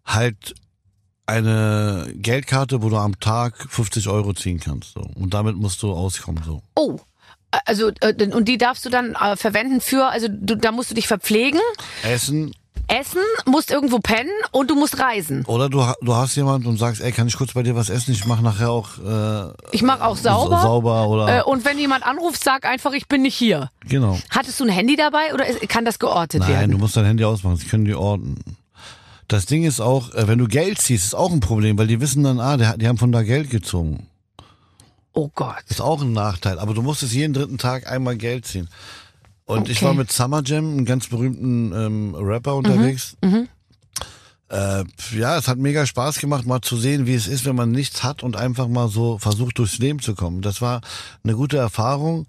halt 0.04 0.54
eine 1.26 2.10
Geldkarte, 2.14 2.82
wo 2.82 2.88
du 2.88 2.96
am 2.96 3.20
Tag 3.20 3.66
50 3.70 4.08
Euro 4.08 4.32
ziehen 4.32 4.60
kannst. 4.60 4.92
So. 4.94 5.00
Und 5.14 5.34
damit 5.34 5.56
musst 5.56 5.82
du 5.82 5.92
auskommen. 5.92 6.42
So. 6.44 6.62
Oh. 6.74 6.98
Also, 7.64 7.90
äh, 8.01 8.14
und 8.32 8.46
die 8.46 8.59
darfst 8.59 8.84
du 8.84 8.90
dann 8.90 9.14
äh, 9.14 9.36
verwenden 9.36 9.80
für, 9.80 10.07
also 10.07 10.28
du, 10.30 10.55
da 10.57 10.70
musst 10.72 10.90
du 10.90 10.94
dich 10.94 11.07
verpflegen, 11.09 11.61
Essen 12.03 12.53
essen, 12.90 13.20
musst 13.44 13.70
irgendwo 13.70 13.99
pennen 13.99 14.30
und 14.51 14.70
du 14.70 14.74
musst 14.74 14.99
reisen. 14.99 15.44
oder 15.44 15.68
du, 15.68 15.84
du 16.01 16.14
hast 16.14 16.36
jemand 16.36 16.64
und 16.66 16.78
sagst, 16.78 17.03
ey, 17.03 17.12
kann 17.12 17.28
ich 17.28 17.36
kurz 17.36 17.53
bei 17.53 17.62
dir 17.62 17.76
was 17.76 17.90
essen? 17.90 18.12
Ich 18.12 18.24
mache 18.24 18.42
nachher 18.42 18.70
auch 18.70 18.96
äh, 18.99 19.53
Ich 19.72 19.82
mache 19.82 20.03
auch 20.07 20.16
sauber. 20.16 20.62
sauber 20.62 21.07
oder 21.07 21.40
Äh, 21.40 21.42
und 21.42 21.66
wenn 21.66 21.78
jemand 21.78 22.07
anruft, 22.07 22.42
sag 22.42 22.64
einfach, 22.64 22.92
ich 22.94 23.07
bin 23.07 23.20
nicht 23.22 23.34
hier. 23.34 23.70
genau. 23.86 24.18
Hattest 24.30 24.59
du 24.61 24.64
ein 24.64 24.70
Handy 24.70 24.96
dabei 24.96 25.34
oder 25.34 25.44
kann 25.68 25.84
das 25.84 25.99
geortet 25.99 26.40
Nein, 26.40 26.49
werden? 26.51 26.70
du 26.70 26.78
musst 26.78 26.96
dein 26.96 27.05
Handy 27.05 27.24
ausmachen, 27.24 27.57
sie 27.57 27.66
können 27.66 27.84
die 27.84 27.94
orten. 27.94 28.36
Das 29.26 29.44
Ding 29.44 29.64
ist 29.64 29.80
auch, 29.80 30.14
äh, 30.14 30.26
wenn 30.26 30.38
du 30.38 30.46
Geld 30.46 30.80
ziehst, 30.80 31.05
ist 31.05 31.14
auch 31.14 31.30
ein 31.30 31.40
Problem, 31.40 31.76
weil 31.76 31.88
die 31.88 32.01
wissen 32.01 32.24
dann, 32.24 32.40
ah, 32.40 32.57
die 32.57 32.88
haben 32.88 32.96
von 32.96 33.12
da 33.12 33.22
Geld 33.22 33.51
gezogen. 33.51 34.07
Oh 35.18 35.32
Gott. 35.34 35.64
Ist 35.68 35.80
auch 35.80 36.00
ein 36.00 36.12
Nachteil, 36.12 36.60
aber 36.60 36.74
du 36.74 36.82
musstest 36.82 37.12
jeden 37.12 37.34
dritten 37.34 37.58
Tag 37.58 37.90
einmal 37.90 38.16
Geld 38.16 38.46
ziehen. 38.46 38.68
Und 39.46 39.68
ich 39.68 39.78
Okay. 39.78 39.86
war 39.86 39.94
mit 39.94 40.12
Summer 40.12 40.42
Jam, 40.44 40.70
einem 40.70 40.84
ganz 40.84 41.08
berühmten 41.08 41.72
ähm, 41.72 42.14
Rapper 42.14 42.54
unterwegs. 42.54 43.16
Äh, 44.48 44.84
ja, 45.16 45.36
es 45.36 45.48
hat 45.48 45.58
mega 45.58 45.86
Spaß 45.86 46.20
gemacht, 46.20 46.46
mal 46.46 46.60
zu 46.60 46.76
sehen, 46.76 47.06
wie 47.06 47.14
es 47.14 47.26
ist, 47.26 47.44
wenn 47.46 47.56
man 47.56 47.72
nichts 47.72 48.04
hat 48.04 48.22
und 48.22 48.36
einfach 48.36 48.68
mal 48.68 48.88
so 48.88 49.18
versucht, 49.18 49.58
durchs 49.58 49.78
Leben 49.78 49.98
zu 49.98 50.14
kommen. 50.14 50.40
Das 50.40 50.62
war 50.62 50.82
eine 51.24 51.34
gute 51.34 51.56
Erfahrung. 51.56 52.28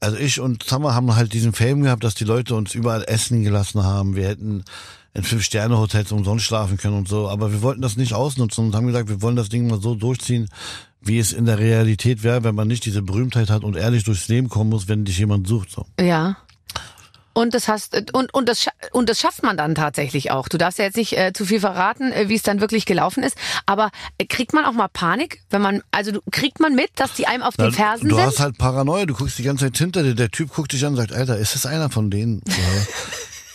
Also 0.00 0.16
ich 0.16 0.40
und 0.40 0.62
Summer 0.62 0.94
haben 0.94 1.14
halt 1.14 1.34
diesen 1.34 1.52
Fame 1.52 1.82
gehabt, 1.82 2.02
dass 2.02 2.14
die 2.14 2.24
Leute 2.24 2.54
uns 2.54 2.74
überall 2.74 3.04
essen 3.04 3.42
gelassen 3.44 3.84
haben. 3.84 4.16
Wir 4.16 4.28
hätten 4.28 4.64
in 5.12 5.22
Fünf-Sterne-Hotels 5.22 6.12
umsonst 6.12 6.46
schlafen 6.46 6.78
können 6.78 6.96
und 6.96 7.08
so. 7.08 7.28
Aber 7.28 7.52
wir 7.52 7.60
wollten 7.60 7.82
das 7.82 7.98
nicht 7.98 8.14
ausnutzen 8.14 8.64
und 8.64 8.74
haben 8.74 8.86
gesagt, 8.86 9.10
wir 9.10 9.20
wollen 9.20 9.36
das 9.36 9.50
Ding 9.50 9.66
mal 9.68 9.82
so 9.82 9.94
durchziehen, 9.94 10.48
wie 11.04 11.18
es 11.18 11.32
in 11.32 11.44
der 11.46 11.58
Realität 11.58 12.22
wäre, 12.22 12.44
wenn 12.44 12.54
man 12.54 12.68
nicht 12.68 12.84
diese 12.84 13.02
Berühmtheit 13.02 13.50
hat 13.50 13.64
und 13.64 13.76
ehrlich 13.76 14.04
durchs 14.04 14.28
Leben 14.28 14.48
kommen 14.48 14.70
muss, 14.70 14.88
wenn 14.88 15.04
dich 15.04 15.18
jemand 15.18 15.46
sucht. 15.46 15.70
So. 15.70 15.86
Ja. 16.00 16.36
Und 17.34 17.54
das 17.54 17.66
hast 17.66 18.12
und 18.12 18.34
und 18.34 18.46
das 18.46 18.66
und 18.92 19.08
das 19.08 19.18
schafft 19.18 19.42
man 19.42 19.56
dann 19.56 19.74
tatsächlich 19.74 20.30
auch. 20.30 20.48
Du 20.48 20.58
darfst 20.58 20.78
ja 20.78 20.84
jetzt 20.84 20.98
nicht 20.98 21.16
äh, 21.16 21.32
zu 21.32 21.46
viel 21.46 21.60
verraten, 21.60 22.12
äh, 22.12 22.28
wie 22.28 22.34
es 22.34 22.42
dann 22.42 22.60
wirklich 22.60 22.84
gelaufen 22.84 23.22
ist. 23.22 23.38
Aber 23.64 23.90
äh, 24.18 24.26
kriegt 24.26 24.52
man 24.52 24.66
auch 24.66 24.72
mal 24.74 24.88
Panik, 24.88 25.40
wenn 25.48 25.62
man 25.62 25.82
also 25.92 26.12
du, 26.12 26.20
kriegt 26.30 26.60
man 26.60 26.74
mit, 26.74 26.90
dass 26.96 27.14
die 27.14 27.26
einem 27.26 27.42
auf 27.42 27.56
den 27.56 27.66
Na, 27.66 27.72
Fersen 27.72 28.10
du 28.10 28.16
sind? 28.16 28.26
hast 28.26 28.38
halt 28.40 28.58
Paranoia, 28.58 29.06
du 29.06 29.14
guckst 29.14 29.38
die 29.38 29.44
ganze 29.44 29.64
Zeit 29.64 29.78
hinter 29.78 30.02
dir, 30.02 30.14
der 30.14 30.30
Typ 30.30 30.52
guckt 30.52 30.72
dich 30.72 30.84
an 30.84 30.90
und 30.92 30.96
sagt, 30.98 31.14
Alter, 31.14 31.38
ist 31.38 31.54
das 31.54 31.64
einer 31.64 31.88
von 31.88 32.10
denen? 32.10 32.42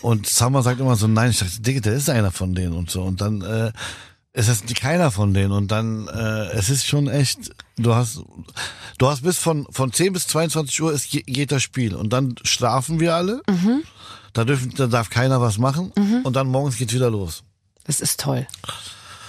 Und 0.02 0.28
Summer 0.28 0.62
sagt 0.62 0.80
immer 0.80 0.96
so, 0.96 1.08
nein, 1.08 1.32
ich 1.32 1.40
dachte, 1.40 1.60
Digga, 1.60 1.80
der 1.82 1.94
ist 1.94 2.10
einer 2.10 2.32
von 2.32 2.54
denen 2.54 2.74
und 2.74 2.90
so. 2.90 3.02
Und 3.02 3.20
dann 3.20 3.42
äh, 3.42 3.72
ist 4.38 4.48
es 4.50 4.64
keiner 4.80 5.12
von 5.12 5.34
denen. 5.34 5.52
Und 5.52 5.72
dann, 5.72 6.08
äh, 6.08 6.52
es 6.52 6.70
ist 6.70 6.86
schon 6.86 7.08
echt, 7.08 7.40
du 7.78 7.96
hast, 7.96 8.22
du 8.98 9.08
hast 9.08 9.24
bis 9.24 9.38
von, 9.38 9.66
von 9.72 9.92
10 9.92 10.14
bis 10.14 10.28
22 10.28 10.82
Uhr 10.82 10.94
ist, 10.94 11.06
je- 11.14 11.24
geht 11.24 11.52
das 11.52 11.64
Spiel. 11.64 11.96
Und 11.96 12.14
dann 12.14 12.36
schlafen 12.44 13.00
wir 13.00 13.16
alle. 13.16 13.42
Mhm. 13.50 13.84
Da, 14.34 14.46
dürfen, 14.46 14.74
da 14.76 14.88
darf 14.88 15.10
keiner 15.10 15.42
was 15.42 15.58
machen. 15.58 15.92
Und 16.24 16.36
dann 16.36 16.48
morgens 16.48 16.78
geht's 16.78 16.94
wieder 16.94 17.10
los. 17.10 17.44
Das 17.86 18.00
ist 18.00 18.20
toll. 18.20 18.46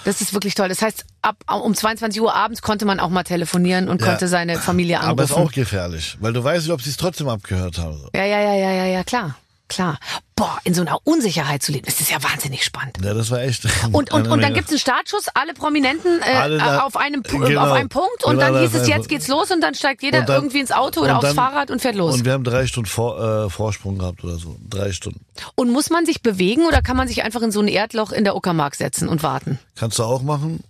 Das 0.05 0.21
ist 0.21 0.33
wirklich 0.33 0.53
toll. 0.55 0.69
Das 0.69 0.81
heißt, 0.81 1.05
ab 1.21 1.37
um 1.47 1.73
22 1.73 2.21
Uhr 2.21 2.33
abends 2.35 2.61
konnte 2.61 2.85
man 2.85 2.99
auch 2.99 3.09
mal 3.09 3.23
telefonieren 3.23 3.89
und 3.89 3.99
Ja. 4.01 4.07
konnte 4.07 4.27
seine 4.27 4.57
Familie 4.59 4.97
anrufen. 4.99 5.11
Aber 5.11 5.23
ist 5.23 5.31
auch 5.33 5.51
gefährlich, 5.51 6.17
weil 6.21 6.33
du 6.33 6.43
weißt 6.43 6.65
nicht, 6.65 6.73
ob 6.73 6.81
sie 6.81 6.89
es 6.91 6.97
trotzdem 6.97 7.27
abgehört 7.27 7.77
haben. 7.79 7.99
ja, 8.15 8.25
ja, 8.25 8.39
ja, 8.41 8.53
ja, 8.55 8.71
ja, 8.71 8.85
ja, 8.85 9.03
klar. 9.03 9.35
Klar. 9.69 9.97
Boah, 10.35 10.57
in 10.63 10.73
so 10.73 10.81
einer 10.81 10.97
Unsicherheit 11.05 11.61
zu 11.63 11.71
leben, 11.71 11.85
das 11.85 11.99
ist 12.01 12.09
ja 12.11 12.21
wahnsinnig 12.23 12.63
spannend. 12.63 12.97
Ja, 13.03 13.13
das 13.13 13.29
war 13.29 13.41
echt. 13.41 13.65
Und, 13.91 14.11
und, 14.11 14.27
und 14.27 14.41
dann 14.41 14.53
gibt's 14.53 14.71
einen 14.71 14.79
Startschuss, 14.79 15.27
alle 15.33 15.53
Prominenten 15.53 16.21
äh, 16.21 16.33
Alle 16.35 16.57
da- 16.57 16.79
auf, 16.83 16.95
einem, 16.97 17.23
genau. 17.23 17.61
auf 17.65 17.71
einem 17.73 17.89
Punkt 17.89 18.23
und 18.23 18.31
Genau, 18.33 18.41
dann 18.45 18.53
da 18.55 18.61
hieß 18.61 18.73
es, 18.73 18.87
jetzt 18.87 19.09
geht's 19.09 19.27
los 19.27 19.51
und 19.51 19.61
dann 19.61 19.73
steigt 19.75 20.01
jeder 20.01 20.19
Und 20.21 20.29
dann- 20.29 20.35
irgendwie 20.37 20.59
ins 20.59 20.71
Auto 20.71 21.01
oder 21.01 21.11
und 21.11 21.15
aufs 21.17 21.27
dann- 21.27 21.35
Fahrrad 21.35 21.71
und 21.71 21.81
fährt 21.81 21.95
los. 21.95 22.15
Und 22.15 22.25
wir 22.25 22.33
haben 22.33 22.43
drei 22.43 22.65
Stunden 22.67 22.89
vor, 22.89 23.45
äh, 23.45 23.49
Vorsprung 23.49 23.97
gehabt 23.97 24.23
oder 24.23 24.37
so. 24.37 24.55
Drei 24.69 24.91
Stunden. 24.91 25.25
Und 25.55 25.71
muss 25.71 25.89
man 25.89 26.05
sich 26.05 26.21
bewegen 26.21 26.65
oder 26.67 26.81
kann 26.81 26.97
man 26.97 27.07
sich 27.07 27.23
einfach 27.23 27.41
in 27.41 27.51
so 27.51 27.59
ein 27.59 27.67
Erdloch 27.67 28.11
in 28.11 28.23
der 28.23 28.35
Uckermark 28.35 28.75
setzen 28.75 29.07
und 29.09 29.21
warten? 29.23 29.59
Kannst 29.75 29.99
du 29.99 30.03
auch 30.03 30.21
machen. 30.21 30.63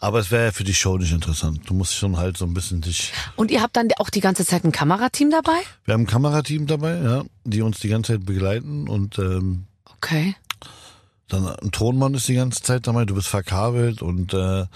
Aber 0.00 0.18
es 0.18 0.30
wäre 0.30 0.46
ja 0.46 0.52
für 0.52 0.64
die 0.64 0.74
Show 0.74 0.98
nicht 0.98 1.12
interessant. 1.12 1.60
Du 1.66 1.72
musst 1.74 1.94
schon 1.94 2.16
halt 2.16 2.36
so 2.36 2.44
ein 2.44 2.52
bisschen 2.52 2.80
dich. 2.82 3.12
Und 3.36 3.50
ihr 3.50 3.62
habt 3.62 3.76
dann 3.76 3.88
auch 3.98 4.10
die 4.10 4.20
ganze 4.20 4.44
Zeit 4.44 4.64
ein 4.64 4.72
Kamerateam 4.72 5.30
dabei? 5.30 5.56
Wir 5.84 5.94
haben 5.94 6.02
ein 6.02 6.06
Kamerateam 6.06 6.66
dabei, 6.66 6.98
ja, 7.00 7.24
die 7.44 7.62
uns 7.62 7.78
die 7.80 7.88
ganze 7.88 8.12
Zeit 8.14 8.26
begleiten 8.26 8.88
und 8.88 9.18
ähm, 9.18 9.64
Okay. 9.96 10.34
dann 11.28 11.46
ein 11.48 11.70
Tonmann 11.70 12.12
ist 12.14 12.28
die 12.28 12.34
ganze 12.34 12.60
Zeit 12.62 12.86
dabei. 12.86 13.06
Du 13.06 13.14
bist 13.14 13.28
verkabelt 13.28 14.02
und 14.02 14.34
äh, 14.34 14.66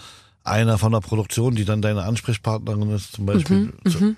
einer 0.44 0.78
von 0.78 0.92
der 0.92 1.00
Produktion, 1.00 1.54
die 1.54 1.66
dann 1.66 1.82
deine 1.82 2.04
Ansprechpartnerin 2.04 2.88
ist, 2.90 3.12
zum 3.12 3.26
Beispiel. 3.26 3.74
so, 3.84 4.14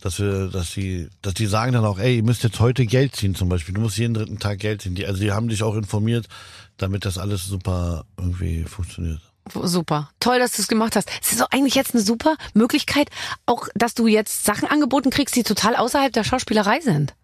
dass 0.00 0.18
wir, 0.18 0.48
dass 0.48 0.70
die, 0.70 1.08
dass 1.20 1.34
die 1.34 1.46
sagen 1.46 1.72
dann 1.74 1.84
auch, 1.84 1.98
ey, 1.98 2.16
ihr 2.16 2.22
müsst 2.22 2.42
jetzt 2.42 2.58
heute 2.58 2.86
Geld 2.86 3.14
ziehen, 3.16 3.34
zum 3.34 3.50
Beispiel. 3.50 3.74
Du 3.74 3.82
musst 3.82 3.98
jeden 3.98 4.14
dritten 4.14 4.38
Tag 4.38 4.60
Geld 4.60 4.80
ziehen. 4.80 4.94
Die, 4.94 5.04
also 5.06 5.20
die 5.20 5.32
haben 5.32 5.48
dich 5.48 5.62
auch 5.62 5.74
informiert, 5.74 6.26
damit 6.78 7.04
das 7.04 7.18
alles 7.18 7.44
super 7.44 8.04
irgendwie 8.16 8.64
funktioniert. 8.64 9.20
Super. 9.54 10.10
Toll, 10.20 10.38
dass 10.38 10.52
du 10.52 10.62
es 10.62 10.68
gemacht 10.68 10.96
hast. 10.96 11.10
Es 11.20 11.32
ist 11.32 11.40
doch 11.40 11.50
eigentlich 11.50 11.74
jetzt 11.74 11.94
eine 11.94 12.02
super 12.02 12.36
Möglichkeit, 12.54 13.08
auch, 13.46 13.68
dass 13.74 13.94
du 13.94 14.06
jetzt 14.06 14.44
Sachen 14.44 14.68
angeboten 14.68 15.10
kriegst, 15.10 15.34
die 15.36 15.42
total 15.42 15.76
außerhalb 15.76 16.12
der 16.12 16.24
Schauspielerei 16.24 16.80
sind. 16.80 17.14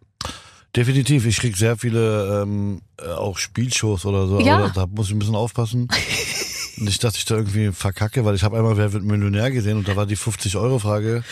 Definitiv. 0.77 1.27
Ich 1.27 1.39
krieg 1.39 1.57
sehr 1.57 1.77
viele 1.77 2.43
ähm, 2.43 2.83
äh, 3.01 3.09
auch 3.09 3.39
Spielshows 3.39 4.05
oder 4.05 4.27
so. 4.27 4.41
Ja. 4.41 4.59
Aber 4.59 4.69
da 4.71 4.87
muss 4.87 5.09
ich 5.09 5.15
ein 5.15 5.19
bisschen 5.19 5.35
aufpassen. 5.35 5.89
Nicht, 6.77 7.03
dass 7.03 7.17
ich 7.17 7.25
da 7.25 7.37
irgendwie 7.37 7.73
verkacke, 7.73 8.25
weil 8.25 8.35
ich 8.35 8.45
habe 8.45 8.57
einmal 8.57 8.77
Wer 8.77 8.93
wird 8.93 9.03
Millionär 9.03 9.51
gesehen 9.51 9.79
und 9.79 9.89
da 9.89 9.97
war 9.97 10.07
die 10.07 10.17
50-Euro-Frage, 10.17 11.25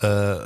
äh, 0.00 0.36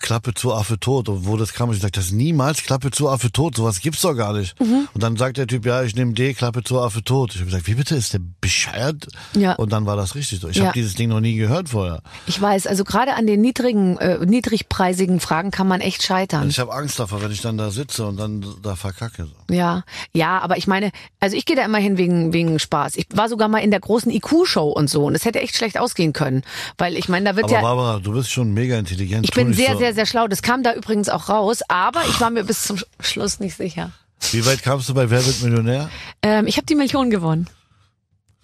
Klappe 0.00 0.34
zu, 0.34 0.52
Affe 0.54 0.78
tot. 0.78 1.08
Und 1.08 1.26
wo 1.26 1.36
das 1.36 1.52
kam, 1.52 1.70
ich 1.70 1.76
gesagt, 1.76 1.96
das 1.96 2.06
ist 2.06 2.12
niemals 2.12 2.62
Klappe 2.62 2.90
zu, 2.90 3.08
Affe 3.08 3.30
tot. 3.32 3.56
Sowas 3.56 3.80
gibt's 3.80 4.00
doch 4.02 4.14
gar 4.14 4.32
nicht. 4.32 4.58
Mhm. 4.60 4.88
Und 4.94 5.02
dann 5.02 5.16
sagt 5.16 5.36
der 5.36 5.46
Typ, 5.46 5.66
ja, 5.66 5.82
ich 5.82 5.94
nehme 5.94 6.12
D, 6.12 6.34
Klappe 6.34 6.62
zu, 6.62 6.80
Affe 6.80 7.02
tot. 7.02 7.30
Ich 7.34 7.36
habe 7.40 7.46
gesagt, 7.46 7.66
wie 7.66 7.74
bitte, 7.74 7.94
ist 7.96 8.12
der 8.14 8.20
bescheuert? 8.40 9.06
Ja. 9.34 9.54
Und 9.54 9.72
dann 9.72 9.86
war 9.86 9.96
das 9.96 10.14
richtig 10.14 10.40
so. 10.40 10.48
Ich 10.48 10.56
Ja. 10.56 10.64
habe 10.66 10.72
dieses 10.74 10.94
Ding 10.94 11.08
noch 11.10 11.20
nie 11.20 11.34
gehört 11.36 11.68
vorher. 11.70 12.02
Ich 12.26 12.40
weiß, 12.40 12.66
also 12.66 12.84
gerade 12.84 13.14
an 13.14 13.26
den 13.26 13.40
niedrigen, 13.40 13.98
äh, 13.98 14.18
niedrigpreisigen 14.24 15.20
Fragen 15.20 15.50
kann 15.50 15.68
man 15.68 15.80
echt 15.80 16.02
scheitern. 16.02 16.48
Ich 16.48 16.58
habe 16.58 16.72
Angst 16.72 16.98
davor, 16.98 17.22
wenn 17.22 17.30
ich 17.30 17.40
dann 17.40 17.58
da 17.58 17.70
sitze 17.70 18.06
und 18.06 18.16
dann 18.16 18.44
da 18.62 18.76
verkacke. 18.76 19.26
So. 19.26 19.54
Ja, 19.54 19.84
ja, 20.12 20.38
aber 20.40 20.56
ich 20.56 20.66
meine, 20.66 20.90
also 21.20 21.36
ich 21.36 21.44
gehe 21.44 21.56
da 21.56 21.64
immer 21.64 21.78
hin 21.78 21.98
wegen 21.98 22.32
wegen 22.32 22.58
Spaß. 22.58 22.96
Ich 22.96 23.06
war 23.14 23.28
sogar 23.28 23.48
mal 23.48 23.58
in 23.58 23.70
der 23.70 23.80
großen 23.80 24.10
IQ-Show 24.10 24.68
und 24.68 24.88
so 24.90 25.04
und 25.04 25.14
es 25.14 25.24
hätte 25.24 25.40
echt 25.40 25.56
schlecht 25.56 25.78
ausgehen 25.78 26.12
können, 26.12 26.42
weil 26.76 26.96
ich 26.96 27.08
meine, 27.08 27.30
da 27.30 27.36
wird 27.36 27.44
Aber 27.46 27.54
ja 27.54 27.60
Barbara, 27.60 27.98
du 28.00 28.12
bist 28.12 28.30
schon 28.30 28.52
mega 28.52 28.78
intelligent. 28.78 29.24
ich 29.24 29.32
bin 29.34 29.52
sehr 29.52 29.72
so. 29.74 29.78
sehr 29.78 29.87
sehr 29.94 30.06
schlau. 30.06 30.28
Das 30.28 30.42
kam 30.42 30.62
da 30.62 30.74
übrigens 30.74 31.08
auch 31.08 31.28
raus, 31.28 31.60
aber 31.68 32.02
ich 32.08 32.20
war 32.20 32.30
mir 32.30 32.44
bis 32.44 32.62
zum 32.62 32.78
Schluss 33.00 33.40
nicht 33.40 33.56
sicher. 33.56 33.90
Wie 34.32 34.44
weit 34.46 34.62
kamst 34.62 34.88
du 34.88 34.94
bei 34.94 35.10
Wer 35.10 35.24
wird 35.24 35.42
Millionär? 35.42 35.90
Ähm, 36.22 36.46
ich 36.46 36.56
habe 36.56 36.66
die 36.66 36.74
Million 36.74 37.10
gewonnen. 37.10 37.48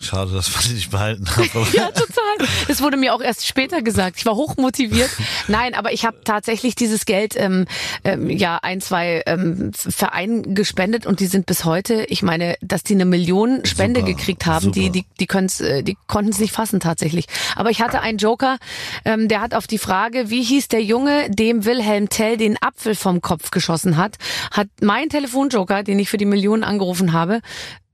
Schade, 0.01 0.33
dass 0.33 0.53
man 0.53 0.65
die 0.65 0.75
nicht 0.75 0.91
behalten 0.91 1.27
hat. 1.29 1.45
Ja, 1.73 1.91
total. 1.91 2.49
Das 2.69 2.83
wurde 2.83 2.97
mir 2.97 3.15
auch 3.15 3.21
erst 3.21 3.47
später 3.47 3.81
gesagt. 3.81 4.19
Ich 4.19 4.27
war 4.27 4.35
hochmotiviert. 4.35 5.11
Nein, 5.49 5.75
aber 5.75 5.93
ich 5.93 6.05
habe 6.05 6.19
tatsächlich 6.25 6.75
dieses 6.75 7.07
Geld 7.07 7.35
ähm, 7.37 7.67
ähm, 8.03 8.29
ja 8.29 8.59
ein, 8.63 8.81
zwei 8.81 9.23
ähm, 9.27 9.73
Vereinen 9.73 10.55
gespendet 10.55 11.07
und 11.07 11.21
die 11.21 11.27
sind 11.27 11.47
bis 11.47 11.65
heute, 11.65 12.05
ich 12.09 12.23
meine, 12.23 12.57
dass 12.61 12.83
die 12.83 12.95
eine 12.95 13.05
Million 13.05 13.65
Spende 13.65 14.01
Super, 14.01 14.13
gekriegt 14.13 14.47
haben, 14.47 14.73
die, 14.73 14.87
super. 14.87 14.93
die, 14.93 15.05
die, 15.21 15.27
können's, 15.27 15.61
äh, 15.61 15.83
die 15.83 15.97
konnten 16.07 16.33
es 16.33 16.39
nicht 16.39 16.53
fassen 16.53 16.81
tatsächlich. 16.81 17.27
Aber 17.57 17.71
ich 17.71 17.81
hatte 17.81 18.01
einen 18.01 18.19
Joker, 18.19 18.59
ähm, 19.05 19.29
der 19.29 19.41
hat 19.41 19.55
auf 19.55 19.67
die 19.67 19.79
Frage, 19.79 20.29
wie 20.29 20.43
hieß 20.43 20.69
der 20.69 20.83
Junge, 20.83 21.31
dem 21.31 21.65
Wilhelm 21.65 22.09
Tell 22.09 22.37
den 22.37 22.61
Apfel 22.61 22.95
vom 22.95 23.23
Kopf 23.23 23.51
geschossen 23.51 23.97
hat, 23.97 24.17
hat 24.51 24.69
mein 24.81 25.09
Telefonjoker, 25.09 25.83
den 25.83 25.99
ich 25.99 26.11
für 26.11 26.19
die 26.19 26.27
Millionen 26.27 26.65
angerufen 26.65 27.13
habe, 27.13 27.41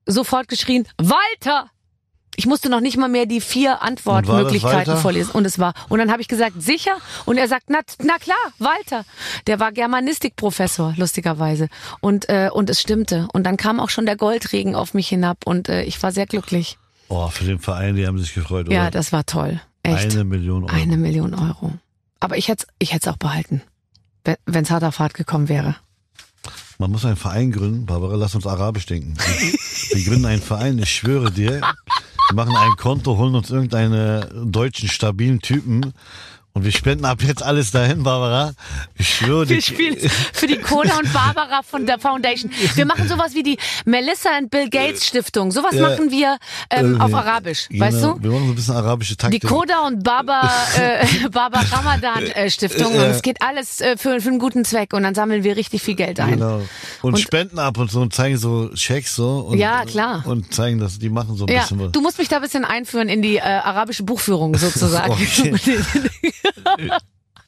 sofort 0.06 0.48
geschrien, 0.48 0.88
Walter! 0.98 1.70
Ich 2.36 2.46
musste 2.46 2.70
noch 2.70 2.80
nicht 2.80 2.96
mal 2.96 3.08
mehr 3.08 3.26
die 3.26 3.40
vier 3.40 3.82
Antwortmöglichkeiten 3.82 4.96
vorlesen. 4.96 5.32
Und 5.32 5.44
es 5.44 5.58
war. 5.58 5.74
Und 5.88 5.98
dann 5.98 6.10
habe 6.10 6.22
ich 6.22 6.28
gesagt, 6.28 6.62
sicher? 6.62 6.96
Und 7.26 7.36
er 7.36 7.48
sagt, 7.48 7.64
na, 7.68 7.80
na 8.02 8.18
klar, 8.18 8.36
Walter. 8.58 9.04
Der 9.46 9.60
war 9.60 9.72
Germanistikprofessor, 9.72 10.94
lustigerweise. 10.96 11.68
Und, 12.00 12.28
äh, 12.28 12.48
und 12.52 12.70
es 12.70 12.80
stimmte. 12.80 13.28
Und 13.32 13.44
dann 13.44 13.56
kam 13.56 13.80
auch 13.80 13.90
schon 13.90 14.06
der 14.06 14.16
Goldregen 14.16 14.74
auf 14.74 14.94
mich 14.94 15.08
hinab 15.08 15.38
und 15.44 15.68
äh, 15.68 15.82
ich 15.82 16.02
war 16.02 16.12
sehr 16.12 16.26
glücklich. 16.26 16.78
Oh, 17.08 17.28
für 17.28 17.44
den 17.44 17.58
Verein, 17.58 17.96
die 17.96 18.06
haben 18.06 18.18
sich 18.18 18.32
gefreut, 18.32 18.66
oder? 18.66 18.74
Ja, 18.74 18.90
das 18.90 19.12
war 19.12 19.26
toll. 19.26 19.60
Echt. 19.82 20.12
Eine 20.12 20.24
Million 20.24 20.64
Euro. 20.64 20.74
Eine 20.74 20.96
Million 20.96 21.34
Euro. 21.34 21.72
Aber 22.20 22.36
ich 22.36 22.48
hätte 22.48 22.66
ich 22.78 22.92
hätte 22.92 23.08
es 23.08 23.12
auch 23.14 23.18
behalten, 23.18 23.62
wenn 24.46 24.62
es 24.62 24.70
harter 24.70 24.92
Fahrt 24.92 25.14
gekommen 25.14 25.48
wäre. 25.48 25.76
Man 26.78 26.90
muss 26.90 27.04
einen 27.04 27.16
Verein 27.16 27.50
gründen. 27.52 27.84
Barbara, 27.84 28.14
lass 28.14 28.34
uns 28.34 28.46
Arabisch 28.46 28.86
denken. 28.86 29.14
Wir 29.92 30.04
gründen 30.04 30.26
einen 30.26 30.40
Verein, 30.40 30.78
ich 30.78 30.90
schwöre 30.90 31.30
dir. 31.30 31.60
Machen 32.32 32.54
ein 32.54 32.76
Konto, 32.76 33.16
holen 33.16 33.34
uns 33.34 33.50
irgendeinen 33.50 34.52
deutschen, 34.52 34.88
stabilen 34.88 35.40
Typen 35.40 35.92
und 36.52 36.64
wir 36.64 36.72
spenden 36.72 37.04
ab 37.04 37.22
jetzt 37.22 37.42
alles 37.42 37.70
dahin, 37.70 38.02
Barbara. 38.02 38.52
Ich 38.98 39.08
schwöre. 39.08 39.48
Wir 39.48 39.62
spielen 39.62 39.96
für 40.32 40.46
die 40.46 40.56
Cola 40.58 40.98
und 40.98 41.12
Barbara 41.12 41.62
von 41.62 41.86
der 41.86 41.98
Foundation. 41.98 42.50
Wir 42.74 42.84
machen 42.86 43.06
sowas 43.08 43.34
wie 43.34 43.42
die 43.42 43.56
Melissa 43.84 44.30
and 44.36 44.50
Bill 44.50 44.68
Gates 44.68 45.06
Stiftung. 45.06 45.52
Sowas 45.52 45.74
Ja. 45.74 45.88
machen 45.90 46.10
wir 46.10 46.38
ähm, 46.70 47.00
auf 47.00 47.10
Irgendwie. 47.10 47.28
Arabisch, 47.28 47.68
Genau, 47.68 47.84
weißt 47.84 48.02
du? 48.02 48.22
Wir 48.22 48.30
machen 48.30 48.44
so 48.46 48.52
ein 48.52 48.54
bisschen 48.56 48.74
arabische 48.76 49.12
Die 49.12 49.16
Taktik. 49.16 49.46
Koda 49.46 49.86
und 49.86 50.02
Baba, 50.02 50.50
äh, 50.76 51.28
Baba 51.30 51.60
Ramadan 51.70 52.24
äh, 52.26 52.50
Stiftung. 52.50 52.94
Und 52.94 53.00
es 53.04 53.22
geht 53.22 53.40
alles 53.42 53.80
äh, 53.80 53.96
für, 53.96 54.20
für 54.20 54.28
einen 54.28 54.38
guten 54.40 54.64
Zweck. 54.64 54.92
Und 54.92 55.04
dann 55.04 55.14
sammeln 55.14 55.44
wir 55.44 55.56
richtig 55.56 55.82
viel 55.82 55.94
Geld 55.94 56.18
ein. 56.20 56.30
Genau. 56.32 56.56
Und, 57.02 57.14
Und- 57.14 57.20
spenden 57.20 57.58
ab 57.60 57.78
und 57.78 57.90
so 57.90 58.00
und 58.00 58.12
zeigen 58.12 58.36
so 58.38 58.70
Checks 58.74 59.14
so. 59.14 59.38
Und, 59.50 59.58
Ja, 59.58 59.84
klar. 59.84 60.24
Und 60.26 60.52
zeigen, 60.52 60.78
dass 60.80 60.98
die 60.98 61.08
machen 61.10 61.36
so 61.36 61.46
ein 61.46 61.52
Ja, 61.52 61.60
bisschen 61.62 61.78
was. 61.80 61.92
du 61.92 62.00
musst 62.00 62.18
mich 62.18 62.28
da 62.28 62.36
ein 62.36 62.42
bisschen 62.42 62.64
einführen 62.64 63.08
in 63.08 63.22
die 63.22 63.36
äh, 63.36 63.40
arabische 63.40 64.02
Buchführung 64.02 64.56
sozusagen. 64.56 65.12
Okay. 65.20 65.54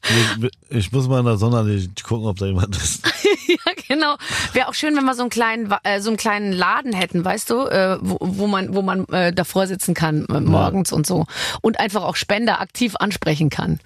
Ich, 0.09 0.51
ich 0.69 0.91
muss 0.91 1.07
mal 1.07 1.19
in 1.19 1.25
der 1.25 1.37
Sonne 1.37 1.87
gucken, 2.03 2.27
ob 2.27 2.37
da 2.37 2.45
jemand 2.45 2.75
ist. 2.75 3.05
ja, 3.47 3.73
genau. 3.87 4.17
Wäre 4.51 4.67
auch 4.67 4.73
schön, 4.73 4.97
wenn 4.97 5.05
wir 5.05 5.15
so 5.15 5.21
einen 5.21 5.29
kleinen, 5.29 5.73
äh, 5.83 6.01
so 6.01 6.09
einen 6.09 6.17
kleinen 6.17 6.51
Laden 6.51 6.91
hätten, 6.91 7.23
weißt 7.23 7.49
du, 7.49 7.67
äh, 7.67 7.97
wo, 8.01 8.17
wo 8.19 8.47
man, 8.47 8.75
wo 8.75 8.81
man 8.81 9.05
äh, 9.07 9.31
davor 9.31 9.65
sitzen 9.65 9.93
kann 9.93 10.25
äh, 10.25 10.41
morgens 10.41 10.91
und 10.91 11.07
so 11.07 11.25
und 11.61 11.79
einfach 11.79 12.03
auch 12.03 12.17
Spender 12.17 12.59
aktiv 12.59 12.95
ansprechen 12.97 13.49
kann. 13.49 13.79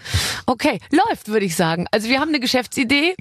Okay, 0.47 0.79
läuft, 0.91 1.27
würde 1.27 1.45
ich 1.45 1.55
sagen. 1.55 1.85
Also 1.91 2.09
wir 2.09 2.19
haben 2.19 2.29
eine 2.29 2.39
Geschäftsidee. 2.39 3.15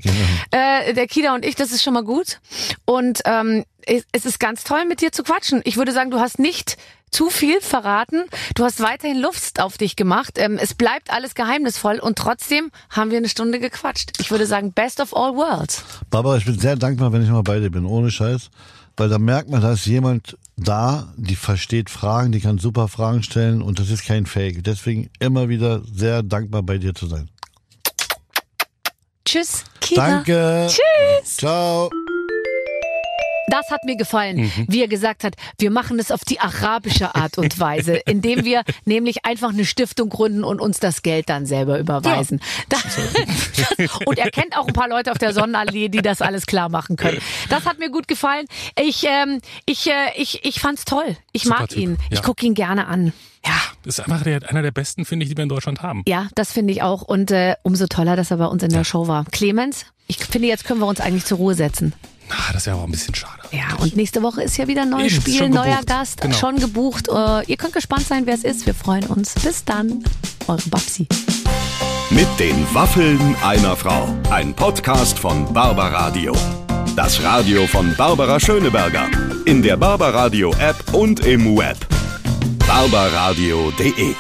Äh, 0.51 0.95
der 0.95 1.07
Kida 1.07 1.35
und 1.35 1.45
ich, 1.45 1.55
das 1.55 1.73
ist 1.73 1.83
schon 1.83 1.93
mal 1.93 2.05
gut. 2.05 2.41
Und 2.87 3.21
ähm, 3.27 3.65
es 3.87 4.25
ist 4.25 4.41
ganz 4.41 4.65
toll, 4.65 4.85
mit 4.85 5.01
dir 5.01 5.13
zu 5.13 5.23
quatschen. 5.23 5.61
Ich 5.65 5.77
würde 5.77 5.93
sagen, 5.93 6.11
du 6.11 6.19
hast 6.19 6.39
nicht 6.39 6.77
zu 7.11 7.31
viel 7.31 7.61
verraten. 7.61 8.25
Du 8.55 8.65
hast 8.65 8.81
weiterhin 8.81 9.21
Luft 9.21 9.61
auf 9.61 9.79
dich 9.79 9.97
gemacht. 9.97 10.35
Ähm, 10.37 10.59
es 10.61 10.75
bleibt 10.75 11.11
alles 11.11 11.35
geheimnisvoll 11.35 11.99
und 11.99 12.19
trotzdem 12.19 12.71
haben 12.91 13.11
wir 13.11 13.19
eine 13.19 13.29
Stunde 13.29 13.59
gequatscht. 13.59 14.13
Ich 14.21 14.31
würde 14.31 14.47
sagen, 14.47 14.73
best 14.73 15.01
of 15.01 15.15
all 15.17 15.35
worlds. 15.35 15.85
Barbara, 16.11 16.37
ich 16.37 16.45
bin 16.45 16.59
sehr 16.59 16.77
dankbar, 16.77 17.13
wenn 17.13 17.23
ich 17.23 17.31
mal 17.31 17.43
bei 17.43 17.61
dir 17.61 17.71
bin, 17.71 17.85
ohne 17.85 18.11
Scheiß. 18.11 18.51
Weil 18.97 19.11
da 19.11 19.19
merkt 19.19 19.51
man, 19.51 19.61
da 19.61 19.73
ist 19.73 19.85
jemand 19.85 20.39
da, 20.57 21.13
die 21.17 21.37
versteht 21.37 21.91
Fragen, 21.91 22.33
die 22.33 22.41
kann 22.41 22.57
super 22.57 22.89
Fragen 22.89 23.23
stellen 23.23 23.61
und 23.61 23.79
das 23.79 23.91
ist 23.91 24.07
kein 24.07 24.25
Fake. 24.25 24.65
Deswegen 24.65 25.11
immer 25.19 25.51
wieder 25.51 25.83
sehr 25.85 26.23
dankbar 26.23 26.63
bei 26.63 26.79
dir 26.79 26.95
zu 26.95 27.07
sein. 27.07 27.29
Tschüss, 29.27 29.65
Kida. 29.81 30.09
Danke. 30.09 30.69
Tschüss. 30.69 31.37
Ciao. 31.37 31.91
Das 33.49 33.71
hat 33.71 33.85
mir 33.85 33.97
gefallen, 33.97 34.51
wie 34.69 34.81
er 34.81 34.89
gesagt 34.89 35.25
hat, 35.25 35.35
wir 35.59 35.71
machen 35.71 35.99
es 35.99 36.11
auf 36.11 36.25
die 36.25 36.41
arabische 36.41 37.15
Art 37.15 37.39
und 37.39 37.59
Weise, 37.61 37.95
indem 37.95 38.45
wir 38.45 38.63
nämlich 38.85 39.25
einfach 39.25 39.51
eine 39.51 39.65
Stiftung 39.65 40.09
gründen 40.09 40.45
und 40.45 40.61
uns 40.61 40.81
das 40.81 41.03
Geld 41.03 41.29
dann 41.29 41.47
selber 41.47 41.79
überweisen. 41.79 42.41
Da, 42.69 42.79
und 44.07 44.19
er 44.19 44.31
kennt 44.31 44.57
auch 44.57 44.67
ein 44.67 44.75
paar 44.75 44.89
Leute 44.89 45.13
auf 45.13 45.19
der 45.19 45.33
Sonnenallee, 45.33 45.89
die 45.89 46.03
das 46.03 46.23
alles 46.23 46.47
klar 46.47 46.69
machen 46.69 46.97
können. 46.97 47.19
Das 47.49 47.67
hat 47.67 47.79
mir 47.79 47.91
gut 47.91 48.09
gefallen. 48.09 48.47
Ich, 48.81 49.05
ähm, 49.05 49.41
ich, 49.65 49.87
äh, 49.89 50.11
ich, 50.17 50.45
ich 50.45 50.61
fand's 50.61 50.85
toll. 50.85 51.17
Ich 51.33 51.45
Super 51.45 51.61
mag 51.61 51.69
Typ, 51.71 51.79
ihn. 51.79 51.99
Ich 52.11 52.19
ja. 52.19 52.25
gucke 52.25 52.45
ihn 52.45 52.55
gerne 52.55 52.87
an. 52.87 53.13
Ja. 53.45 53.53
Das 53.85 53.99
ist 53.99 54.05
einfach 54.05 54.23
der, 54.25 54.49
einer 54.49 54.63
der 54.63 54.73
besten, 54.73 55.05
finde 55.05 55.25
ich, 55.25 55.31
die 55.31 55.37
wir 55.37 55.45
in 55.45 55.49
Deutschland 55.49 55.83
haben. 55.83 56.03
Ja, 56.09 56.29
das 56.35 56.53
finde 56.53 56.73
ich 56.73 56.83
auch. 56.83 57.03
Und 57.03 57.31
äh, 57.31 57.55
umso 57.63 57.87
toller, 57.87 58.17
dass 58.17 58.31
er 58.31 58.39
bei 58.39 58.47
uns 58.47 58.63
in 58.63 58.71
der 58.71 58.85
Show 58.85 59.07
war. 59.07 59.25
Clemens, 59.27 59.87
ich 60.09 60.19
finde, 60.19 60.49
jetzt 60.49 60.65
können 60.65 60.81
wir 60.81 60.87
uns 60.87 61.01
eigentlich 61.01 61.25
zur 61.25 61.39
Ruhe 61.39 61.55
setzen. 61.55 61.93
Ah, 62.31 62.53
das 62.53 62.65
ja 62.67 62.75
auch 62.75 62.85
ein 62.85 62.91
bisschen 62.91 63.15
schade. 63.15 63.41
Ja, 63.53 63.77
und 63.81 63.97
nächste 63.97 64.23
Woche 64.23 64.43
ist 64.43 64.57
ja 64.57 64.67
wieder 64.67 64.83
ein 64.83 64.91
neues 64.91 65.13
Eben, 65.13 65.21
Spiel, 65.23 65.39
schon 65.39 65.51
neuer 65.51 65.65
gebucht. 65.81 65.87
Gast, 65.87 66.21
Genau. 66.21 66.37
schon 66.37 66.57
gebucht. 66.57 67.09
Äh, 67.09 67.45
ihr 67.47 67.57
könnt 67.57 67.73
gespannt 67.73 68.07
sein, 68.07 68.27
wer 68.27 68.35
es 68.35 68.45
ist. 68.45 68.67
Wir 68.67 68.75
freuen 68.75 69.05
uns. 69.07 69.35
Bis 69.35 69.65
dann, 69.65 70.03
eure 70.49 70.61
Babsi. 70.69 71.07
Mit 72.11 72.27
den 72.39 72.67
Waffeln 72.75 73.37
einer 73.45 73.77
Frau. 73.77 74.09
Ein 74.31 74.55
Podcast 74.55 75.19
von 75.19 75.53
Barbaradio. 75.53 76.33
Das 76.97 77.23
Radio 77.23 77.67
von 77.67 77.95
Barbara 77.97 78.41
Schöneberger. 78.41 79.09
In 79.45 79.63
der 79.63 79.77
Barbaradio 79.77 80.53
App 80.59 80.95
und 80.95 81.21
im 81.27 81.57
Web. 81.57 81.77
barbaradio.de 82.67 84.15